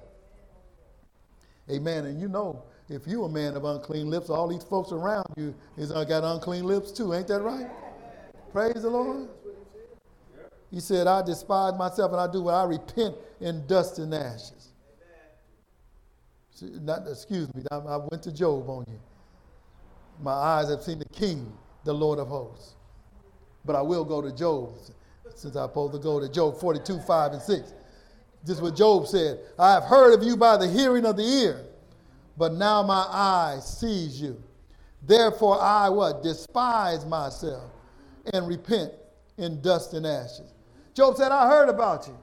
Amen. 1.70 2.06
And 2.06 2.22
you 2.22 2.30
know, 2.30 2.64
if 2.90 3.06
you 3.06 3.26
a 3.26 3.30
man 3.30 3.56
of 3.56 3.66
unclean 3.66 4.10
lips, 4.10 4.30
all 4.30 4.48
these 4.48 4.64
folks 4.64 4.92
around 4.92 5.26
you 5.36 5.54
is 5.78 5.92
uh, 5.92 6.04
got 6.04 6.24
unclean 6.24 6.64
lips 6.64 6.92
too. 6.92 7.14
Ain't 7.14 7.28
that 7.28 7.42
right? 7.42 7.68
Praise 8.52 8.82
the 8.82 8.90
Lord. 8.90 9.28
He 10.72 10.80
said, 10.80 11.08
I 11.08 11.22
despise 11.22 11.78
myself 11.78 12.12
and 12.12 12.22
I 12.22 12.32
do 12.32 12.44
what 12.44 12.54
I 12.54 12.64
repent 12.64 13.16
in 13.40 13.66
dust 13.68 14.00
and 14.00 14.14
ashes. 14.14 14.70
Not, 16.62 17.08
excuse 17.08 17.54
me, 17.54 17.64
I, 17.72 17.76
I 17.76 17.98
went 17.98 18.24
to 18.24 18.32
Job 18.32 18.70
on 18.70 18.86
you. 18.88 19.00
My 20.22 20.32
eyes 20.32 20.70
have 20.70 20.82
seen 20.82 21.00
the 21.00 21.06
King, 21.06 21.52
the 21.84 21.94
Lord 21.94 22.20
of 22.20 22.28
hosts. 22.28 22.74
But 23.64 23.76
I 23.76 23.82
will 23.82 24.04
go 24.04 24.22
to 24.22 24.32
Job, 24.32 24.74
since 25.36 25.56
I'm 25.56 25.68
supposed 25.70 25.94
to 25.94 26.00
go 26.00 26.20
to 26.20 26.28
Job 26.28 26.60
42, 26.60 27.00
5, 27.00 27.32
and 27.34 27.42
6. 27.42 27.74
This 28.44 28.56
is 28.56 28.62
what 28.62 28.76
Job 28.76 29.08
said. 29.08 29.40
I 29.60 29.74
have 29.74 29.84
heard 29.84 30.14
of 30.14 30.24
you 30.24 30.36
by 30.36 30.58
the 30.58 30.68
hearing 30.68 31.06
of 31.06 31.18
the 31.18 31.24
ear, 31.24 31.67
but 32.38 32.54
now 32.54 32.84
my 32.84 33.06
eye 33.10 33.60
sees 33.62 34.22
you. 34.22 34.42
Therefore 35.02 35.60
I 35.62 35.90
what? 35.90 36.24
Despise 36.24 37.06
myself 37.06 37.72
and 38.34 38.48
repent 38.48 38.92
in 39.38 39.62
dust 39.62 39.94
and 39.94 40.06
ashes. 40.06 40.54
Job 40.94 41.16
said, 41.16 41.32
I 41.32 41.48
heard 41.48 41.70
about 41.70 42.08
you. 42.08 42.18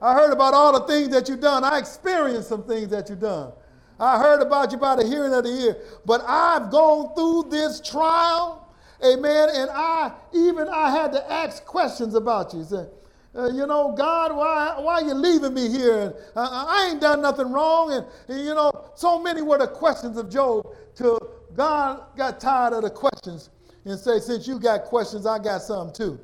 I 0.00 0.14
heard 0.14 0.32
about 0.32 0.54
all 0.54 0.72
the 0.78 0.86
things 0.86 1.08
that 1.10 1.28
you've 1.28 1.40
done. 1.40 1.64
I 1.64 1.78
experienced 1.78 2.48
some 2.48 2.64
things 2.64 2.88
that 2.88 3.08
you've 3.08 3.20
done. 3.20 3.52
I 3.98 4.18
heard 4.18 4.42
about 4.42 4.70
you 4.70 4.78
by 4.78 4.94
the 4.94 5.06
hearing 5.06 5.34
of 5.34 5.44
the 5.44 5.50
ear. 5.50 5.76
But 6.06 6.22
I've 6.26 6.70
gone 6.70 7.14
through 7.14 7.50
this 7.50 7.80
trial, 7.80 8.72
amen, 9.04 9.48
and 9.52 9.70
I 9.72 10.12
even 10.32 10.68
I 10.68 10.90
had 10.90 11.12
to 11.12 11.32
ask 11.32 11.64
questions 11.64 12.14
about 12.14 12.54
you. 12.54 12.62
Say, 12.62 12.86
uh, 13.38 13.48
you 13.50 13.66
know, 13.66 13.94
God, 13.96 14.34
why, 14.36 14.74
why 14.78 14.94
are 14.94 15.02
you 15.02 15.14
leaving 15.14 15.54
me 15.54 15.68
here? 15.68 16.00
And, 16.00 16.14
uh, 16.34 16.66
I 16.68 16.88
ain't 16.90 17.00
done 17.00 17.22
nothing 17.22 17.52
wrong. 17.52 17.92
And, 17.92 18.04
and, 18.26 18.44
you 18.44 18.54
know, 18.54 18.90
so 18.96 19.18
many 19.18 19.42
were 19.42 19.58
the 19.58 19.68
questions 19.68 20.16
of 20.16 20.28
Job 20.28 20.66
till 20.96 21.20
God 21.54 22.02
got 22.16 22.40
tired 22.40 22.72
of 22.72 22.82
the 22.82 22.90
questions 22.90 23.50
and 23.84 23.98
say, 23.98 24.18
since 24.18 24.48
you 24.48 24.58
got 24.58 24.84
questions, 24.84 25.24
I 25.24 25.38
got 25.38 25.62
some 25.62 25.92
too. 25.92 26.18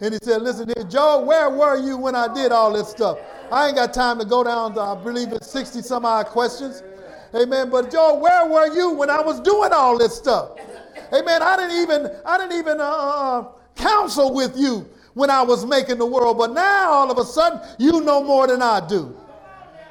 And 0.00 0.12
he 0.12 0.18
said, 0.22 0.42
listen 0.42 0.70
here, 0.76 0.84
Job, 0.84 1.26
where 1.26 1.48
were 1.48 1.78
you 1.78 1.96
when 1.96 2.14
I 2.14 2.32
did 2.34 2.52
all 2.52 2.72
this 2.72 2.88
stuff? 2.88 3.18
I 3.50 3.68
ain't 3.68 3.76
got 3.76 3.94
time 3.94 4.18
to 4.18 4.24
go 4.26 4.44
down 4.44 4.74
to, 4.74 4.80
I 4.80 5.02
believe 5.02 5.32
it's 5.32 5.50
60 5.50 5.80
some 5.80 6.04
odd 6.04 6.26
questions. 6.26 6.82
Amen. 7.34 7.70
But 7.70 7.90
Job, 7.90 8.20
where 8.20 8.46
were 8.46 8.72
you 8.74 8.90
when 8.92 9.08
I 9.08 9.20
was 9.20 9.40
doing 9.40 9.72
all 9.72 9.96
this 9.96 10.14
stuff? 10.14 10.58
Amen. 11.12 11.42
I 11.42 11.56
didn't 11.56 11.82
even 11.82 12.10
I 12.24 12.38
didn't 12.38 12.58
even 12.58 12.80
uh, 12.80 12.84
uh, 12.84 13.48
counsel 13.74 14.32
with 14.32 14.56
you 14.56 14.88
when 15.14 15.30
I 15.30 15.42
was 15.42 15.64
making 15.64 15.98
the 15.98 16.06
world, 16.06 16.38
but 16.38 16.52
now 16.52 16.90
all 16.90 17.10
of 17.10 17.18
a 17.18 17.24
sudden 17.24 17.60
you 17.78 18.00
know 18.00 18.22
more 18.22 18.46
than 18.46 18.62
I 18.62 18.86
do. 18.86 19.16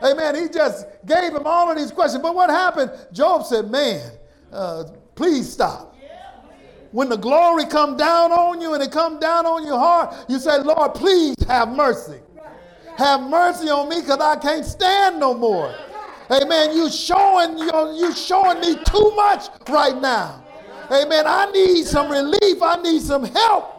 Amen. 0.03 0.35
He 0.35 0.49
just 0.49 0.85
gave 1.05 1.33
him 1.33 1.43
all 1.45 1.71
of 1.71 1.77
these 1.77 1.91
questions. 1.91 2.21
But 2.21 2.35
what 2.35 2.49
happened? 2.49 2.91
Job 3.13 3.45
said, 3.45 3.71
"Man, 3.71 4.11
uh, 4.51 4.85
please 5.15 5.51
stop. 5.51 5.93
When 6.91 7.09
the 7.09 7.17
glory 7.17 7.65
come 7.65 7.97
down 7.97 8.31
on 8.31 8.61
you 8.61 8.75
and 8.75 8.83
it 8.83 8.91
come 8.91 9.19
down 9.19 9.47
on 9.47 9.65
your 9.65 9.79
heart, 9.79 10.13
you 10.29 10.37
say, 10.37 10.59
Lord, 10.59 10.93
please 10.93 11.35
have 11.47 11.69
mercy. 11.69 12.19
Have 12.97 13.21
mercy 13.21 13.67
on 13.69 13.89
me 13.89 13.99
because 14.01 14.19
I 14.19 14.35
can't 14.35 14.63
stand 14.63 15.19
no 15.19 15.33
more. 15.33 15.73
Amen. 16.29 16.77
You 16.77 16.91
showing 16.91 17.57
you 17.57 18.13
showing 18.13 18.59
me 18.61 18.75
too 18.85 19.11
much 19.15 19.47
right 19.69 19.99
now. 19.99 20.43
Amen. 20.91 21.25
I 21.25 21.49
need 21.51 21.85
some 21.85 22.11
relief. 22.11 22.61
I 22.61 22.79
need 22.83 23.01
some 23.01 23.23
help. 23.23 23.72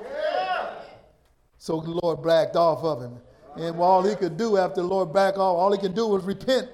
So 1.65 1.81
the 1.81 1.93
Lord 1.93 2.23
backed 2.23 2.57
off 2.57 2.85
of 2.85 3.01
him. 3.01 3.17
And 3.57 3.81
all 3.81 4.03
he 4.03 4.15
could 4.17 4.37
do 4.37 4.59
after 4.59 4.83
the 4.83 4.87
Lord 4.87 5.15
backed 5.15 5.39
off, 5.39 5.57
all 5.57 5.73
he 5.73 5.79
could 5.79 5.95
do 5.95 6.07
was 6.07 6.23
repent 6.23 6.69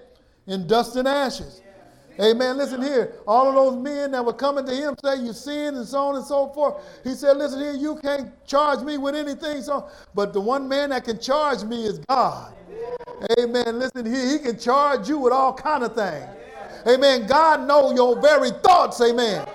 in 0.48 0.66
dust 0.66 0.96
and 0.96 1.06
ashes. 1.06 1.62
Amen. 2.20 2.56
Listen 2.56 2.82
here. 2.82 3.14
All 3.24 3.48
of 3.48 3.54
those 3.54 3.76
men 3.80 4.10
that 4.10 4.24
were 4.24 4.32
coming 4.32 4.66
to 4.66 4.74
him 4.74 4.96
say 5.04 5.20
you 5.20 5.32
sin 5.32 5.76
and 5.76 5.86
so 5.86 5.98
on 5.98 6.16
and 6.16 6.24
so 6.24 6.48
forth. 6.48 6.82
He 7.04 7.14
said, 7.14 7.36
listen 7.36 7.60
here, 7.60 7.74
you 7.74 8.00
can't 8.02 8.32
charge 8.44 8.80
me 8.80 8.98
with 8.98 9.14
anything. 9.14 9.62
So, 9.62 9.88
but 10.12 10.32
the 10.32 10.40
one 10.40 10.68
man 10.68 10.90
that 10.90 11.04
can 11.04 11.20
charge 11.20 11.62
me 11.62 11.84
is 11.84 12.00
God. 12.00 12.52
Amen. 13.38 13.78
Listen 13.78 14.04
here, 14.04 14.28
he 14.28 14.40
can 14.40 14.58
charge 14.58 15.08
you 15.08 15.18
with 15.18 15.32
all 15.32 15.54
kind 15.54 15.84
of 15.84 15.94
things. 15.94 16.26
Amen. 16.88 17.28
God 17.28 17.68
know 17.68 17.94
your 17.94 18.20
very 18.20 18.50
thoughts. 18.64 19.00
Amen. 19.00 19.46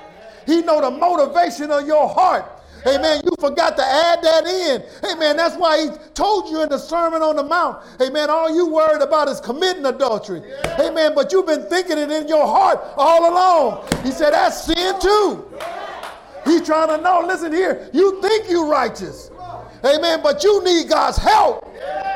He 0.46 0.62
know 0.62 0.80
the 0.80 0.92
motivation 0.92 1.72
of 1.72 1.86
your 1.86 2.08
heart. 2.08 2.55
Amen. 2.88 3.22
You 3.26 3.32
forgot 3.40 3.76
to 3.78 3.84
add 3.84 4.22
that 4.22 4.46
in. 4.46 4.84
Amen. 5.12 5.38
That's 5.38 5.56
why 5.56 5.82
he 5.82 5.90
told 6.14 6.50
you 6.50 6.62
in 6.62 6.70
the 6.70 6.78
Sermon 6.78 7.22
on 7.22 7.36
the 7.36 7.44
Mount. 7.44 7.84
Amen. 8.02 8.30
All 8.30 8.54
you 8.54 8.68
worried 8.68 9.02
about 9.02 9.28
is 9.28 9.40
committing 9.40 9.86
adultery. 9.86 10.42
Amen. 10.80 11.14
But 11.16 11.32
you've 11.32 11.48
been 11.48 11.68
thinking 11.68 11.98
it 11.98 12.12
in 12.12 12.28
your 12.28 12.46
heart 12.46 12.80
all 12.98 13.30
along. 13.32 13.88
He 14.04 14.12
said 14.12 14.34
that's 14.34 14.66
sin 14.66 15.00
too. 15.00 15.46
He's 16.46 16.62
trying 16.62 16.90
to 16.90 17.02
know. 17.02 17.26
Listen 17.26 17.52
here. 17.52 17.90
You 17.92 18.22
think 18.22 18.50
you 18.50 18.70
righteous. 18.70 19.32
Amen. 19.84 20.20
But 20.22 20.44
you 20.44 20.64
need 20.64 20.90
God's 20.90 21.18
help. 21.18 21.64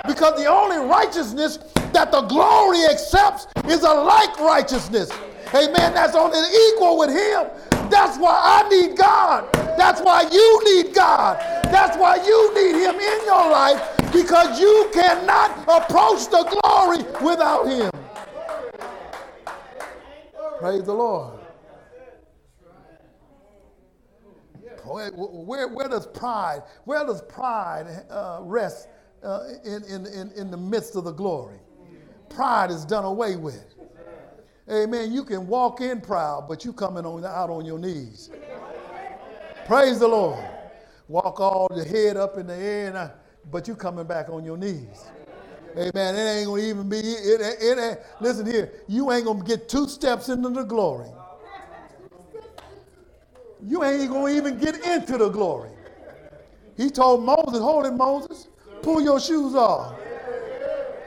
Because 0.07 0.39
the 0.39 0.45
only 0.45 0.77
righteousness 0.77 1.57
that 1.93 2.11
the 2.11 2.21
glory 2.21 2.85
accepts 2.85 3.47
is 3.65 3.83
a 3.83 3.93
like 3.93 4.39
righteousness. 4.39 5.11
Amen. 5.53 5.93
That's 5.93 6.15
on 6.15 6.31
an 6.33 6.45
equal 6.73 6.99
with 6.99 7.09
him. 7.09 7.47
That's 7.89 8.17
why 8.17 8.39
I 8.43 8.69
need 8.69 8.97
God. 8.97 9.51
That's 9.77 10.01
why 10.01 10.29
you 10.31 10.61
need 10.65 10.93
God. 10.93 11.39
That's 11.65 11.97
why 11.97 12.15
you 12.17 12.53
need 12.53 12.75
him 12.83 12.95
in 12.95 13.25
your 13.25 13.49
life 13.51 13.81
because 14.11 14.59
you 14.59 14.89
cannot 14.93 15.51
approach 15.61 16.27
the 16.29 16.43
glory 16.61 17.03
without 17.23 17.65
him. 17.65 17.91
Praise 20.59 20.83
the 20.83 20.93
Lord. 20.93 21.39
Where, 24.85 25.67
where, 25.67 25.87
does 25.87 26.07
pride, 26.07 26.63
where 26.85 27.05
does 27.05 27.21
pride 27.21 28.05
uh, 28.09 28.39
rest 28.41 28.87
uh, 29.23 29.41
in, 29.63 29.83
in, 29.83 30.07
in, 30.07 30.31
in 30.31 30.49
the 30.49 30.57
midst 30.57 30.95
of 30.95 31.03
the 31.03 31.11
glory? 31.11 31.59
Pride 32.29 32.71
is 32.71 32.85
done 32.85 33.05
away 33.05 33.35
with. 33.35 33.75
Amen. 34.71 35.11
You 35.11 35.23
can 35.23 35.47
walk 35.47 35.81
in 35.81 36.01
proud, 36.01 36.47
but 36.47 36.63
you 36.65 36.73
coming 36.73 37.05
on 37.05 37.25
out 37.25 37.49
on 37.49 37.65
your 37.65 37.79
knees. 37.79 38.29
Praise 39.65 39.99
the 39.99 40.07
Lord. 40.07 40.43
Walk 41.07 41.39
all 41.39 41.67
the 41.75 41.83
head 41.83 42.17
up 42.17 42.37
in 42.37 42.47
the 42.47 42.55
air, 42.55 42.95
I, 42.95 43.11
but 43.51 43.67
you 43.67 43.75
coming 43.75 44.05
back 44.05 44.29
on 44.29 44.45
your 44.45 44.57
knees. 44.57 45.05
Amen. 45.77 46.15
It 46.15 46.39
ain't 46.39 46.47
gonna 46.47 46.61
even 46.61 46.89
be. 46.89 46.97
It, 46.97 47.41
it, 47.41 47.77
it 47.79 48.03
listen 48.21 48.45
here. 48.45 48.71
You 48.87 49.11
ain't 49.11 49.25
gonna 49.25 49.43
get 49.43 49.69
two 49.69 49.87
steps 49.87 50.29
into 50.29 50.49
the 50.49 50.63
glory. 50.63 51.09
You 53.65 53.83
ain't 53.83 54.09
gonna 54.11 54.33
even 54.33 54.59
get 54.59 54.85
into 54.85 55.17
the 55.17 55.29
glory. 55.29 55.71
He 56.77 56.89
told 56.89 57.23
Moses, 57.23 57.59
"Hold 57.61 57.87
it, 57.87 57.93
Moses. 57.93 58.47
Pull 58.81 59.01
your 59.01 59.19
shoes 59.19 59.55
off. 59.55 59.95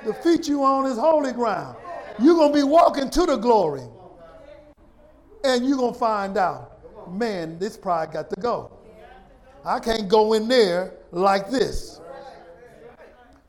The 0.05 0.15
feet 0.15 0.49
you 0.49 0.65
on 0.65 0.87
is 0.87 0.99
holy 0.99 1.33
ground." 1.33 1.77
You're 2.23 2.37
going 2.37 2.53
to 2.53 2.59
be 2.59 2.63
walking 2.63 3.11
to 3.11 3.27
the 3.27 3.37
glory. 3.37 3.83
And 5.45 5.67
you're 5.67 5.77
going 5.77 5.93
to 5.93 5.99
find 5.99 6.37
out, 6.39 7.13
man, 7.13 7.59
this 7.59 7.77
pride 7.77 8.13
got 8.13 8.31
to 8.31 8.41
go. 8.41 8.71
I 9.65 9.81
can't 9.81 10.09
go 10.09 10.33
in 10.33 10.49
there 10.49 10.95
like 11.11 11.51
this. 11.51 12.01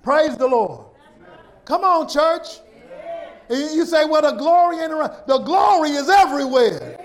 Praise 0.01 0.35
the 0.37 0.47
Lord. 0.47 0.85
Come 1.65 1.83
on, 1.83 2.09
church. 2.09 2.59
You 3.49 3.85
say, 3.85 4.05
well, 4.05 4.21
the 4.21 4.31
glory 4.31 4.79
ain't 4.79 4.91
around. 4.91 5.13
The 5.27 5.37
glory 5.39 5.91
is 5.91 6.09
everywhere. 6.09 6.99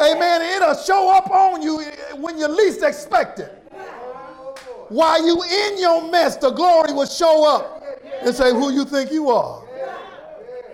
Amen. 0.00 0.42
It'll 0.56 0.74
show 0.74 1.14
up 1.14 1.30
on 1.30 1.62
you 1.62 1.82
when 2.16 2.38
you 2.38 2.48
least 2.48 2.82
expect 2.82 3.38
it. 3.38 3.58
While 4.88 5.24
you 5.24 5.42
in 5.42 5.78
your 5.78 6.10
mess, 6.10 6.36
the 6.36 6.50
glory 6.50 6.92
will 6.92 7.06
show 7.06 7.48
up 7.48 7.82
and 8.22 8.34
say, 8.34 8.52
who 8.52 8.72
you 8.72 8.84
think 8.84 9.10
you 9.10 9.30
are. 9.30 9.61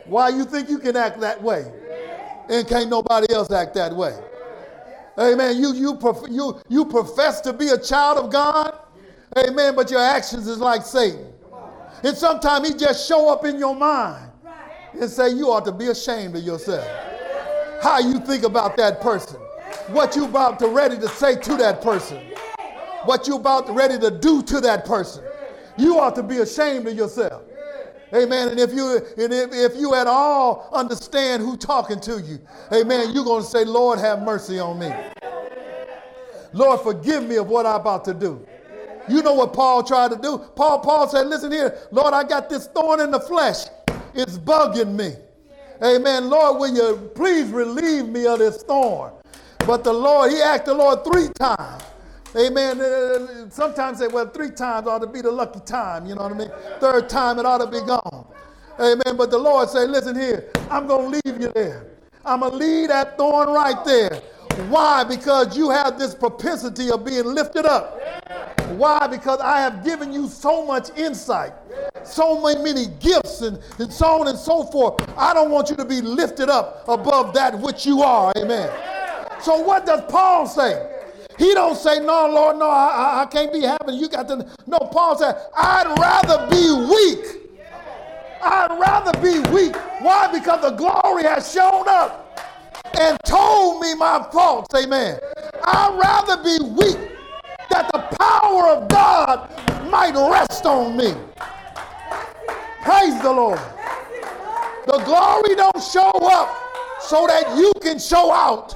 Why 0.08 0.30
you 0.30 0.44
think 0.44 0.68
you 0.68 0.78
can 0.78 0.96
act 0.96 1.20
that 1.20 1.42
way? 1.42 1.70
And 2.48 2.66
can't 2.66 2.88
nobody 2.88 3.32
else 3.32 3.50
act 3.50 3.74
that 3.74 3.94
way? 3.94 4.18
Amen. 5.18 5.60
You, 5.60 5.74
you, 5.74 5.96
prof- 5.96 6.28
you, 6.30 6.60
you 6.68 6.84
profess 6.84 7.40
to 7.42 7.52
be 7.52 7.68
a 7.68 7.78
child 7.78 8.18
of 8.18 8.30
God. 8.30 8.78
Amen. 9.36 9.74
But 9.74 9.90
your 9.90 10.00
actions 10.00 10.46
is 10.46 10.58
like 10.58 10.82
Satan. 10.82 11.32
And 12.02 12.16
sometimes 12.16 12.68
he 12.68 12.74
just 12.74 13.06
show 13.08 13.28
up 13.28 13.44
in 13.44 13.58
your 13.58 13.74
mind 13.74 14.30
and 14.98 15.10
say 15.10 15.30
you 15.30 15.50
ought 15.50 15.64
to 15.64 15.72
be 15.72 15.88
ashamed 15.88 16.36
of 16.36 16.42
yourself. 16.42 16.86
How 17.82 17.98
you 17.98 18.20
think 18.20 18.44
about 18.44 18.76
that 18.76 19.00
person. 19.00 19.36
What 19.88 20.16
you 20.16 20.24
about 20.24 20.58
to 20.60 20.68
ready 20.68 20.96
to 20.98 21.08
say 21.08 21.36
to 21.36 21.56
that 21.56 21.82
person. 21.82 22.18
What 23.04 23.26
you 23.26 23.36
about 23.36 23.66
to 23.66 23.72
ready 23.72 23.98
to 23.98 24.10
do 24.10 24.42
to 24.42 24.60
that 24.60 24.84
person. 24.84 25.24
You 25.76 25.98
ought 25.98 26.14
to 26.16 26.22
be 26.22 26.38
ashamed 26.38 26.86
of 26.86 26.94
yourself. 26.94 27.42
Amen. 28.14 28.48
And 28.48 28.58
if 28.58 28.72
you 28.72 28.96
and 28.96 29.32
if, 29.32 29.52
if 29.52 29.76
you 29.76 29.94
at 29.94 30.06
all 30.06 30.68
understand 30.72 31.42
who 31.42 31.56
talking 31.56 32.00
to 32.00 32.20
you, 32.20 32.40
amen, 32.72 33.12
you're 33.12 33.24
going 33.24 33.42
to 33.42 33.48
say, 33.48 33.64
Lord, 33.64 33.98
have 33.98 34.22
mercy 34.22 34.58
on 34.58 34.78
me. 34.78 34.92
Lord, 36.52 36.80
forgive 36.80 37.24
me 37.24 37.36
of 37.36 37.48
what 37.48 37.66
I'm 37.66 37.80
about 37.80 38.04
to 38.06 38.14
do. 38.14 38.46
You 39.08 39.22
know 39.22 39.34
what 39.34 39.52
Paul 39.52 39.82
tried 39.82 40.10
to 40.10 40.16
do? 40.16 40.38
Paul, 40.38 40.80
Paul 40.80 41.08
said, 41.08 41.26
listen 41.26 41.50
here, 41.50 41.78
Lord, 41.90 42.14
I 42.14 42.24
got 42.24 42.48
this 42.48 42.66
thorn 42.68 43.00
in 43.00 43.10
the 43.10 43.20
flesh. 43.20 43.66
It's 44.14 44.38
bugging 44.38 44.94
me. 44.94 45.14
Amen. 45.82 46.28
Lord, 46.28 46.60
will 46.60 46.74
you 46.74 47.10
please 47.14 47.48
relieve 47.50 48.08
me 48.08 48.26
of 48.26 48.38
this 48.38 48.62
thorn? 48.62 49.12
But 49.60 49.84
the 49.84 49.92
Lord, 49.92 50.30
he 50.30 50.40
asked 50.40 50.64
the 50.64 50.74
Lord 50.74 51.04
three 51.04 51.28
times. 51.38 51.82
Amen. 52.36 53.50
Sometimes 53.50 53.98
say, 53.98 54.06
well, 54.06 54.28
three 54.28 54.50
times 54.50 54.86
ought 54.86 54.98
to 55.00 55.06
be 55.06 55.22
the 55.22 55.30
lucky 55.30 55.60
time. 55.60 56.06
You 56.06 56.14
know 56.14 56.22
what 56.22 56.32
I 56.32 56.36
mean? 56.36 56.50
Third 56.78 57.08
time 57.08 57.38
it 57.38 57.46
ought 57.46 57.58
to 57.58 57.66
be 57.66 57.80
gone. 57.86 58.26
Amen. 58.78 59.16
But 59.16 59.30
the 59.30 59.38
Lord 59.38 59.68
say, 59.68 59.86
listen 59.86 60.14
here, 60.14 60.50
I'm 60.70 60.86
going 60.86 61.10
to 61.10 61.20
leave 61.24 61.40
you 61.40 61.52
there. 61.54 61.86
I'm 62.24 62.40
going 62.40 62.52
to 62.52 62.58
leave 62.58 62.88
that 62.88 63.16
thorn 63.16 63.48
right 63.48 63.82
there. 63.84 64.20
Why? 64.68 65.04
Because 65.04 65.56
you 65.56 65.70
have 65.70 65.98
this 65.98 66.14
propensity 66.14 66.90
of 66.90 67.04
being 67.04 67.24
lifted 67.24 67.64
up. 67.64 68.00
Why? 68.70 69.06
Because 69.06 69.40
I 69.40 69.60
have 69.60 69.84
given 69.84 70.12
you 70.12 70.28
so 70.28 70.66
much 70.66 70.90
insight, 70.96 71.52
so 72.04 72.42
many, 72.42 72.62
many 72.62 72.86
gifts, 73.00 73.40
and, 73.40 73.58
and 73.78 73.92
so 73.92 74.20
on 74.20 74.28
and 74.28 74.38
so 74.38 74.64
forth. 74.64 74.96
I 75.16 75.32
don't 75.32 75.50
want 75.50 75.70
you 75.70 75.76
to 75.76 75.84
be 75.84 76.00
lifted 76.00 76.50
up 76.50 76.86
above 76.88 77.34
that 77.34 77.58
which 77.58 77.86
you 77.86 78.02
are. 78.02 78.32
Amen. 78.36 78.70
So, 79.40 79.60
what 79.60 79.86
does 79.86 80.02
Paul 80.10 80.46
say? 80.46 80.97
He 81.38 81.54
don't 81.54 81.76
say, 81.76 82.00
no, 82.00 82.28
Lord, 82.28 82.58
no, 82.58 82.68
I, 82.68 83.22
I 83.22 83.26
can't 83.26 83.52
be 83.52 83.60
happy. 83.60 83.92
You 83.92 84.08
got 84.08 84.26
to. 84.28 84.44
No, 84.66 84.78
Paul 84.78 85.16
said, 85.16 85.36
I'd 85.56 85.96
rather 85.96 86.48
be 86.50 86.68
weak. 86.90 87.60
I'd 88.42 88.76
rather 88.78 89.12
be 89.20 89.38
weak. 89.50 89.76
Why? 90.00 90.30
Because 90.32 90.62
the 90.62 90.70
glory 90.70 91.22
has 91.22 91.52
shown 91.52 91.88
up 91.88 92.40
and 92.98 93.16
told 93.24 93.80
me 93.80 93.94
my 93.94 94.26
faults. 94.32 94.74
Amen. 94.74 95.20
I'd 95.62 95.98
rather 96.00 96.42
be 96.42 96.58
weak 96.74 96.98
that 97.70 97.88
the 97.92 98.00
power 98.18 98.68
of 98.70 98.88
God 98.88 99.48
might 99.88 100.14
rest 100.14 100.66
on 100.66 100.96
me. 100.96 101.14
Praise 102.82 103.20
the 103.22 103.32
Lord. 103.32 103.60
The 104.86 104.98
glory 105.04 105.54
don't 105.54 105.82
show 105.82 106.10
up 106.10 106.56
so 107.00 107.28
that 107.28 107.56
you 107.56 107.72
can 107.80 108.00
show 108.00 108.32
out. 108.32 108.74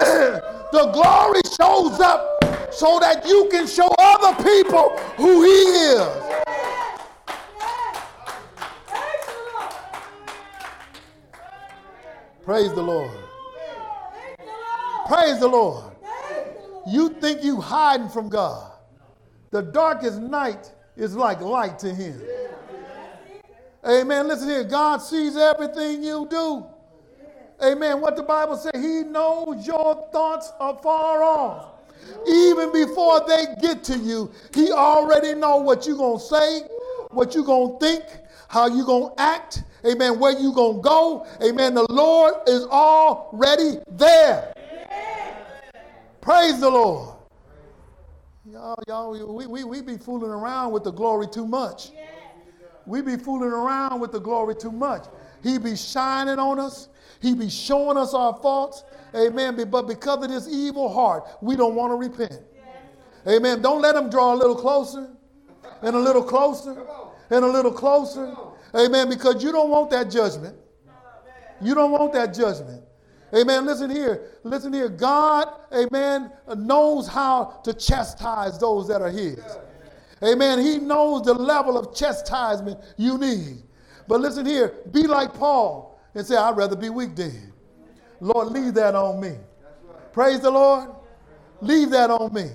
the 0.72 0.90
glory 0.92 1.40
shows 1.58 2.00
up 2.00 2.44
so 2.72 2.98
that 3.00 3.26
you 3.26 3.48
can 3.50 3.66
show 3.66 3.88
other 3.98 4.42
people 4.42 4.90
who 5.16 5.42
He 5.42 5.50
is. 5.50 6.30
Praise 12.44 12.72
the 12.72 12.82
Lord. 12.82 13.10
Praise 15.06 15.38
the 15.38 15.48
Lord. 15.48 15.92
You 16.86 17.10
think 17.10 17.44
you 17.44 17.60
hiding 17.60 18.08
from 18.08 18.28
God. 18.28 18.72
The 19.50 19.62
darkest 19.62 20.18
night 20.20 20.72
is 20.96 21.14
like 21.14 21.40
light 21.40 21.78
to 21.80 21.94
him. 21.94 22.20
Amen. 23.86 24.28
Listen 24.28 24.48
here. 24.48 24.64
God 24.64 24.98
sees 24.98 25.36
everything 25.36 26.02
you 26.02 26.26
do. 26.30 26.64
Amen. 27.62 28.00
What 28.00 28.16
the 28.16 28.22
Bible 28.22 28.56
says, 28.56 28.72
He 28.74 29.02
knows 29.02 29.66
your 29.66 30.08
thoughts 30.12 30.52
are 30.58 30.78
far 30.82 31.22
off. 31.22 31.66
Even 32.26 32.72
before 32.72 33.26
they 33.26 33.46
get 33.60 33.84
to 33.84 33.98
you, 33.98 34.30
He 34.54 34.72
already 34.72 35.34
know 35.34 35.58
what 35.58 35.86
you're 35.86 35.96
going 35.96 36.18
to 36.18 36.24
say, 36.24 36.62
what 37.10 37.34
you're 37.34 37.44
going 37.44 37.78
to 37.78 37.86
think, 37.86 38.04
how 38.48 38.66
you're 38.66 38.86
going 38.86 39.14
to 39.14 39.20
act. 39.20 39.62
Amen. 39.86 40.18
Where 40.18 40.38
you 40.38 40.52
going 40.52 40.76
to 40.76 40.82
go. 40.82 41.26
Amen. 41.42 41.74
The 41.74 41.86
Lord 41.90 42.34
is 42.46 42.64
already 42.64 43.78
there. 43.90 44.52
Praise 46.20 46.60
the 46.60 46.68
Lord. 46.68 47.16
Y'all, 48.44 48.82
y'all, 48.86 49.34
we, 49.34 49.46
we, 49.46 49.64
we 49.64 49.80
be 49.80 49.96
fooling 49.96 50.30
around 50.30 50.72
with 50.72 50.84
the 50.84 50.90
glory 50.90 51.26
too 51.28 51.46
much. 51.46 51.92
We 52.84 53.00
be 53.00 53.16
fooling 53.16 53.52
around 53.52 54.00
with 54.00 54.12
the 54.12 54.18
glory 54.18 54.54
too 54.54 54.72
much. 54.72 55.06
He 55.42 55.56
be 55.58 55.76
shining 55.76 56.38
on 56.38 56.58
us. 56.58 56.88
He 57.20 57.34
be 57.34 57.50
showing 57.50 57.96
us 57.96 58.14
our 58.14 58.34
faults. 58.40 58.84
Amen. 59.14 59.56
But 59.70 59.82
because 59.86 60.24
of 60.24 60.30
this 60.30 60.48
evil 60.48 60.92
heart, 60.92 61.28
we 61.40 61.56
don't 61.56 61.74
want 61.74 61.92
to 61.92 61.96
repent. 61.96 62.40
Amen. 63.26 63.60
Don't 63.60 63.82
let 63.82 63.94
him 63.94 64.08
draw 64.08 64.34
a 64.34 64.36
little 64.36 64.56
closer 64.56 65.10
and 65.82 65.94
a 65.94 65.98
little 65.98 66.22
closer 66.22 66.82
and 67.30 67.44
a 67.44 67.48
little 67.48 67.72
closer. 67.72 68.34
Amen. 68.74 69.08
Because 69.08 69.42
you 69.42 69.52
don't 69.52 69.70
want 69.70 69.90
that 69.90 70.10
judgment. 70.10 70.56
You 71.60 71.74
don't 71.74 71.90
want 71.92 72.12
that 72.14 72.32
judgment. 72.34 72.82
Amen. 73.34 73.66
Listen 73.66 73.90
here. 73.90 74.30
Listen 74.42 74.72
here. 74.72 74.88
God, 74.88 75.48
amen, 75.72 76.32
knows 76.56 77.06
how 77.06 77.60
to 77.64 77.72
chastise 77.72 78.58
those 78.58 78.88
that 78.88 79.02
are 79.02 79.10
his. 79.10 79.40
Amen. 80.22 80.58
He 80.58 80.78
knows 80.78 81.22
the 81.22 81.34
level 81.34 81.78
of 81.78 81.94
chastisement 81.94 82.78
you 82.96 83.18
need. 83.18 83.62
But 84.08 84.20
listen 84.20 84.44
here. 84.44 84.74
Be 84.90 85.06
like 85.06 85.32
Paul 85.34 85.89
and 86.14 86.26
say, 86.26 86.36
I'd 86.36 86.56
rather 86.56 86.76
be 86.76 86.90
weak 86.90 87.14
then. 87.14 87.52
Lord, 88.20 88.48
leave 88.48 88.74
that 88.74 88.94
on 88.94 89.20
me. 89.20 89.36
Praise 90.12 90.40
the 90.40 90.50
Lord. 90.50 90.90
Leave 91.60 91.90
that 91.90 92.10
on 92.10 92.32
me. 92.32 92.50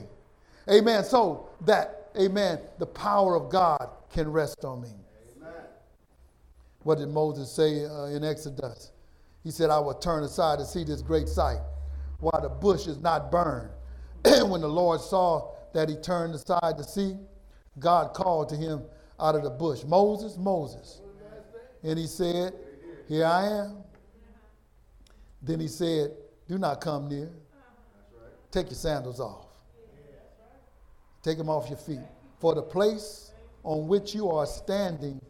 Amen. 0.70 1.04
So 1.04 1.50
that, 1.62 2.12
amen, 2.20 2.60
the 2.80 2.86
power 2.86 3.36
of 3.36 3.50
God 3.50 3.90
can 4.10 4.32
rest 4.32 4.66
on 4.66 4.82
me. 4.82 4.90
What 6.84 7.00
did 7.00 7.10
Moses 7.10 7.52
say 7.52 7.86
uh, 7.86 8.06
in 8.06 8.24
Exodus? 8.24 8.92
He 9.44 9.52
said, 9.52 9.70
I 9.70 9.80
will 9.80 9.96
turn 9.96 10.24
aside 10.24 10.60
to 10.60 10.66
see 10.66 10.84
this 10.84 11.02
great 11.02 11.28
sight 11.28 11.60
while 12.20 12.42
the 12.42 12.50
bush 12.50 12.88
is 12.88 13.00
not 13.00 13.32
burned. 13.32 13.72
And 14.24 14.50
when 14.52 14.62
the 14.62 14.68
Lord 14.68 15.02
saw 15.02 15.54
that 15.74 15.90
he 15.90 15.96
turned 15.96 16.36
aside 16.36 16.78
to 16.78 16.84
see, 16.84 17.16
God 17.80 18.14
called 18.14 18.50
to 18.50 18.56
him 18.56 18.84
out 19.20 19.36
of 19.36 19.44
the 19.44 19.50
bush, 19.50 19.84
Moses, 19.84 20.38
Moses. 20.38 21.02
And 21.84 22.00
he 22.00 22.08
said, 22.08 22.54
Here 23.08 23.26
I 23.26 23.48
am. 23.48 23.78
Then 25.42 25.60
he 25.60 25.68
said, 25.68 26.12
Do 26.48 26.58
not 26.58 26.82
come 26.82 27.08
near. 27.08 27.30
Take 28.52 28.68
your 28.68 28.76
sandals 28.76 29.20
off. 29.20 29.46
Take 31.22 31.38
them 31.38 31.50
off 31.50 31.70
your 31.70 31.78
feet. 31.78 32.00
For 32.40 32.56
the 32.56 32.62
place 32.62 33.32
on 33.64 33.88
which 33.88 34.16
you 34.16 34.30
are 34.30 34.46
standing 34.46 35.22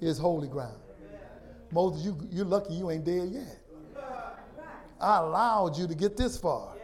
is 0.00 0.18
holy 0.18 0.48
ground. 0.48 0.78
Moses, 1.70 2.04
you, 2.04 2.16
you're 2.30 2.44
lucky 2.44 2.74
you 2.74 2.90
ain't 2.90 3.04
dead 3.04 3.28
yet. 3.30 3.58
I 5.00 5.18
allowed 5.18 5.76
you 5.76 5.86
to 5.86 5.94
get 5.94 6.16
this 6.16 6.36
far. 6.38 6.74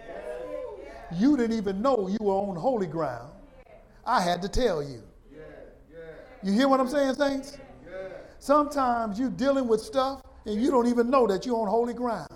You 1.16 1.36
didn't 1.36 1.56
even 1.56 1.80
know 1.80 2.08
you 2.08 2.18
were 2.20 2.34
on 2.34 2.56
holy 2.56 2.86
ground. 2.86 3.32
I 4.04 4.20
had 4.20 4.42
to 4.42 4.48
tell 4.48 4.82
you. 4.82 5.02
You 6.42 6.52
hear 6.52 6.68
what 6.68 6.80
I'm 6.80 6.88
saying, 6.88 7.14
saints? 7.14 7.58
Sometimes 8.38 9.18
you're 9.18 9.30
dealing 9.30 9.66
with 9.66 9.80
stuff 9.80 10.22
and 10.46 10.62
you 10.62 10.70
don't 10.70 10.86
even 10.86 11.10
know 11.10 11.26
that 11.26 11.44
you're 11.46 11.56
on 11.56 11.68
holy 11.68 11.94
ground. 11.94 12.28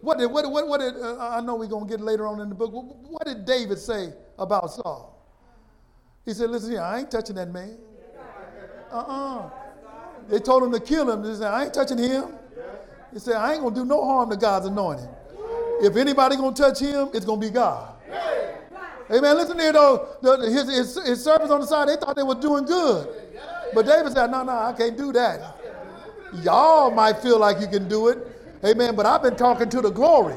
What 0.00 0.18
did, 0.18 0.30
what, 0.30 0.50
what, 0.50 0.66
what 0.66 0.80
did 0.80 0.94
uh, 0.96 1.18
I 1.18 1.40
know 1.40 1.56
we're 1.56 1.66
going 1.66 1.86
to 1.86 1.90
get 1.90 2.00
later 2.00 2.26
on 2.26 2.40
in 2.40 2.48
the 2.48 2.54
book. 2.54 2.72
What 2.72 3.26
did 3.26 3.44
David 3.44 3.78
say 3.78 4.12
about 4.38 4.70
Saul? 4.70 5.16
He 6.24 6.32
said, 6.32 6.50
Listen 6.50 6.70
here, 6.72 6.80
I 6.80 7.00
ain't 7.00 7.10
touching 7.10 7.36
that 7.36 7.50
man. 7.50 7.76
Uh 8.90 8.96
uh-uh. 8.96 9.38
uh 9.38 9.50
they 10.28 10.38
told 10.38 10.62
him 10.62 10.72
to 10.72 10.80
kill 10.80 11.10
him. 11.10 11.22
They 11.22 11.34
said, 11.34 11.52
I 11.52 11.64
ain't 11.64 11.74
touching 11.74 11.98
him. 11.98 12.34
He 13.12 13.18
said, 13.18 13.34
I 13.34 13.54
ain't 13.54 13.62
going 13.62 13.74
to 13.74 13.80
do 13.80 13.84
no 13.84 14.04
harm 14.04 14.30
to 14.30 14.36
God's 14.36 14.66
anointing. 14.66 15.08
If 15.82 15.96
anybody 15.96 16.36
going 16.36 16.54
to 16.54 16.62
touch 16.62 16.78
him, 16.78 17.08
it's 17.12 17.24
going 17.24 17.40
to 17.40 17.46
be 17.46 17.52
God. 17.52 17.94
Amen. 19.10 19.36
Listen 19.36 19.58
here, 19.58 19.72
though. 19.72 20.08
The, 20.22 20.36
his, 20.48 20.68
his, 20.70 21.06
his 21.06 21.24
servants 21.24 21.50
on 21.50 21.60
the 21.60 21.66
side, 21.66 21.88
they 21.88 21.96
thought 21.96 22.14
they 22.14 22.22
were 22.22 22.36
doing 22.36 22.64
good. 22.64 23.08
But 23.74 23.86
David 23.86 24.12
said, 24.12 24.30
no, 24.30 24.44
no, 24.44 24.52
I 24.52 24.72
can't 24.72 24.96
do 24.96 25.12
that. 25.12 25.59
Y'all 26.42 26.90
might 26.90 27.18
feel 27.18 27.38
like 27.38 27.60
you 27.60 27.66
can 27.66 27.88
do 27.88 28.08
it. 28.08 28.18
Amen. 28.64 28.94
But 28.94 29.06
I've 29.06 29.22
been 29.22 29.36
talking 29.36 29.68
to 29.68 29.80
the 29.80 29.90
glory. 29.90 30.36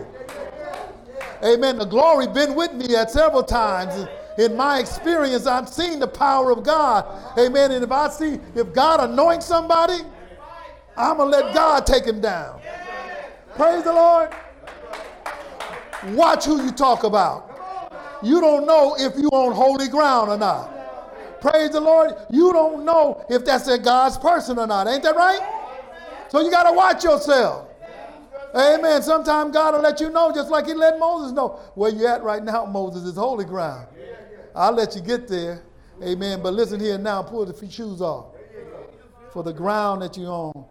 Amen. 1.44 1.78
The 1.78 1.86
glory 1.86 2.28
been 2.28 2.56
with 2.56 2.74
me 2.74 2.96
at 2.96 3.12
several 3.12 3.44
times 3.44 4.08
in 4.38 4.56
my 4.56 4.80
experience, 4.80 5.46
I've 5.46 5.70
seen 5.70 6.00
the 6.00 6.08
power 6.08 6.52
of 6.52 6.64
God. 6.64 7.06
Amen. 7.38 7.72
And 7.72 7.84
if 7.84 7.92
I 7.92 8.10
see, 8.10 8.40
if 8.56 8.74
God 8.74 9.10
anoints 9.10 9.46
somebody, 9.46 10.00
I'm 10.98 11.18
going 11.18 11.32
to 11.32 11.38
let 11.38 11.54
God 11.54 11.86
take 11.86 12.06
him 12.06 12.20
down. 12.20 12.60
Praise 13.56 13.84
the 13.84 13.94
Lord. 13.94 14.32
Watch 16.10 16.46
who 16.46 16.64
you 16.64 16.72
talk 16.72 17.04
about. 17.04 17.50
You 18.24 18.42
don't 18.42 18.66
know 18.66 18.96
if 18.98 19.18
you're 19.18 19.34
on 19.34 19.54
holy 19.54 19.88
ground 19.88 20.30
or 20.30 20.38
not. 20.38 21.42
Praise 21.42 21.72
the 21.72 21.82
Lord. 21.82 22.14
You 22.30 22.54
don't 22.54 22.86
know 22.86 23.26
if 23.30 23.46
that's 23.46 23.68
a 23.68 23.78
God's 23.78 24.18
person 24.18 24.58
or 24.58 24.66
not. 24.66 24.88
Ain't 24.88 25.04
that 25.04 25.16
right? 25.16 25.63
So 26.34 26.42
you 26.42 26.50
got 26.50 26.64
to 26.64 26.76
watch 26.76 27.04
yourself. 27.04 27.70
Amen. 28.56 29.04
Sometimes 29.04 29.54
God 29.54 29.76
will 29.76 29.82
let 29.82 30.00
you 30.00 30.10
know, 30.10 30.32
just 30.34 30.50
like 30.50 30.66
He 30.66 30.74
let 30.74 30.98
Moses 30.98 31.32
know. 31.32 31.60
Where 31.76 31.92
you 31.92 32.08
at 32.08 32.24
right 32.24 32.44
now, 32.44 32.66
Moses, 32.66 33.04
is 33.04 33.16
holy 33.16 33.46
ground. 33.46 33.88
I'll 34.56 34.72
let 34.72 34.96
you 34.96 35.02
get 35.02 35.28
there. 35.28 35.62
Amen. 36.02 36.42
But 36.42 36.56
listen 36.56 36.80
here 36.80 36.98
now, 36.98 37.22
pull 37.22 37.46
the 37.46 37.70
shoes 37.70 38.02
off. 38.02 38.34
For 39.32 39.44
the 39.44 39.54
ground 39.54 40.02
that 40.02 40.18
you're 40.18 40.32
on 40.32 40.66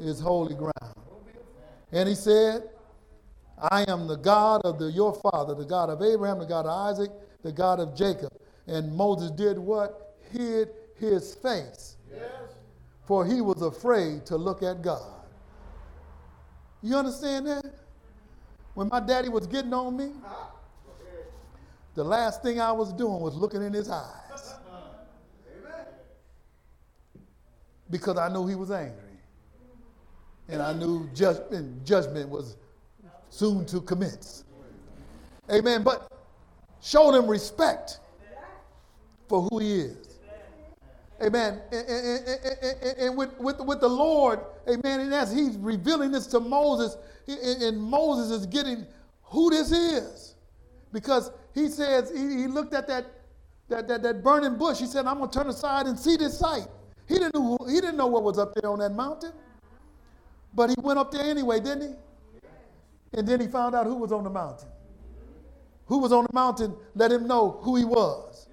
is 0.00 0.20
holy 0.20 0.54
ground. 0.54 0.96
And 1.92 2.08
he 2.08 2.14
said, 2.14 2.62
I 3.58 3.84
am 3.86 4.06
the 4.06 4.16
God 4.16 4.62
of 4.64 4.78
the, 4.78 4.86
your 4.86 5.12
father, 5.30 5.54
the 5.54 5.66
God 5.66 5.90
of 5.90 6.00
Abraham, 6.00 6.38
the 6.38 6.46
God 6.46 6.64
of 6.64 6.92
Isaac, 6.92 7.10
the 7.42 7.52
God 7.52 7.78
of 7.78 7.94
Jacob. 7.94 8.32
And 8.66 8.90
Moses 8.96 9.30
did 9.32 9.58
what? 9.58 10.16
Hid 10.32 10.70
his 10.98 11.34
face. 11.34 11.96
Yes. 12.10 12.30
For 13.06 13.26
he 13.26 13.40
was 13.40 13.60
afraid 13.62 14.24
to 14.26 14.36
look 14.36 14.62
at 14.62 14.82
God. 14.82 15.20
You 16.82 16.96
understand 16.96 17.46
that? 17.46 17.64
When 18.74 18.88
my 18.88 19.00
daddy 19.00 19.28
was 19.28 19.46
getting 19.46 19.72
on 19.72 19.96
me, 19.96 20.10
the 21.94 22.04
last 22.04 22.42
thing 22.42 22.60
I 22.60 22.72
was 22.72 22.92
doing 22.92 23.20
was 23.20 23.34
looking 23.34 23.62
in 23.62 23.72
his 23.72 23.88
eyes. 23.88 24.54
Because 27.90 28.18
I 28.18 28.28
knew 28.32 28.46
he 28.46 28.54
was 28.54 28.70
angry. 28.70 29.00
And 30.48 30.60
I 30.60 30.72
knew 30.72 31.08
judgment, 31.14 31.84
judgment 31.84 32.28
was 32.28 32.56
soon 33.30 33.64
to 33.66 33.80
commence. 33.80 34.44
Amen. 35.50 35.82
But 35.82 36.10
show 36.82 37.14
him 37.14 37.28
respect 37.28 38.00
for 39.28 39.42
who 39.42 39.58
he 39.58 39.80
is. 39.80 40.03
Amen. 41.22 41.60
And, 41.70 41.88
and, 41.88 42.28
and, 42.62 42.98
and, 42.98 43.16
with, 43.16 43.38
with, 43.38 43.60
with 43.60 43.80
the 43.80 43.88
Lord, 43.88 44.40
amen, 44.68 45.00
and 45.00 45.14
as 45.14 45.32
he's 45.32 45.56
revealing 45.56 46.10
this 46.10 46.26
to 46.28 46.40
Moses, 46.40 46.96
and 47.28 47.80
Moses 47.80 48.40
is 48.40 48.46
getting 48.46 48.86
who 49.22 49.50
this 49.50 49.72
is. 49.72 50.34
Because 50.92 51.30
he 51.54 51.68
says, 51.68 52.10
he, 52.10 52.46
looked 52.46 52.74
at 52.74 52.86
that, 52.88 53.06
that, 53.68 53.88
that, 53.88 54.02
that 54.02 54.22
burning 54.22 54.56
bush. 54.56 54.78
He 54.78 54.86
said, 54.86 55.06
I'm 55.06 55.18
going 55.18 55.30
to 55.30 55.38
turn 55.38 55.48
aside 55.48 55.86
and 55.86 55.98
see 55.98 56.16
this 56.16 56.38
sight. 56.38 56.66
He 57.08 57.14
didn't, 57.14 57.34
know, 57.34 57.58
he 57.66 57.74
didn't 57.74 57.96
know 57.96 58.06
what 58.06 58.22
was 58.22 58.38
up 58.38 58.54
there 58.54 58.70
on 58.70 58.78
that 58.80 58.94
mountain. 58.94 59.32
But 60.54 60.70
he 60.70 60.76
went 60.78 60.98
up 60.98 61.10
there 61.10 61.24
anyway, 61.24 61.60
didn't 61.60 61.82
he? 61.82 61.94
And 63.18 63.26
then 63.26 63.40
he 63.40 63.46
found 63.46 63.74
out 63.74 63.86
who 63.86 63.96
was 63.96 64.12
on 64.12 64.24
the 64.24 64.30
mountain. 64.30 64.68
Who 65.86 65.98
was 65.98 66.12
on 66.12 66.24
the 66.24 66.32
mountain 66.32 66.74
let 66.94 67.12
him 67.12 67.26
know 67.26 67.58
who 67.62 67.76
he 67.76 67.84
was. 67.84 68.43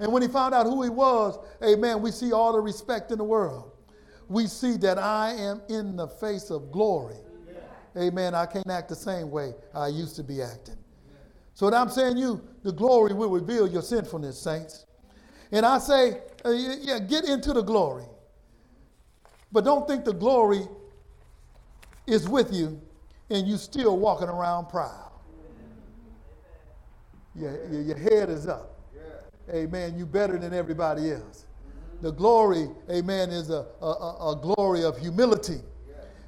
And 0.00 0.12
when 0.12 0.22
he 0.22 0.28
found 0.28 0.54
out 0.54 0.66
who 0.66 0.82
he 0.82 0.90
was, 0.90 1.38
amen, 1.62 2.02
we 2.02 2.10
see 2.10 2.32
all 2.32 2.52
the 2.52 2.60
respect 2.60 3.10
in 3.10 3.18
the 3.18 3.24
world. 3.24 3.72
We 4.28 4.46
see 4.46 4.76
that 4.78 4.98
I 4.98 5.32
am 5.34 5.62
in 5.68 5.96
the 5.96 6.08
face 6.08 6.50
of 6.50 6.72
glory. 6.72 7.16
Amen. 7.96 8.34
I 8.34 8.44
can't 8.46 8.68
act 8.68 8.88
the 8.88 8.96
same 8.96 9.30
way 9.30 9.54
I 9.74 9.88
used 9.88 10.16
to 10.16 10.22
be 10.22 10.42
acting. 10.42 10.76
So 11.54 11.66
what 11.66 11.74
I'm 11.74 11.88
saying 11.88 12.18
you, 12.18 12.46
the 12.62 12.72
glory 12.72 13.14
will 13.14 13.30
reveal 13.30 13.66
your 13.66 13.80
sinfulness, 13.80 14.38
saints. 14.38 14.84
And 15.52 15.64
I 15.64 15.78
say, 15.78 16.20
uh, 16.44 16.50
yeah, 16.50 16.98
get 16.98 17.24
into 17.24 17.54
the 17.54 17.62
glory. 17.62 18.04
But 19.52 19.64
don't 19.64 19.88
think 19.88 20.04
the 20.04 20.12
glory 20.12 20.62
is 22.06 22.28
with 22.28 22.52
you 22.52 22.80
and 23.30 23.48
you 23.48 23.56
still 23.56 23.96
walking 23.98 24.28
around 24.28 24.66
proud. 24.66 25.12
Yeah, 27.34 27.52
your 27.70 27.96
head 27.96 28.28
is 28.28 28.46
up. 28.46 28.75
Amen. 29.52 29.98
You 29.98 30.06
better 30.06 30.38
than 30.38 30.52
everybody 30.52 31.12
else. 31.12 31.46
The 32.02 32.12
glory, 32.12 32.68
amen, 32.90 33.30
is 33.30 33.50
a, 33.50 33.66
a, 33.80 34.32
a 34.32 34.40
glory 34.40 34.84
of 34.84 34.98
humility. 34.98 35.60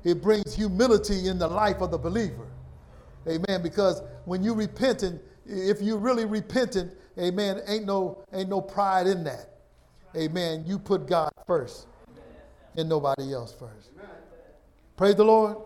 it 0.05 0.23
brings 0.23 0.55
humility 0.55 1.29
in 1.29 1.39
the 1.39 1.49
life 1.49 1.81
of 1.81 1.91
the 1.91 1.99
believer. 1.99 2.47
Amen. 3.27 3.63
Because 3.63 4.03
when 4.25 4.43
you 4.43 4.55
repentant, 4.55 5.21
if 5.47 5.83
you 5.83 5.97
really 5.97 6.25
repentant, 6.25 6.93
amen, 7.19 7.61
ain't 7.67 7.85
no 7.85 8.25
ain't 8.33 8.49
no 8.49 8.61
pride 8.61 9.07
in 9.07 9.25
that. 9.25 9.51
Amen. 10.17 10.65
You 10.67 10.79
put 10.79 11.07
God 11.07 11.31
first 11.47 11.87
and 12.77 12.89
nobody 12.89 13.35
else 13.35 13.53
first. 13.53 13.91
Praise 14.97 15.17
the 15.17 15.25
Lord. 15.25 15.57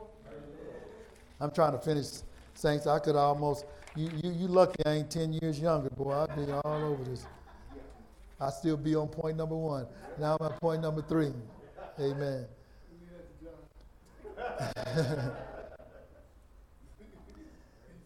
I'm 1.41 1.51
trying 1.51 1.73
to 1.73 1.79
finish, 1.79 2.07
saints. 2.55 2.87
I 2.87 2.99
could 2.99 3.17
almost 3.17 3.67
you 3.95 4.11
you 4.23 4.33
you 4.33 4.49
lucky 4.49 4.83
I 4.85 4.93
ain't 4.93 5.11
10 5.11 5.35
years 5.35 5.61
younger, 5.61 5.91
boy. 5.91 6.13
I'd 6.13 6.35
be 6.35 6.51
all 6.51 6.85
over 6.85 7.05
this. 7.05 7.27
I 8.43 8.51
still 8.51 8.77
be 8.77 8.97
on 8.97 9.07
point 9.07 9.37
number 9.37 9.55
one. 9.55 9.87
Now 10.19 10.37
I'm 10.41 10.47
at 10.47 10.61
point 10.61 10.83
number 10.83 11.01
three. 11.03 11.33
Amen. 12.01 12.45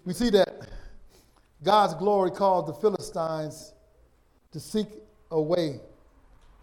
we 0.04 0.12
see 0.12 0.28
that 0.28 0.68
God's 1.62 1.94
glory 1.94 2.30
caused 2.30 2.68
the 2.68 2.74
Philistines 2.74 3.72
to 4.52 4.60
seek 4.60 4.88
a 5.30 5.40
way 5.40 5.80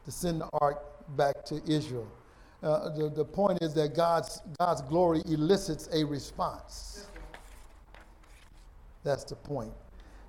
to 0.05 0.11
send 0.11 0.41
the 0.41 0.49
ark 0.61 0.84
back 1.17 1.43
to 1.45 1.59
Israel. 1.67 2.07
Uh, 2.61 2.89
the, 2.89 3.09
the 3.09 3.26
point 3.26 3.57
is 3.63 3.74
that 3.74 3.95
God's, 3.95 4.39
God's 4.59 4.84
glory 4.84 5.24
elicits 5.26 5.89
a 5.91 6.03
response. 6.03 7.07
That's 9.03 9.24
the 9.24 9.36
point. 9.36 9.74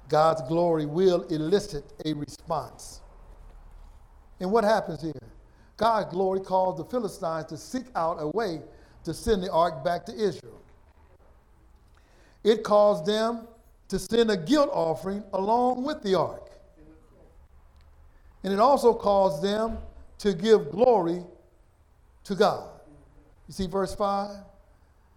God's 0.08 0.40
glory 0.48 0.86
will 0.86 1.22
elicit 1.24 1.84
a 2.06 2.14
response. 2.14 3.02
And 4.40 4.50
what 4.50 4.64
happens 4.64 5.02
here? 5.02 5.12
God's 5.76 6.12
glory 6.12 6.40
caused 6.40 6.78
the 6.78 6.84
Philistines 6.84 7.46
to 7.46 7.56
seek 7.56 7.86
out 7.94 8.16
a 8.20 8.28
way 8.28 8.60
to 9.04 9.12
send 9.14 9.42
the 9.42 9.50
ark 9.50 9.84
back 9.84 10.06
to 10.06 10.12
Israel. 10.12 10.60
It 12.42 12.62
caused 12.62 13.06
them 13.06 13.46
to 13.88 13.98
send 13.98 14.30
a 14.30 14.36
guilt 14.36 14.70
offering 14.72 15.22
along 15.32 15.84
with 15.84 16.02
the 16.02 16.14
ark. 16.14 16.50
And 18.42 18.52
it 18.52 18.60
also 18.60 18.92
caused 18.92 19.42
them 19.42 19.78
to 20.18 20.34
give 20.34 20.70
glory 20.70 21.22
to 22.24 22.34
God. 22.34 22.68
You 23.48 23.54
see 23.54 23.66
verse 23.66 23.94
5? 23.94 24.30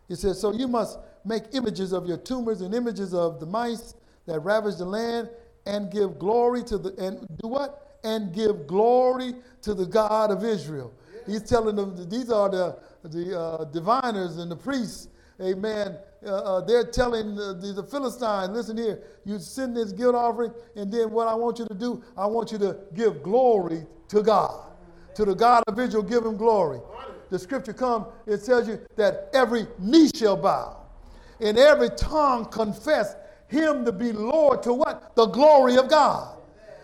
It 0.10 0.16
says, 0.16 0.40
So 0.40 0.54
you 0.54 0.68
must 0.68 0.98
make 1.26 1.44
images 1.54 1.92
of 1.92 2.08
your 2.08 2.18
tumors 2.18 2.62
and 2.62 2.74
images 2.74 3.14
of 3.14 3.40
the 3.40 3.46
mice 3.46 3.94
that 4.26 4.40
ravage 4.40 4.78
the 4.78 4.86
land 4.86 5.30
and 5.66 5.92
give 5.92 6.18
glory 6.18 6.64
to 6.64 6.78
the, 6.78 6.94
and 6.96 7.28
do 7.42 7.48
what? 7.48 7.87
And 8.04 8.34
give 8.34 8.68
glory 8.68 9.34
to 9.64 9.74
the 9.74 9.86
God 9.86 10.32
of 10.32 10.44
Israel. 10.44 10.94
He's 11.26 11.44
telling 11.44 11.76
them 11.76 12.10
these 12.10 12.32
are 12.32 12.50
the, 12.50 12.78
the 13.04 13.38
uh, 13.38 13.64
diviners 13.66 14.38
and 14.38 14.50
the 14.50 14.56
priests. 14.56 15.10
Amen. 15.42 15.98
Uh, 16.26 16.30
uh, 16.30 16.62
they're 16.62 16.86
telling 16.86 17.36
the, 17.36 17.54
the, 17.54 17.84
Philistines, 17.84 18.50
listen 18.50 18.76
here, 18.76 19.04
you 19.24 19.38
send 19.38 19.78
this 19.78 19.92
guilt 19.92 20.16
offering, 20.16 20.52
and 20.76 20.92
then 20.92 21.12
what 21.12 21.28
I 21.28 21.36
want 21.36 21.60
you 21.60 21.66
to 21.68 21.76
do, 21.76 22.04
I 22.18 22.26
want 22.26 22.52
you 22.52 22.58
to 22.60 22.78
give 22.96 23.22
glory 23.22 23.86
to 24.08 24.24
God. 24.24 24.72
To 25.16 25.26
the 25.26 25.36
God 25.36 25.64
of 25.68 25.80
Israel, 25.80 26.04
give 26.04 26.26
him 26.26 26.38
glory. 26.38 26.80
The 27.30 27.38
scripture 27.38 27.74
comes, 27.74 28.08
it 28.26 28.44
tells 28.46 28.68
you 28.68 28.80
that 28.96 29.30
every 29.34 29.68
knee 29.78 30.10
shall 30.16 30.38
bow, 30.38 30.78
and 31.40 31.58
every 31.58 31.90
tongue 31.90 32.46
confess 32.46 33.16
him 33.48 33.86
to 33.86 33.92
be 33.92 34.12
Lord 34.12 34.64
to 34.64 34.74
what? 34.74 35.16
The 35.16 35.28
glory 35.28 35.78
of 35.78 35.88
God. 35.88 36.38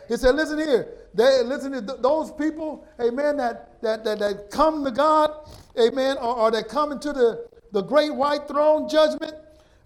He 0.08 0.16
said, 0.18 0.36
listen 0.36 0.60
here, 0.60 0.88
they 1.14 1.44
listen 1.44 1.72
to 1.74 1.82
th- 1.82 2.02
those 2.02 2.32
people, 2.32 2.86
amen, 3.00 3.38
that, 3.38 3.82
that, 3.82 4.04
that, 4.04 4.20
that 4.20 4.50
come 4.52 4.84
to 4.84 4.92
God, 4.92 5.32
amen, 5.80 6.18
or, 6.18 6.36
or 6.38 6.52
that 6.52 6.68
come 6.68 6.92
into 6.92 7.14
the, 7.14 7.48
the 7.72 7.82
great 7.82 8.14
white 8.14 8.48
throne 8.48 8.90
judgment, 8.90 9.34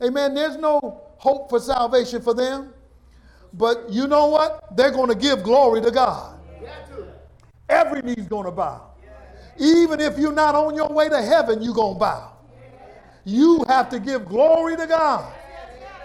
amen, 0.01 0.33
there's 0.33 0.57
no 0.57 1.01
hope 1.17 1.49
for 1.49 1.59
salvation 1.59 2.21
for 2.21 2.33
them. 2.33 2.73
But 3.53 3.89
you 3.89 4.07
know 4.07 4.27
what? 4.27 4.75
They're 4.75 4.91
going 4.91 5.09
to 5.09 5.15
give 5.15 5.43
glory 5.43 5.81
to 5.81 5.91
God. 5.91 6.39
Every 7.69 8.01
knee's 8.01 8.27
going 8.27 8.45
to 8.45 8.51
bow. 8.51 8.91
Even 9.59 9.99
if 9.99 10.17
you're 10.17 10.31
not 10.33 10.55
on 10.55 10.75
your 10.75 10.89
way 10.89 11.09
to 11.09 11.21
heaven, 11.21 11.61
you're 11.61 11.73
going 11.73 11.95
to 11.95 11.99
bow. 11.99 12.33
You 13.25 13.65
have 13.67 13.89
to 13.89 13.99
give 13.99 14.25
glory 14.25 14.77
to 14.77 14.87
God. 14.87 15.33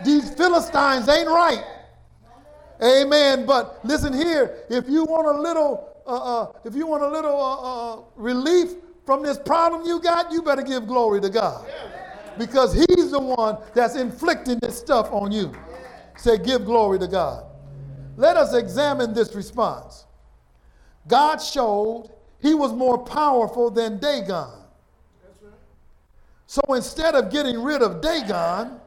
These 0.05 0.35
Philistines 0.35 1.09
ain't 1.09 1.29
right. 1.29 1.63
Amen. 2.83 3.47
But 3.47 3.85
listen 3.85 4.13
here, 4.13 4.65
if 4.69 4.89
you 4.89 5.05
want 5.05 5.29
a 5.29 5.41
little, 5.41 6.03
uh, 6.07 6.43
uh, 6.43 6.53
if 6.65 6.75
you 6.75 6.87
want 6.87 7.03
a 7.03 7.09
little 7.09 7.41
uh, 7.41 7.95
uh, 7.95 8.03
relief 8.17 8.73
from 9.07 9.23
this 9.23 9.39
problem 9.39 9.87
you 9.87 10.01
got, 10.01 10.33
you 10.33 10.43
better 10.43 10.63
give 10.63 10.87
glory 10.87 11.21
to 11.21 11.31
God, 11.31 11.69
because 12.39 12.75
He's 12.75 13.11
the 13.13 13.21
one 13.21 13.59
that's 13.75 13.97
inflicting 13.97 14.59
this 14.61 14.79
stuff 14.79 15.11
on 15.13 15.33
you. 15.33 15.53
Say, 16.17 16.39
give 16.39 16.65
glory 16.65 16.99
to 16.99 17.09
God. 17.09 17.45
Let 18.17 18.37
us 18.37 18.55
examine 18.55 19.15
this 19.15 19.35
response. 19.35 20.07
God 21.09 21.39
showed 21.39 22.11
He 22.41 22.55
was 22.55 22.73
more 22.73 22.99
powerful 22.99 23.71
than 23.71 23.99
Dagon. 23.99 24.51
So 26.47 26.61
instead 26.71 27.15
of 27.15 27.31
getting 27.31 27.63
rid 27.63 27.81
of 27.83 28.03
Dagon, 28.03 28.81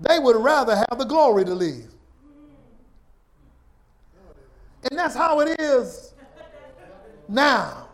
they 0.00 0.18
would 0.18 0.36
rather 0.36 0.76
have 0.76 0.98
the 0.98 1.04
glory 1.04 1.44
to 1.44 1.54
leave. 1.54 1.93
And 4.90 4.98
that's 4.98 5.14
how 5.14 5.40
it 5.40 5.58
is 5.60 6.14
now. 7.28 7.88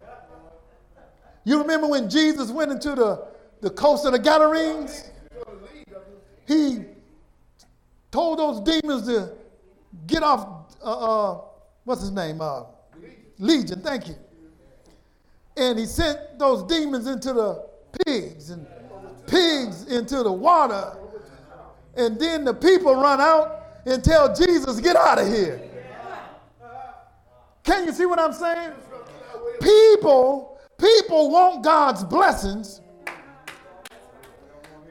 You 1.45 1.59
remember 1.59 1.86
when 1.86 2.11
Jesus 2.11 2.51
went 2.51 2.70
into 2.70 2.95
the, 2.95 3.26
the 3.61 3.70
coast 3.70 4.05
of 4.05 4.12
the 4.12 4.18
Gadarenes? 4.18 5.11
He 6.47 6.84
told 8.11 8.38
those 8.38 8.61
demons 8.61 9.07
to 9.07 9.32
get 10.07 10.22
off, 10.22 10.74
uh, 10.82 11.30
uh, 11.30 11.41
what's 11.84 12.01
his 12.01 12.11
name? 12.11 12.41
Uh, 12.41 12.64
Legion, 13.38 13.80
thank 13.80 14.09
you. 14.09 14.16
And 15.57 15.78
he 15.78 15.86
sent 15.86 16.38
those 16.38 16.62
demons 16.64 17.07
into 17.07 17.32
the 17.32 17.66
pigs 18.05 18.51
and 18.51 18.66
pigs 19.26 19.86
into 19.86 20.22
the 20.22 20.32
water. 20.32 20.97
And 21.97 22.18
then 22.18 22.45
the 22.45 22.55
people 22.55 22.95
run 22.95 23.20
out 23.20 23.82
and 23.86 24.03
tell 24.03 24.34
Jesus, 24.34 24.80
get 24.80 24.97
out 24.97 25.18
of 25.18 25.28
here. 25.28 25.69
Can 27.64 27.86
you 27.86 27.92
see 27.92 28.06
what 28.06 28.18
I'm 28.18 28.32
saying? 28.32 28.72
People, 29.61 30.58
people 30.78 31.30
want 31.30 31.62
God's 31.62 32.04
blessings. 32.04 32.80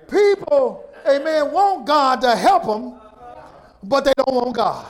People, 0.09 0.89
amen, 1.07 1.51
want 1.51 1.86
God 1.86 2.22
to 2.22 2.36
help 2.36 2.65
them, 2.65 2.99
but 3.84 4.05
they 4.05 4.13
don't 4.17 4.34
want 4.34 4.55
God. 4.55 4.86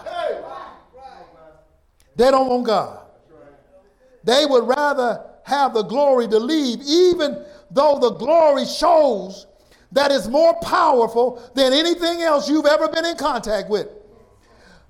They 2.15 2.31
don't 2.31 2.47
want 2.47 2.65
God. 2.65 2.99
They 4.23 4.45
would 4.45 4.67
rather 4.67 5.25
have 5.43 5.73
the 5.73 5.83
glory 5.83 6.27
to 6.27 6.37
leave, 6.37 6.81
even 6.85 7.43
though 7.71 7.97
the 7.99 8.11
glory 8.11 8.65
shows 8.65 9.47
that 9.91 10.11
is 10.11 10.27
more 10.27 10.53
powerful 10.61 11.41
than 11.55 11.73
anything 11.73 12.21
else 12.21 12.49
you've 12.49 12.65
ever 12.65 12.87
been 12.87 13.05
in 13.05 13.17
contact 13.17 13.69
with. 13.69 13.87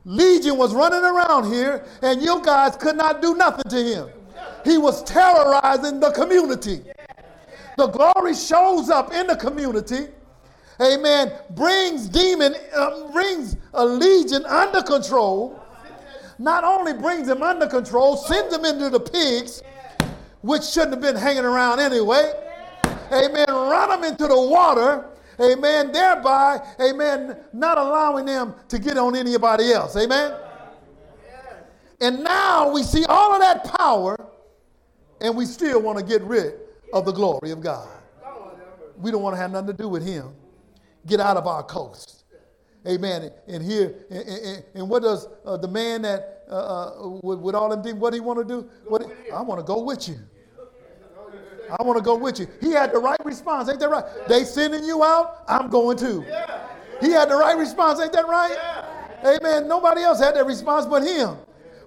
Legion 0.06 0.58
was 0.58 0.74
running 0.74 1.04
around 1.04 1.52
here, 1.52 1.86
and 2.02 2.22
you 2.22 2.42
guys 2.44 2.76
could 2.76 2.96
not 2.96 3.22
do 3.22 3.36
nothing 3.36 3.70
to 3.70 3.84
him. 3.84 4.10
He 4.64 4.78
was 4.78 5.04
terrorizing 5.04 6.00
the 6.00 6.12
community. 6.12 6.84
The 7.78 7.88
glory 7.88 8.34
shows 8.34 8.90
up 8.90 9.14
in 9.14 9.28
the 9.28 9.36
community. 9.36 10.08
Amen. 10.82 11.34
Brings 11.52 12.08
demon, 12.08 12.56
uh, 12.74 13.12
brings 13.12 13.58
a 13.74 13.86
legion 13.86 14.46
under 14.46 14.82
control. 14.82 15.62
Not 16.38 16.64
only 16.64 16.94
brings 16.94 17.28
them 17.28 17.44
under 17.44 17.68
control, 17.68 18.16
sends 18.16 18.56
them 18.56 18.64
into 18.64 18.90
the 18.90 19.00
pigs, 19.00 19.62
which 20.42 20.64
shouldn't 20.64 20.92
have 20.94 21.02
been 21.02 21.18
hanging 21.18 21.44
around 21.44 21.80
anyway. 21.80 22.32
Amen. 23.12 23.48
Run 23.50 23.90
them 23.90 24.04
into 24.06 24.28
the 24.28 24.40
water 24.40 25.06
Amen. 25.42 25.92
Thereby, 25.92 26.60
amen, 26.82 27.38
not 27.54 27.78
allowing 27.78 28.26
them 28.26 28.56
to 28.68 28.80
get 28.80 28.98
on 28.98 29.16
anybody 29.16 29.72
else. 29.72 29.96
Amen. 29.96 30.34
And 32.02 32.24
now 32.24 32.72
we 32.72 32.84
see 32.84 33.06
all 33.06 33.34
of 33.34 33.42
that 33.42 33.64
power, 33.78 34.18
and 35.22 35.36
we 35.36 35.46
still 35.46 35.82
want 35.82 35.98
to 35.98 36.04
get 36.04 36.22
rid 36.24 36.54
of 36.94 37.06
the 37.06 37.12
glory 37.12 37.52
of 37.52 37.62
God. 37.62 37.88
We 38.98 39.12
don't 39.12 39.22
want 39.22 39.36
to 39.36 39.42
have 39.42 39.52
nothing 39.52 39.68
to 39.68 39.74
do 39.74 39.88
with 39.88 40.06
Him. 40.06 40.34
Get 41.06 41.20
out 41.20 41.38
of 41.38 41.48
our 41.48 41.64
coast. 41.64 42.24
Amen. 42.88 43.32
And 43.48 43.64
here, 43.64 43.96
and, 44.10 44.28
and, 44.28 44.64
and 44.74 44.90
what 44.90 45.04
does 45.04 45.28
uh, 45.46 45.58
the 45.58 45.68
man 45.68 46.02
that 46.04 46.44
uh, 46.50 46.54
uh, 46.54 47.10
with, 47.22 47.40
with, 47.40 47.56
all 47.56 47.70
them 47.70 47.84
things, 47.84 47.96
what 47.96 48.12
do 48.12 48.16
he 48.16 48.22
want 48.22 48.40
to 48.40 48.46
do? 48.46 48.70
What, 48.88 49.04
I 49.34 49.42
want 49.42 49.60
to 49.60 49.66
go 49.66 49.84
with 49.84 50.08
you. 50.08 50.18
I 51.72 51.84
want 51.84 51.98
to 51.98 52.04
go 52.04 52.16
with 52.16 52.40
you. 52.40 52.48
He 52.62 52.72
had 52.72 52.92
the 52.92 53.00
right 53.00 53.24
response. 53.24 53.70
Ain't 53.70 53.80
that 53.80 53.90
right? 53.90 54.04
They 54.28 54.44
sending 54.44 54.84
you 54.84 55.04
out, 55.04 55.44
I'm 55.48 55.70
going 55.70 55.98
too. 55.98 56.26
He 57.02 57.12
had 57.12 57.30
the 57.30 57.36
right 57.36 57.58
response. 57.58 58.00
Ain't 58.00 58.14
that 58.14 58.28
right? 58.28 58.58
Amen. 59.26 59.68
Nobody 59.68 60.02
else 60.02 60.20
had 60.20 60.36
that 60.36 60.46
response 60.46 60.86
but 60.86 61.04
him. 61.04 61.38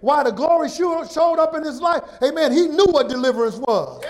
Why 0.01 0.23
the 0.23 0.31
glory 0.31 0.69
showed 0.69 1.39
up 1.39 1.55
in 1.55 1.63
his 1.65 1.81
life. 1.81 2.03
Amen. 2.23 2.53
He 2.53 2.67
knew 2.67 2.87
what 2.87 3.09
deliverance 3.09 3.57
was. 3.59 4.03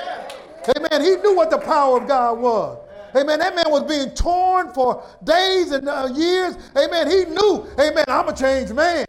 Amen. 0.77 1.03
He 1.03 1.17
knew 1.17 1.35
what 1.37 1.51
the 1.51 1.59
power 1.59 2.01
of 2.01 2.09
God 2.09 2.39
was. 2.39 2.79
Amen. 3.15 3.41
That 3.41 3.55
man 3.55 3.67
was 3.69 3.83
being 3.83 4.15
torn 4.15 4.73
for 4.73 5.05
days 5.23 5.71
and 5.73 5.89
uh, 5.89 6.09
years. 6.15 6.57
Amen. 6.77 7.11
He 7.11 7.25
knew, 7.27 7.67
amen, 7.79 8.05
I'm 8.09 8.29
a 8.29 8.35
changed 8.35 8.75
man. 8.75 9.05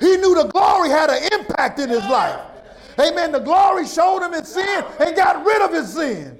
He 0.00 0.16
knew 0.16 0.34
the 0.34 0.48
glory 0.52 0.88
had 0.90 1.10
an 1.10 1.22
impact 1.32 1.78
in 1.78 1.88
his 1.88 2.04
life. 2.08 2.40
Amen. 2.98 3.32
The 3.32 3.40
glory 3.40 3.86
showed 3.86 4.22
him 4.22 4.32
his 4.32 4.48
sin 4.48 4.84
and 5.00 5.16
got 5.16 5.44
rid 5.44 5.62
of 5.62 5.72
his 5.72 5.92
sin. 5.92 6.38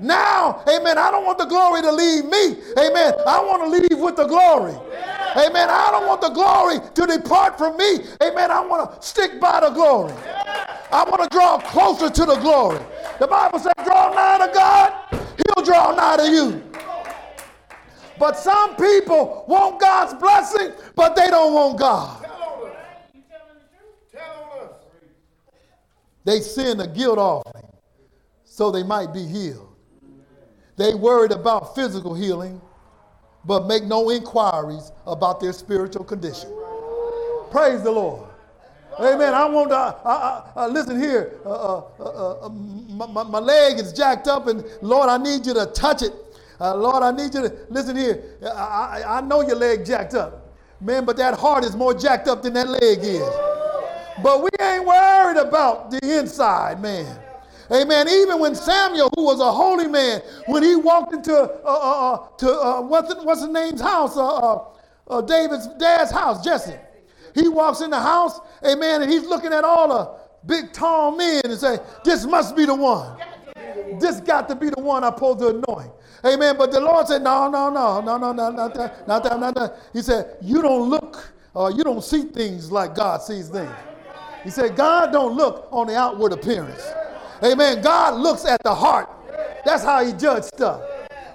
Now, 0.00 0.64
amen, 0.66 0.96
I 0.96 1.10
don't 1.10 1.26
want 1.26 1.36
the 1.36 1.44
glory 1.44 1.82
to 1.82 1.92
leave 1.92 2.24
me. 2.24 2.56
Amen. 2.78 3.14
I 3.26 3.42
want 3.44 3.62
to 3.64 3.68
leave 3.68 4.02
with 4.02 4.16
the 4.16 4.24
glory. 4.26 4.72
Amen. 5.36 5.68
I 5.68 5.88
don't 5.90 6.06
want 6.06 6.22
the 6.22 6.30
glory 6.30 6.78
to 6.94 7.06
depart 7.06 7.58
from 7.58 7.76
me. 7.76 7.98
Amen. 8.22 8.50
I 8.50 8.60
want 8.60 8.90
to 8.90 9.06
stick 9.06 9.38
by 9.38 9.60
the 9.60 9.70
glory. 9.70 10.14
I 10.90 11.04
want 11.04 11.22
to 11.22 11.28
draw 11.28 11.58
closer 11.58 12.08
to 12.08 12.24
the 12.24 12.36
glory. 12.36 12.80
The 13.18 13.26
Bible 13.26 13.58
says, 13.58 13.72
draw 13.84 14.12
nigh 14.14 14.46
to 14.46 14.52
God, 14.52 14.92
he'll 15.10 15.64
draw 15.64 15.94
nigh 15.94 16.16
to 16.16 16.30
you. 16.30 16.62
But 18.18 18.38
some 18.38 18.76
people 18.76 19.44
want 19.46 19.80
God's 19.80 20.14
blessing, 20.14 20.72
but 20.94 21.14
they 21.14 21.28
don't 21.28 21.52
want 21.52 21.78
God. 21.78 22.29
They 26.24 26.40
send 26.40 26.80
a 26.80 26.86
guilt 26.86 27.18
offering 27.18 27.70
so 28.44 28.70
they 28.70 28.82
might 28.82 29.12
be 29.12 29.24
healed. 29.26 29.68
They 30.76 30.94
worried 30.94 31.32
about 31.32 31.74
physical 31.74 32.14
healing, 32.14 32.60
but 33.44 33.66
make 33.66 33.84
no 33.84 34.10
inquiries 34.10 34.92
about 35.06 35.40
their 35.40 35.52
spiritual 35.52 36.04
condition. 36.04 36.50
Praise 37.50 37.82
the 37.82 37.90
Lord. 37.90 38.28
Amen. 38.98 39.34
I 39.34 39.46
want 39.46 39.70
to 39.70 39.76
uh, 39.76 40.52
uh, 40.56 40.66
listen 40.68 41.00
here. 41.00 41.40
Uh, 41.44 41.78
uh, 41.78 42.46
uh 42.46 42.48
my, 42.48 43.06
my, 43.06 43.22
my, 43.22 43.38
leg 43.38 43.78
is 43.78 43.92
jacked 43.92 44.26
up, 44.28 44.46
and 44.46 44.64
Lord, 44.82 45.08
I 45.08 45.16
need 45.16 45.46
you 45.46 45.54
to 45.54 45.66
touch 45.66 46.02
it. 46.02 46.12
Uh, 46.60 46.74
Lord, 46.74 47.02
I 47.02 47.10
need 47.10 47.32
you 47.34 47.42
to 47.42 47.56
listen 47.70 47.96
here. 47.96 48.22
I, 48.42 49.02
I, 49.04 49.18
I 49.18 49.20
know 49.22 49.40
your 49.40 49.56
leg 49.56 49.86
jacked 49.86 50.14
up, 50.14 50.54
man, 50.80 51.04
but 51.04 51.16
that 51.16 51.38
heart 51.38 51.64
is 51.64 51.74
more 51.74 51.94
jacked 51.94 52.28
up 52.28 52.42
than 52.42 52.52
that 52.54 52.68
leg 52.68 52.98
is. 53.00 53.59
But 54.22 54.42
we 54.42 54.50
ain't 54.60 54.84
worried 54.84 55.36
about 55.36 55.90
the 55.90 56.18
inside, 56.18 56.80
man. 56.80 57.18
Amen. 57.72 58.08
Even 58.08 58.40
when 58.40 58.54
Samuel, 58.54 59.10
who 59.14 59.24
was 59.24 59.40
a 59.40 59.50
holy 59.50 59.86
man, 59.86 60.22
when 60.46 60.62
he 60.62 60.74
walked 60.74 61.12
into 61.12 61.34
uh, 61.36 61.46
uh, 61.64 62.14
uh 62.14 62.28
to 62.38 62.50
uh, 62.50 62.80
what's, 62.80 63.14
what's 63.24 63.40
his 63.42 63.50
name's 63.50 63.80
house, 63.80 64.16
uh, 64.16 64.58
uh, 65.08 65.20
David's 65.20 65.68
dad's 65.78 66.10
house, 66.10 66.42
Jesse. 66.44 66.74
He 67.34 67.48
walks 67.48 67.80
in 67.80 67.90
the 67.90 68.00
house, 68.00 68.40
amen, 68.66 69.02
and 69.02 69.10
he's 69.10 69.22
looking 69.22 69.52
at 69.52 69.62
all 69.62 69.88
the 69.88 70.20
big 70.46 70.72
tall 70.72 71.16
men 71.16 71.42
and 71.44 71.58
say, 71.58 71.78
"This 72.04 72.26
must 72.26 72.56
be 72.56 72.64
the 72.64 72.74
one. 72.74 73.16
This 74.00 74.20
got 74.20 74.48
to 74.48 74.56
be 74.56 74.70
the 74.70 74.80
one 74.80 75.04
I'm 75.04 75.14
supposed 75.14 75.38
to 75.40 75.48
anoint." 75.48 75.92
Amen. 76.24 76.56
But 76.58 76.72
the 76.72 76.80
Lord 76.80 77.06
said, 77.06 77.22
"No, 77.22 77.48
no, 77.48 77.70
no, 77.70 78.00
no, 78.00 78.18
no, 78.18 78.32
no, 78.32 78.50
not 78.50 78.74
that, 78.74 79.06
not 79.06 79.22
that, 79.22 79.38
not 79.38 79.54
that." 79.54 79.76
He 79.92 80.02
said, 80.02 80.38
"You 80.42 80.60
don't 80.60 80.90
look, 80.90 81.32
or 81.54 81.70
you 81.70 81.84
don't 81.84 82.02
see 82.02 82.22
things 82.22 82.72
like 82.72 82.96
God 82.96 83.22
sees 83.22 83.48
things." 83.48 83.70
He 84.44 84.50
said, 84.50 84.76
"God 84.76 85.12
don't 85.12 85.36
look 85.36 85.68
on 85.70 85.86
the 85.86 85.96
outward 85.96 86.32
appearance." 86.32 86.82
Amen. 87.42 87.80
God 87.82 88.20
looks 88.20 88.44
at 88.44 88.62
the 88.62 88.74
heart. 88.74 89.08
That's 89.64 89.82
how 89.82 90.04
he 90.04 90.12
judges 90.12 90.46
stuff. 90.46 90.80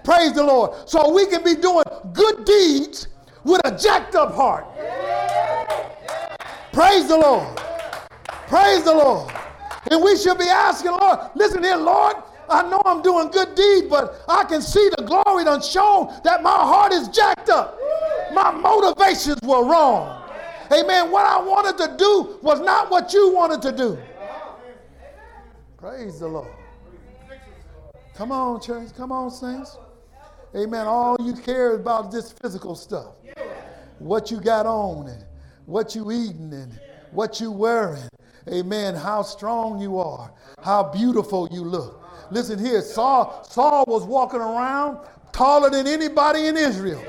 Praise 0.04 0.34
the 0.34 0.44
Lord. 0.44 0.72
So 0.88 1.12
we 1.12 1.26
can 1.26 1.44
be 1.44 1.56
doing 1.56 1.84
good 2.14 2.46
deeds 2.46 3.08
with 3.44 3.62
a 3.66 3.76
jacked 3.76 4.16
up 4.16 4.34
heart. 4.34 4.66
Praise 6.72 7.08
the 7.08 7.18
Lord. 7.18 7.58
Praise 8.48 8.84
the 8.84 8.94
Lord. 8.94 9.32
And 9.90 10.04
we 10.04 10.18
should 10.18 10.38
be 10.38 10.50
asking, 10.50 10.92
Lord, 10.92 11.20
listen 11.36 11.64
here, 11.64 11.78
Lord, 11.78 12.16
I 12.50 12.68
know 12.70 12.82
I'm 12.86 13.02
doing 13.02 13.30
good 13.30 13.56
deeds, 13.56 13.88
but 13.90 14.22
I 14.28 14.44
can 14.44 14.62
see 14.62 14.90
the 14.98 15.04
glory 15.04 15.44
done 15.46 15.62
shown 15.62 16.14
that 16.24 16.44
my 16.44 16.50
heart 16.52 16.92
is 16.92 17.08
jacked 17.08 17.50
up. 17.50 17.78
My 18.34 18.52
motivations 18.52 19.40
were 19.42 19.64
wrong. 19.64 20.22
Amen. 20.72 21.12
What 21.12 21.26
I 21.26 21.42
wanted 21.42 21.78
to 21.78 21.96
do 21.98 22.40
was 22.42 22.60
not 22.60 22.90
what 22.90 23.14
you 23.14 23.34
wanted 23.34 23.62
to 23.64 23.72
do. 23.72 23.98
Praise 25.78 26.20
the 26.20 26.28
Lord. 26.28 26.50
Come 28.16 28.32
on, 28.32 28.62
church. 28.62 28.90
Come 28.96 29.12
on, 29.12 29.30
saints. 29.30 29.78
Amen. 30.56 30.88
All 30.88 31.18
you 31.20 31.34
care 31.34 31.76
about 31.76 32.08
is 32.08 32.14
this 32.14 32.32
physical 32.32 32.76
stuff. 32.76 33.14
What 34.00 34.32
you 34.32 34.40
got 34.40 34.66
on 34.66 35.08
and 35.08 35.26
what 35.66 35.96
you 35.96 36.12
eating 36.12 36.54
and 36.54 36.80
what 37.12 37.40
you 37.40 37.52
wearing. 37.52 38.08
Amen. 38.50 38.96
How 38.96 39.22
strong 39.22 39.80
you 39.80 40.00
are. 40.00 40.32
How 40.64 40.84
beautiful 40.84 41.50
you 41.52 41.62
look. 41.62 42.02
Listen 42.32 42.58
here. 42.58 42.82
Saul, 42.82 43.44
Saul 43.50 43.84
was 43.88 44.04
walking 44.04 44.40
around 44.40 45.06
taller 45.32 45.70
than 45.70 45.86
anybody 45.86 46.48
in 46.48 46.56
Israel. 46.56 47.04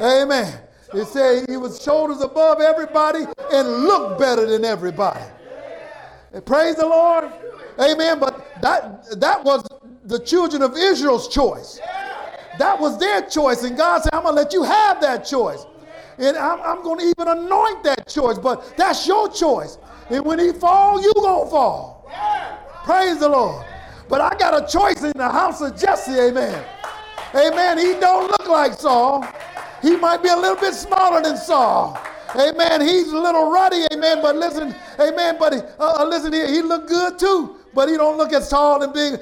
Amen. 0.00 0.60
It 0.94 1.06
said 1.06 1.48
he 1.48 1.56
was 1.56 1.82
shoulders 1.82 2.22
above 2.22 2.60
everybody 2.60 3.24
and 3.52 3.68
looked 3.84 4.18
better 4.18 4.46
than 4.46 4.64
everybody. 4.64 5.24
And 6.32 6.44
praise 6.44 6.76
the 6.76 6.86
Lord. 6.86 7.30
Amen. 7.80 8.18
But 8.18 8.60
that 8.62 9.20
that 9.20 9.44
was 9.44 9.66
the 10.04 10.18
children 10.18 10.62
of 10.62 10.76
Israel's 10.76 11.28
choice. 11.28 11.80
That 12.58 12.78
was 12.80 12.98
their 12.98 13.22
choice. 13.22 13.62
And 13.62 13.76
God 13.76 14.02
said, 14.02 14.10
I'm 14.12 14.22
to 14.22 14.32
let 14.32 14.52
you 14.52 14.62
have 14.62 15.00
that 15.00 15.24
choice. 15.24 15.64
And 16.18 16.36
I'm, 16.36 16.60
I'm 16.62 16.82
to 16.82 17.04
even 17.04 17.28
anoint 17.28 17.84
that 17.84 18.08
choice. 18.08 18.38
But 18.38 18.76
that's 18.76 19.06
your 19.06 19.30
choice. 19.30 19.78
And 20.10 20.24
when 20.24 20.38
he 20.38 20.52
fall, 20.52 21.00
you 21.00 21.12
to 21.12 21.50
fall. 21.50 22.10
Praise 22.84 23.18
the 23.18 23.28
Lord. 23.28 23.64
But 24.08 24.22
I 24.22 24.34
got 24.38 24.54
a 24.54 24.66
choice 24.66 25.02
in 25.02 25.12
the 25.14 25.28
house 25.28 25.60
of 25.60 25.78
Jesse. 25.78 26.18
Amen. 26.18 26.64
Amen. 27.34 27.78
He 27.78 27.92
don't 28.00 28.26
look 28.28 28.48
like 28.48 28.72
Saul. 28.72 29.22
He 29.82 29.96
might 29.96 30.22
be 30.22 30.28
a 30.28 30.36
little 30.36 30.56
bit 30.56 30.74
smaller 30.74 31.22
than 31.22 31.36
Saul. 31.36 31.98
Amen. 32.34 32.80
He's 32.80 33.12
a 33.12 33.18
little 33.18 33.50
ruddy. 33.50 33.86
Amen. 33.92 34.20
But 34.20 34.36
listen, 34.36 34.74
amen. 35.00 35.36
But 35.38 35.54
uh, 35.54 36.00
uh 36.00 36.04
listen 36.04 36.32
here, 36.32 36.46
he 36.46 36.62
looked 36.62 36.88
good 36.88 37.18
too 37.18 37.58
but 37.78 37.88
he 37.88 37.96
don't 37.96 38.18
look 38.18 38.32
as 38.32 38.48
tall 38.48 38.82
and 38.82 38.92
big. 38.92 39.20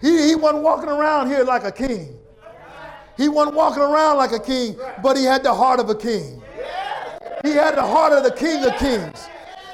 He, 0.00 0.28
he 0.28 0.34
wasn't 0.36 0.62
walking 0.62 0.88
around 0.88 1.26
here 1.26 1.42
like 1.42 1.64
a 1.64 1.72
king. 1.72 2.16
He 3.16 3.28
wasn't 3.28 3.56
walking 3.56 3.82
around 3.82 4.18
like 4.18 4.30
a 4.30 4.38
king, 4.38 4.76
but 5.02 5.16
he 5.16 5.24
had 5.24 5.42
the 5.42 5.52
heart 5.52 5.80
of 5.80 5.90
a 5.90 5.94
king. 5.96 6.40
He 7.42 7.50
had 7.50 7.76
the 7.76 7.82
heart 7.82 8.12
of 8.12 8.22
the 8.22 8.30
king 8.30 8.64
of 8.64 8.76
kings. 8.78 9.26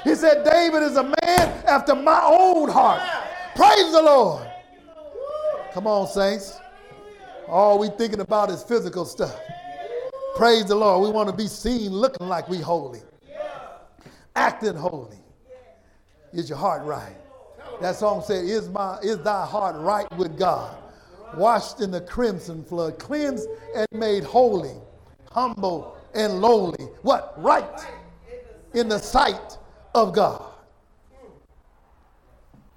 He 0.03 0.15
said, 0.15 0.43
David 0.43 0.81
is 0.81 0.97
a 0.97 1.03
man 1.03 1.63
after 1.67 1.93
my 1.93 2.21
own 2.23 2.69
heart. 2.69 3.01
Praise 3.55 3.91
the 3.91 4.01
Lord. 4.01 4.49
Come 5.73 5.85
on, 5.85 6.07
saints. 6.07 6.57
All 7.47 7.77
we 7.77 7.89
thinking 7.89 8.21
about 8.21 8.49
is 8.49 8.63
physical 8.63 9.05
stuff. 9.05 9.39
Praise 10.35 10.65
the 10.65 10.75
Lord. 10.75 11.03
We 11.03 11.11
want 11.11 11.29
to 11.29 11.35
be 11.35 11.47
seen 11.47 11.91
looking 11.91 12.27
like 12.27 12.47
we 12.47 12.59
holy, 12.59 13.01
acting 14.35 14.75
holy. 14.75 15.17
Is 16.31 16.49
your 16.49 16.57
heart 16.57 16.83
right? 16.83 17.15
That 17.81 17.95
song 17.95 18.21
said, 18.25 18.45
Is 18.45 18.69
my 18.69 18.99
is 18.99 19.19
thy 19.19 19.45
heart 19.45 19.75
right 19.77 20.09
with 20.17 20.37
God? 20.37 20.75
Washed 21.35 21.81
in 21.81 21.91
the 21.91 22.01
crimson 22.01 22.63
flood, 22.63 22.99
cleansed 22.99 23.47
and 23.75 23.87
made 23.91 24.23
holy, 24.23 24.75
humble 25.31 25.97
and 26.13 26.41
lowly. 26.41 26.85
What? 27.01 27.33
Right 27.37 27.87
in 28.73 28.89
the 28.89 28.99
sight 28.99 29.57
of 29.93 30.13
God. 30.13 30.45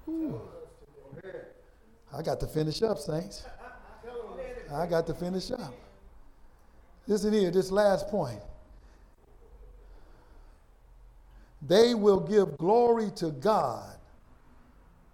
Ooh. 0.07 0.41
I 2.15 2.21
got 2.21 2.39
to 2.41 2.47
finish 2.47 2.81
up, 2.83 2.99
saints. 2.99 3.43
I 4.71 4.85
got 4.85 5.07
to 5.07 5.13
finish 5.13 5.51
up. 5.51 5.73
Listen 7.07 7.33
here, 7.33 7.51
this 7.51 7.71
last 7.71 8.07
point. 8.07 8.39
They 11.61 11.93
will 11.93 12.19
give 12.19 12.57
glory 12.57 13.11
to 13.15 13.31
God 13.31 13.93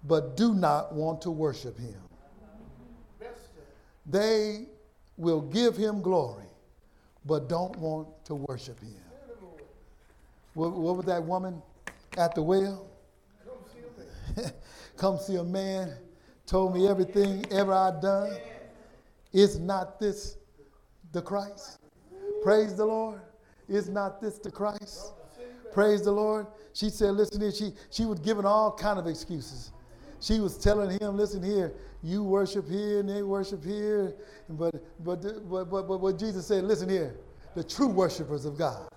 but 0.03 0.37
do 0.37 0.53
not 0.53 0.93
want 0.93 1.21
to 1.21 1.31
worship 1.31 1.77
him. 1.77 1.95
They 4.05 4.65
will 5.17 5.41
give 5.41 5.75
him 5.75 6.01
glory, 6.01 6.45
but 7.25 7.49
don't 7.49 7.75
want 7.77 8.07
to 8.25 8.35
worship 8.35 8.79
him. 8.79 8.95
What, 10.53 10.71
what 10.71 10.97
was 10.97 11.05
that 11.05 11.23
woman 11.23 11.61
at 12.17 12.33
the 12.33 12.41
well? 12.41 12.87
Come 14.97 15.17
see 15.17 15.35
a 15.35 15.43
man, 15.43 15.93
told 16.45 16.73
me 16.73 16.87
everything 16.87 17.45
ever 17.51 17.73
I'd 17.73 18.01
done. 18.01 18.35
Is 19.31 19.59
not 19.59 19.99
this 19.99 20.37
the 21.11 21.21
Christ? 21.21 21.78
Praise 22.41 22.75
the 22.75 22.85
Lord. 22.85 23.21
Is 23.67 23.89
not 23.89 24.21
this 24.21 24.39
the 24.39 24.51
Christ? 24.51 25.13
Praise 25.73 26.01
the 26.01 26.11
Lord. 26.11 26.47
She 26.73 26.89
said, 26.89 27.11
listen 27.11 27.41
here, 27.41 27.51
she, 27.51 27.71
she 27.91 28.05
was 28.05 28.19
giving 28.19 28.45
all 28.45 28.71
kind 28.71 28.97
of 28.97 29.07
excuses 29.07 29.71
she 30.19 30.39
was 30.39 30.57
telling 30.57 30.99
him, 30.99 31.17
listen 31.17 31.41
here, 31.41 31.73
you 32.03 32.23
worship 32.23 32.69
here 32.69 32.99
and 32.99 33.09
they 33.09 33.23
worship 33.23 33.63
here. 33.63 34.13
But, 34.49 34.75
but, 35.03 35.21
but, 35.49 35.69
but, 35.69 35.87
but 35.87 35.97
what 35.99 36.19
Jesus 36.19 36.45
said, 36.45 36.65
listen 36.65 36.89
here, 36.89 37.15
the 37.55 37.63
true 37.63 37.87
worshipers 37.87 38.45
of 38.45 38.57
God 38.57 38.89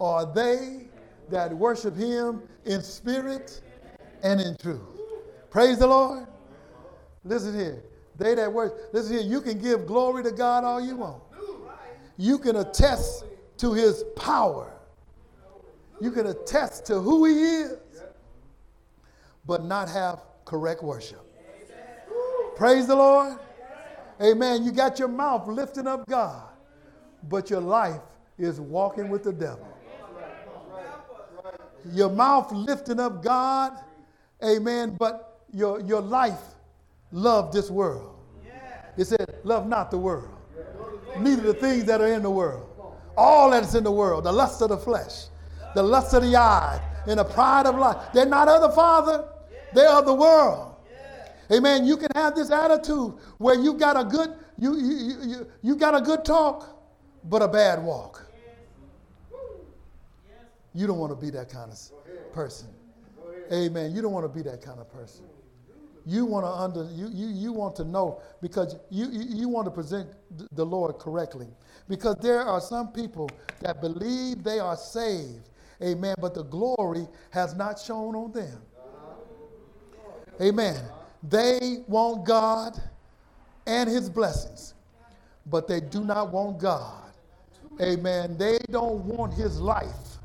are 0.00 0.32
they 0.32 0.86
that 1.30 1.52
worship 1.52 1.96
him 1.96 2.42
in 2.64 2.82
spirit 2.82 3.60
and 4.22 4.40
in 4.40 4.56
truth. 4.56 4.80
Praise 5.50 5.78
the 5.78 5.86
Lord. 5.86 6.26
Listen 7.24 7.58
here. 7.58 7.82
They 8.16 8.34
that 8.34 8.52
worship. 8.52 8.92
Listen 8.92 9.18
here, 9.18 9.22
you 9.22 9.40
can 9.40 9.58
give 9.58 9.86
glory 9.86 10.22
to 10.24 10.30
God 10.30 10.64
all 10.64 10.80
you 10.80 10.96
want. 10.96 11.22
You 12.18 12.38
can 12.38 12.56
attest 12.56 13.24
to 13.58 13.72
his 13.72 14.04
power. 14.16 14.74
You 16.00 16.10
can 16.10 16.26
attest 16.26 16.84
to 16.86 17.00
who 17.00 17.24
he 17.24 17.34
is, 17.34 17.78
but 19.46 19.64
not 19.64 19.88
have 19.88 20.20
correct 20.44 20.82
worship. 20.82 21.24
Praise 22.56 22.86
the 22.86 22.96
Lord. 22.96 23.38
Amen. 24.20 24.64
You 24.64 24.72
got 24.72 24.98
your 24.98 25.08
mouth 25.08 25.46
lifting 25.46 25.86
up 25.86 26.06
God, 26.06 26.48
but 27.28 27.48
your 27.50 27.60
life 27.60 28.00
is 28.36 28.60
walking 28.60 29.08
with 29.08 29.22
the 29.22 29.32
devil. 29.32 29.66
Your 31.92 32.10
mouth 32.10 32.50
lifting 32.52 33.00
up 33.00 33.22
God, 33.22 33.78
amen, 34.44 34.96
but 34.98 35.40
your, 35.52 35.80
your 35.80 36.00
life 36.00 36.40
love 37.12 37.52
this 37.52 37.70
world. 37.70 38.16
It 38.96 39.04
said, 39.04 39.38
love 39.44 39.68
not 39.68 39.90
the 39.92 39.98
world, 39.98 40.36
neither 41.20 41.42
the 41.42 41.54
things 41.54 41.84
that 41.84 42.00
are 42.00 42.12
in 42.12 42.22
the 42.22 42.30
world. 42.30 42.68
All 43.16 43.50
that 43.50 43.64
is 43.64 43.74
in 43.74 43.84
the 43.84 43.90
world, 43.92 44.24
the 44.24 44.32
lust 44.32 44.62
of 44.62 44.68
the 44.68 44.78
flesh, 44.78 45.26
the 45.74 45.82
lust 45.82 46.14
of 46.14 46.22
the 46.22 46.36
eye, 46.36 46.80
and 47.06 47.18
the 47.18 47.24
pride 47.24 47.66
of 47.66 47.76
life. 47.76 48.12
They're 48.12 48.26
not 48.26 48.48
of 48.48 48.62
the 48.62 48.70
Father, 48.70 49.24
they're 49.74 49.90
of 49.90 50.06
the 50.06 50.14
world. 50.14 50.76
Amen. 51.50 51.86
You 51.86 51.96
can 51.96 52.08
have 52.14 52.34
this 52.34 52.50
attitude 52.50 53.14
where 53.38 53.54
you 53.54 53.74
got 53.74 53.98
a 53.98 54.04
good, 54.04 54.34
you, 54.58 54.76
you, 54.76 55.16
you, 55.22 55.46
you 55.62 55.76
got 55.76 55.94
a 55.94 56.00
good 56.00 56.24
talk, 56.24 56.78
but 57.24 57.42
a 57.42 57.48
bad 57.48 57.82
walk. 57.82 58.24
You 60.74 60.86
don't 60.86 60.98
want 60.98 61.10
to 61.10 61.16
be 61.16 61.30
that 61.30 61.48
kind 61.48 61.72
of 61.72 62.32
person. 62.32 62.68
Amen. 63.52 63.94
You 63.94 64.02
don't 64.02 64.12
want 64.12 64.24
to 64.24 64.28
be 64.28 64.42
that 64.48 64.60
kind 64.60 64.78
of 64.78 64.92
person. 64.92 65.24
You 66.08 66.24
want 66.24 66.46
to 66.46 66.50
under 66.50 66.90
you, 66.90 67.10
you, 67.12 67.28
you 67.28 67.52
want 67.52 67.76
to 67.76 67.84
know 67.84 68.22
because 68.40 68.76
you, 68.88 69.10
you, 69.10 69.24
you 69.28 69.48
want 69.50 69.66
to 69.66 69.70
present 69.70 70.08
the 70.52 70.64
Lord 70.64 70.98
correctly. 70.98 71.48
Because 71.86 72.16
there 72.22 72.40
are 72.40 72.62
some 72.62 72.92
people 72.92 73.28
that 73.60 73.82
believe 73.82 74.42
they 74.42 74.58
are 74.58 74.74
saved. 74.74 75.50
Amen. 75.82 76.14
But 76.18 76.34
the 76.34 76.44
glory 76.44 77.06
has 77.28 77.54
not 77.54 77.78
shown 77.78 78.16
on 78.16 78.32
them. 78.32 78.58
Amen. 80.40 80.82
They 81.28 81.82
want 81.86 82.24
God 82.24 82.80
and 83.66 83.90
his 83.90 84.08
blessings, 84.08 84.72
but 85.44 85.68
they 85.68 85.80
do 85.80 86.04
not 86.04 86.32
want 86.32 86.58
God. 86.58 87.12
Amen. 87.82 88.38
They 88.38 88.58
don't 88.70 89.04
want 89.04 89.34
his 89.34 89.60
life. 89.60 90.16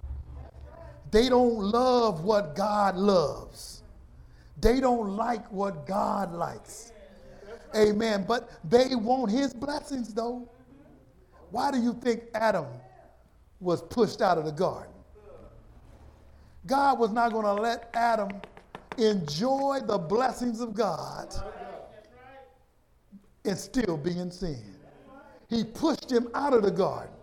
They 1.11 1.27
don't 1.27 1.59
love 1.59 2.23
what 2.23 2.55
God 2.55 2.95
loves. 2.95 3.72
They 4.63 4.79
don't 4.79 5.17
like 5.17 5.51
what 5.51 5.85
God 5.85 6.31
likes. 6.31 6.93
Amen. 7.75 8.23
But 8.25 8.49
they 8.63 8.95
want 8.95 9.29
his 9.29 9.53
blessings, 9.53 10.13
though. 10.13 10.49
Why 11.51 11.69
do 11.69 11.79
you 11.79 11.93
think 11.93 12.23
Adam 12.33 12.67
was 13.59 13.81
pushed 13.81 14.21
out 14.21 14.37
of 14.37 14.45
the 14.45 14.53
garden? 14.53 14.93
God 16.65 16.97
was 16.97 17.11
not 17.11 17.33
going 17.33 17.45
to 17.45 17.61
let 17.61 17.89
Adam 17.93 18.29
enjoy 18.97 19.81
the 19.85 19.97
blessings 19.97 20.61
of 20.61 20.73
God 20.73 21.35
and 23.43 23.57
still 23.57 23.97
be 23.97 24.17
in 24.17 24.31
sin. 24.31 24.63
He 25.49 25.65
pushed 25.65 26.09
him 26.09 26.29
out 26.33 26.53
of 26.53 26.63
the 26.63 26.71
garden. 26.71 27.13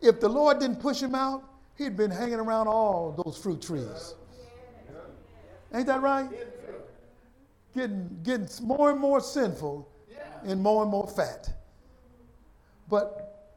If 0.00 0.18
the 0.18 0.28
Lord 0.28 0.58
didn't 0.58 0.80
push 0.80 1.00
him 1.00 1.14
out, 1.14 1.44
he'd 1.76 1.96
been 1.96 2.10
hanging 2.10 2.40
around 2.40 2.66
all 2.66 3.22
those 3.24 3.38
fruit 3.38 3.62
trees. 3.62 4.14
Ain't 5.74 5.86
that 5.86 6.00
right? 6.00 6.28
Getting, 7.74 8.20
getting 8.22 8.48
more 8.62 8.90
and 8.90 9.00
more 9.00 9.20
sinful 9.20 9.88
and 10.44 10.60
more 10.60 10.82
and 10.82 10.90
more 10.90 11.06
fat. 11.06 11.50
But 12.88 13.52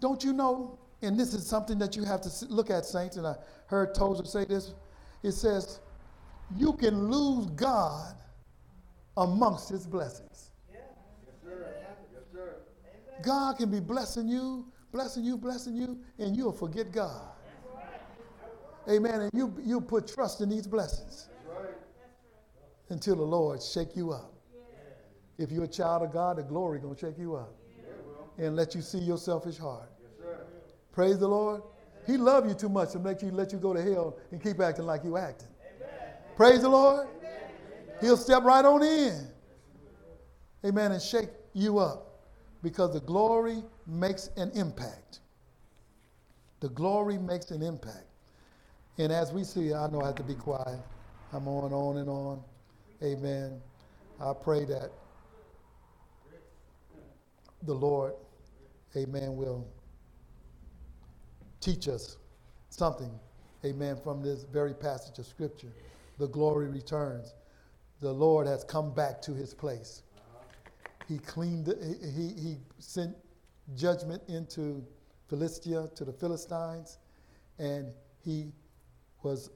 don't 0.00 0.24
you 0.24 0.32
know, 0.32 0.78
and 1.02 1.18
this 1.18 1.34
is 1.34 1.46
something 1.46 1.78
that 1.78 1.96
you 1.96 2.04
have 2.04 2.20
to 2.22 2.30
look 2.46 2.70
at, 2.70 2.84
saints, 2.84 3.16
and 3.16 3.26
I 3.26 3.34
heard 3.66 3.94
Tozer 3.94 4.24
say 4.24 4.44
this 4.44 4.74
it 5.22 5.32
says, 5.32 5.80
you 6.56 6.72
can 6.72 7.10
lose 7.10 7.46
God 7.50 8.14
amongst 9.16 9.68
his 9.68 9.86
blessings. 9.86 10.50
God 13.22 13.58
can 13.58 13.70
be 13.70 13.80
blessing 13.80 14.28
you, 14.28 14.66
blessing 14.92 15.24
you, 15.24 15.36
blessing 15.36 15.76
you, 15.76 15.98
and 16.18 16.34
you'll 16.34 16.52
forget 16.52 16.90
God. 16.90 17.28
Amen. 18.88 19.20
And 19.22 19.30
you, 19.34 19.54
you 19.64 19.80
put 19.80 20.06
trust 20.08 20.40
in 20.40 20.48
these 20.48 20.66
blessings 20.66 21.28
until 22.88 23.16
the 23.16 23.22
Lord 23.22 23.62
shake 23.62 23.96
you 23.96 24.12
up. 24.12 24.32
If 25.38 25.50
you're 25.50 25.64
a 25.64 25.68
child 25.68 26.02
of 26.02 26.12
God, 26.12 26.36
the 26.36 26.42
glory 26.42 26.80
going 26.80 26.94
to 26.94 27.00
shake 27.00 27.18
you 27.18 27.34
up 27.34 27.54
and 28.38 28.56
let 28.56 28.74
you 28.74 28.82
see 28.82 28.98
your 28.98 29.18
selfish 29.18 29.58
heart. 29.58 29.90
Praise 30.92 31.18
the 31.18 31.28
Lord. 31.28 31.62
He 32.06 32.16
love 32.16 32.46
you 32.46 32.54
too 32.54 32.68
much 32.68 32.92
to 32.92 32.98
make 32.98 33.22
you 33.22 33.30
let 33.30 33.52
you 33.52 33.58
go 33.58 33.72
to 33.72 33.82
hell 33.82 34.18
and 34.32 34.42
keep 34.42 34.60
acting 34.60 34.86
like 34.86 35.04
you 35.04 35.16
acting. 35.16 35.48
Amen. 35.76 36.14
Praise 36.36 36.62
the 36.62 36.68
Lord. 36.68 37.06
Amen. 37.18 37.32
He'll 38.00 38.16
step 38.16 38.42
right 38.42 38.64
on 38.64 38.82
in. 38.82 39.28
Amen. 40.64 40.92
And 40.92 41.00
shake 41.00 41.28
you 41.54 41.78
up 41.78 42.20
because 42.62 42.92
the 42.92 43.00
glory 43.00 43.62
makes 43.86 44.28
an 44.36 44.50
impact. 44.54 45.20
The 46.60 46.68
glory 46.70 47.18
makes 47.18 47.50
an 47.50 47.62
impact. 47.62 48.09
And 48.98 49.12
as 49.12 49.32
we 49.32 49.44
see, 49.44 49.74
I 49.74 49.88
know 49.88 50.02
I 50.02 50.06
have 50.06 50.16
to 50.16 50.22
be 50.24 50.34
quiet. 50.34 50.80
I'm 51.32 51.48
on, 51.48 51.72
on, 51.72 51.98
and 51.98 52.08
on. 52.08 52.42
Amen. 53.02 53.60
I 54.20 54.32
pray 54.34 54.64
that 54.66 54.90
the 57.62 57.74
Lord, 57.74 58.14
amen, 58.96 59.36
will 59.36 59.68
teach 61.60 61.88
us 61.88 62.18
something, 62.70 63.12
amen, 63.64 63.96
from 64.02 64.22
this 64.22 64.44
very 64.44 64.74
passage 64.74 65.18
of 65.18 65.26
Scripture. 65.26 65.72
The 66.18 66.28
glory 66.28 66.68
returns. 66.68 67.34
The 68.00 68.12
Lord 68.12 68.46
has 68.46 68.64
come 68.64 68.94
back 68.94 69.22
to 69.22 69.34
his 69.34 69.54
place. 69.54 70.02
He 71.08 71.18
cleaned, 71.18 71.74
he, 72.14 72.28
he 72.40 72.56
sent 72.78 73.16
judgment 73.76 74.22
into 74.28 74.86
Philistia, 75.28 75.88
to 75.94 76.04
the 76.04 76.12
Philistines, 76.12 76.98
and 77.58 77.92
he 78.24 78.52
was 79.22 79.50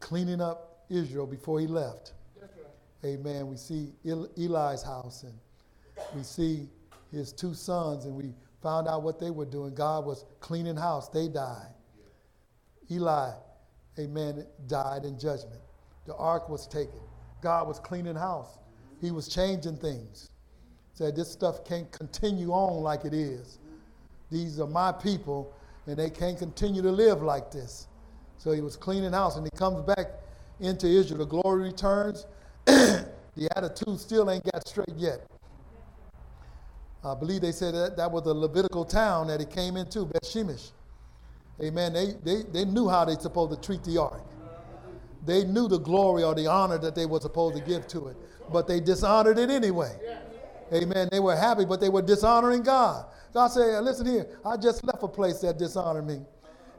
cleaning 0.00 0.40
up 0.40 0.84
Israel 0.88 1.26
before 1.26 1.60
he 1.60 1.66
left. 1.66 2.12
Amen. 3.04 3.48
We 3.48 3.56
see 3.56 3.92
Eli's 4.04 4.82
house 4.82 5.22
and 5.22 5.34
we 6.14 6.22
see 6.22 6.68
his 7.12 7.32
two 7.32 7.54
sons, 7.54 8.04
and 8.04 8.14
we 8.14 8.32
found 8.62 8.88
out 8.88 9.02
what 9.02 9.18
they 9.18 9.30
were 9.30 9.44
doing. 9.44 9.74
God 9.74 10.04
was 10.04 10.24
cleaning 10.40 10.76
house. 10.76 11.08
They 11.08 11.28
died. 11.28 11.68
Eli, 12.90 13.32
amen, 13.98 14.46
died 14.66 15.04
in 15.04 15.18
judgment. 15.18 15.60
The 16.06 16.14
ark 16.16 16.48
was 16.48 16.66
taken. 16.66 17.00
God 17.42 17.68
was 17.68 17.78
cleaning 17.78 18.16
house. 18.16 18.58
He 19.00 19.10
was 19.10 19.28
changing 19.28 19.76
things. 19.76 20.30
Said 20.92 21.16
this 21.16 21.30
stuff 21.30 21.64
can't 21.64 21.90
continue 21.92 22.50
on 22.50 22.82
like 22.82 23.04
it 23.04 23.14
is. 23.14 23.58
These 24.30 24.60
are 24.60 24.66
my 24.66 24.92
people, 24.92 25.54
and 25.86 25.96
they 25.96 26.10
can't 26.10 26.38
continue 26.38 26.82
to 26.82 26.90
live 26.90 27.22
like 27.22 27.50
this. 27.50 27.86
So 28.40 28.52
he 28.52 28.62
was 28.62 28.74
cleaning 28.74 29.12
house, 29.12 29.36
and 29.36 29.44
he 29.44 29.50
comes 29.50 29.82
back 29.82 30.12
into 30.60 30.86
Israel. 30.86 31.18
The 31.18 31.26
glory 31.26 31.64
returns. 31.64 32.24
the 32.64 33.06
attitude 33.54 34.00
still 34.00 34.30
ain't 34.30 34.50
got 34.50 34.66
straight 34.66 34.96
yet. 34.96 35.26
I 37.04 37.14
believe 37.14 37.42
they 37.42 37.52
said 37.52 37.74
that 37.74 37.98
that 37.98 38.10
was 38.10 38.24
a 38.24 38.32
Levitical 38.32 38.86
town 38.86 39.26
that 39.26 39.40
he 39.40 39.46
came 39.46 39.76
into, 39.76 40.06
Beth 40.06 40.24
Shemesh. 40.24 40.70
Amen. 41.62 41.92
They, 41.92 42.14
they, 42.24 42.42
they 42.50 42.64
knew 42.64 42.88
how 42.88 43.04
they 43.04 43.14
supposed 43.16 43.52
to 43.52 43.66
treat 43.66 43.84
the 43.84 44.00
ark. 44.00 44.22
They 45.26 45.44
knew 45.44 45.68
the 45.68 45.78
glory 45.78 46.22
or 46.22 46.34
the 46.34 46.46
honor 46.46 46.78
that 46.78 46.94
they 46.94 47.04
were 47.04 47.20
supposed 47.20 47.58
to 47.58 47.62
give 47.62 47.86
to 47.88 48.08
it, 48.08 48.16
but 48.50 48.66
they 48.66 48.80
dishonored 48.80 49.38
it 49.38 49.50
anyway. 49.50 49.94
Amen. 50.72 51.10
They 51.12 51.20
were 51.20 51.36
happy, 51.36 51.66
but 51.66 51.78
they 51.78 51.90
were 51.90 52.00
dishonoring 52.00 52.62
God. 52.62 53.04
God 53.34 53.48
said, 53.48 53.84
listen 53.84 54.06
here, 54.06 54.26
I 54.46 54.56
just 54.56 54.82
left 54.82 55.02
a 55.02 55.08
place 55.08 55.40
that 55.40 55.58
dishonored 55.58 56.06
me. 56.06 56.20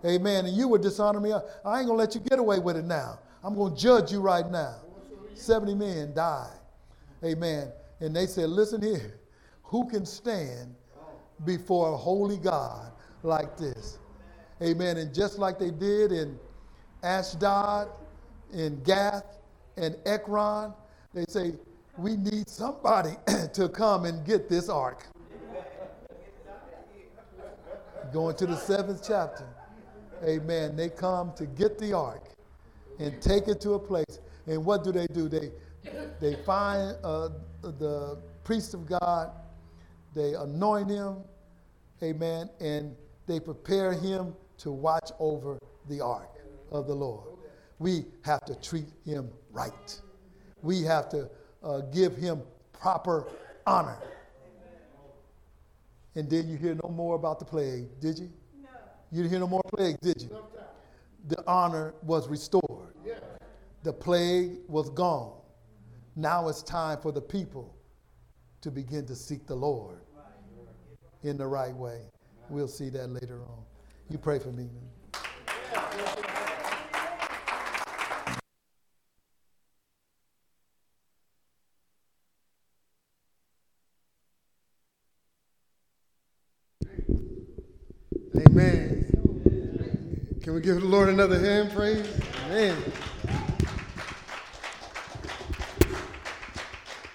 Amen. 0.06 0.46
And 0.46 0.56
you 0.56 0.68
would 0.68 0.82
dishonor 0.82 1.20
me. 1.20 1.32
I 1.34 1.38
ain't 1.38 1.46
going 1.64 1.88
to 1.88 1.94
let 1.94 2.16
you 2.16 2.22
get 2.22 2.40
away 2.40 2.60
with 2.60 2.78
it 2.78 2.86
now. 2.86 3.20
I'm 3.44 3.56
going 3.56 3.76
to 3.76 3.80
judge 3.80 4.12
you 4.12 4.20
right 4.20 4.50
now. 4.50 4.76
70 5.36 5.76
men 5.76 6.14
died. 6.14 6.60
Amen. 7.24 7.72
And 8.00 8.16
they 8.16 8.26
said, 8.26 8.50
listen 8.50 8.82
here. 8.82 9.20
Who 9.64 9.88
can 9.88 10.06
stand 10.06 10.76
before 11.46 11.94
a 11.94 11.98
holy 11.98 12.38
God 12.38 12.92
like 13.24 13.58
this? 13.58 14.00
Amen. 14.62 14.98
And 14.98 15.14
just 15.14 15.40
like 15.40 15.58
they 15.58 15.72
did 15.72 16.12
in 16.12 16.38
Ashdod, 17.04 17.90
in 18.54 18.82
Gath, 18.84 19.40
and 19.78 19.96
Ekron, 20.06 20.74
they 21.14 21.26
say, 21.28 21.54
we 21.98 22.16
need 22.18 22.48
somebody 22.48 23.12
to 23.54 23.70
come 23.70 24.06
and 24.06 24.26
get 24.26 24.50
this 24.50 24.70
ark. 24.70 25.08
Going 28.14 28.36
to 28.36 28.46
the 28.46 28.58
seventh 28.58 29.04
chapter. 29.08 29.48
Amen. 30.24 30.76
They 30.76 30.90
come 30.90 31.34
to 31.36 31.46
get 31.46 31.78
the 31.78 31.94
ark 31.94 32.30
and 33.00 33.22
take 33.22 33.48
it 33.48 33.60
to 33.62 33.74
a 33.74 33.80
place. 33.80 34.20
And 34.48 34.64
what 34.64 34.84
do 34.84 34.92
they 34.92 35.08
do? 35.08 35.28
They 35.28 35.52
They 36.20 36.36
find 36.46 36.96
uh, 37.04 37.30
the 37.62 38.20
priest 38.44 38.74
of 38.74 38.86
God, 38.86 39.32
they 40.14 40.36
anoint 40.36 40.90
him, 40.90 41.18
amen, 42.04 42.50
and 42.60 42.96
they 43.28 43.40
prepare 43.40 43.94
him 43.94 44.36
to 44.60 44.72
watch 44.72 45.12
over 45.20 45.58
the 45.90 46.02
ark 46.02 46.30
of 46.72 46.88
the 46.88 46.94
Lord. 46.94 47.28
We 47.80 48.06
have 48.24 48.42
to 48.46 48.56
treat 48.56 48.88
him 49.06 49.30
right. 49.52 50.00
We 50.62 50.84
have 50.84 51.10
to 51.10 51.30
uh, 51.64 51.82
give 51.92 52.16
him 52.16 52.42
proper 52.74 53.28
honor. 53.66 53.98
And 56.14 56.30
then 56.30 56.48
you 56.48 56.58
hear 56.58 56.76
no 56.76 56.90
more 56.90 57.16
about 57.16 57.40
the 57.40 57.46
plague, 57.46 57.88
did 58.00 58.20
you? 58.20 58.30
You 59.12 59.18
didn't 59.18 59.32
hear 59.32 59.40
no 59.40 59.48
more 59.48 59.62
plagues, 59.76 60.00
did 60.00 60.22
you? 60.22 60.30
The 61.28 61.44
honor 61.46 61.94
was 62.02 62.30
restored. 62.30 62.96
The 63.84 63.92
plague 63.92 64.60
was 64.68 64.90
gone. 64.92 65.34
Now 66.16 66.48
it's 66.48 66.64
time 66.64 67.00
for 67.02 67.12
the 67.12 67.22
people 67.22 67.76
to 68.62 68.72
begin 68.72 69.06
to 69.08 69.16
seek 69.16 69.48
the 69.48 69.56
Lord 69.56 70.00
in 71.24 71.38
the 71.38 71.48
right 71.48 71.76
way. 71.76 72.02
We'll 72.50 72.68
see 72.68 72.90
that 72.90 73.10
later 73.10 73.42
on. 73.42 73.64
You 74.10 74.18
pray 74.18 74.40
for 74.40 74.52
me. 74.52 74.70
Man. 86.94 87.32
Amen. 88.50 90.41
Can 90.52 90.56
we 90.58 90.62
give 90.64 90.82
the 90.82 90.86
Lord 90.86 91.08
another 91.08 91.40
hand 91.40 91.72
praise? 91.72 92.06
Amen. 92.48 92.76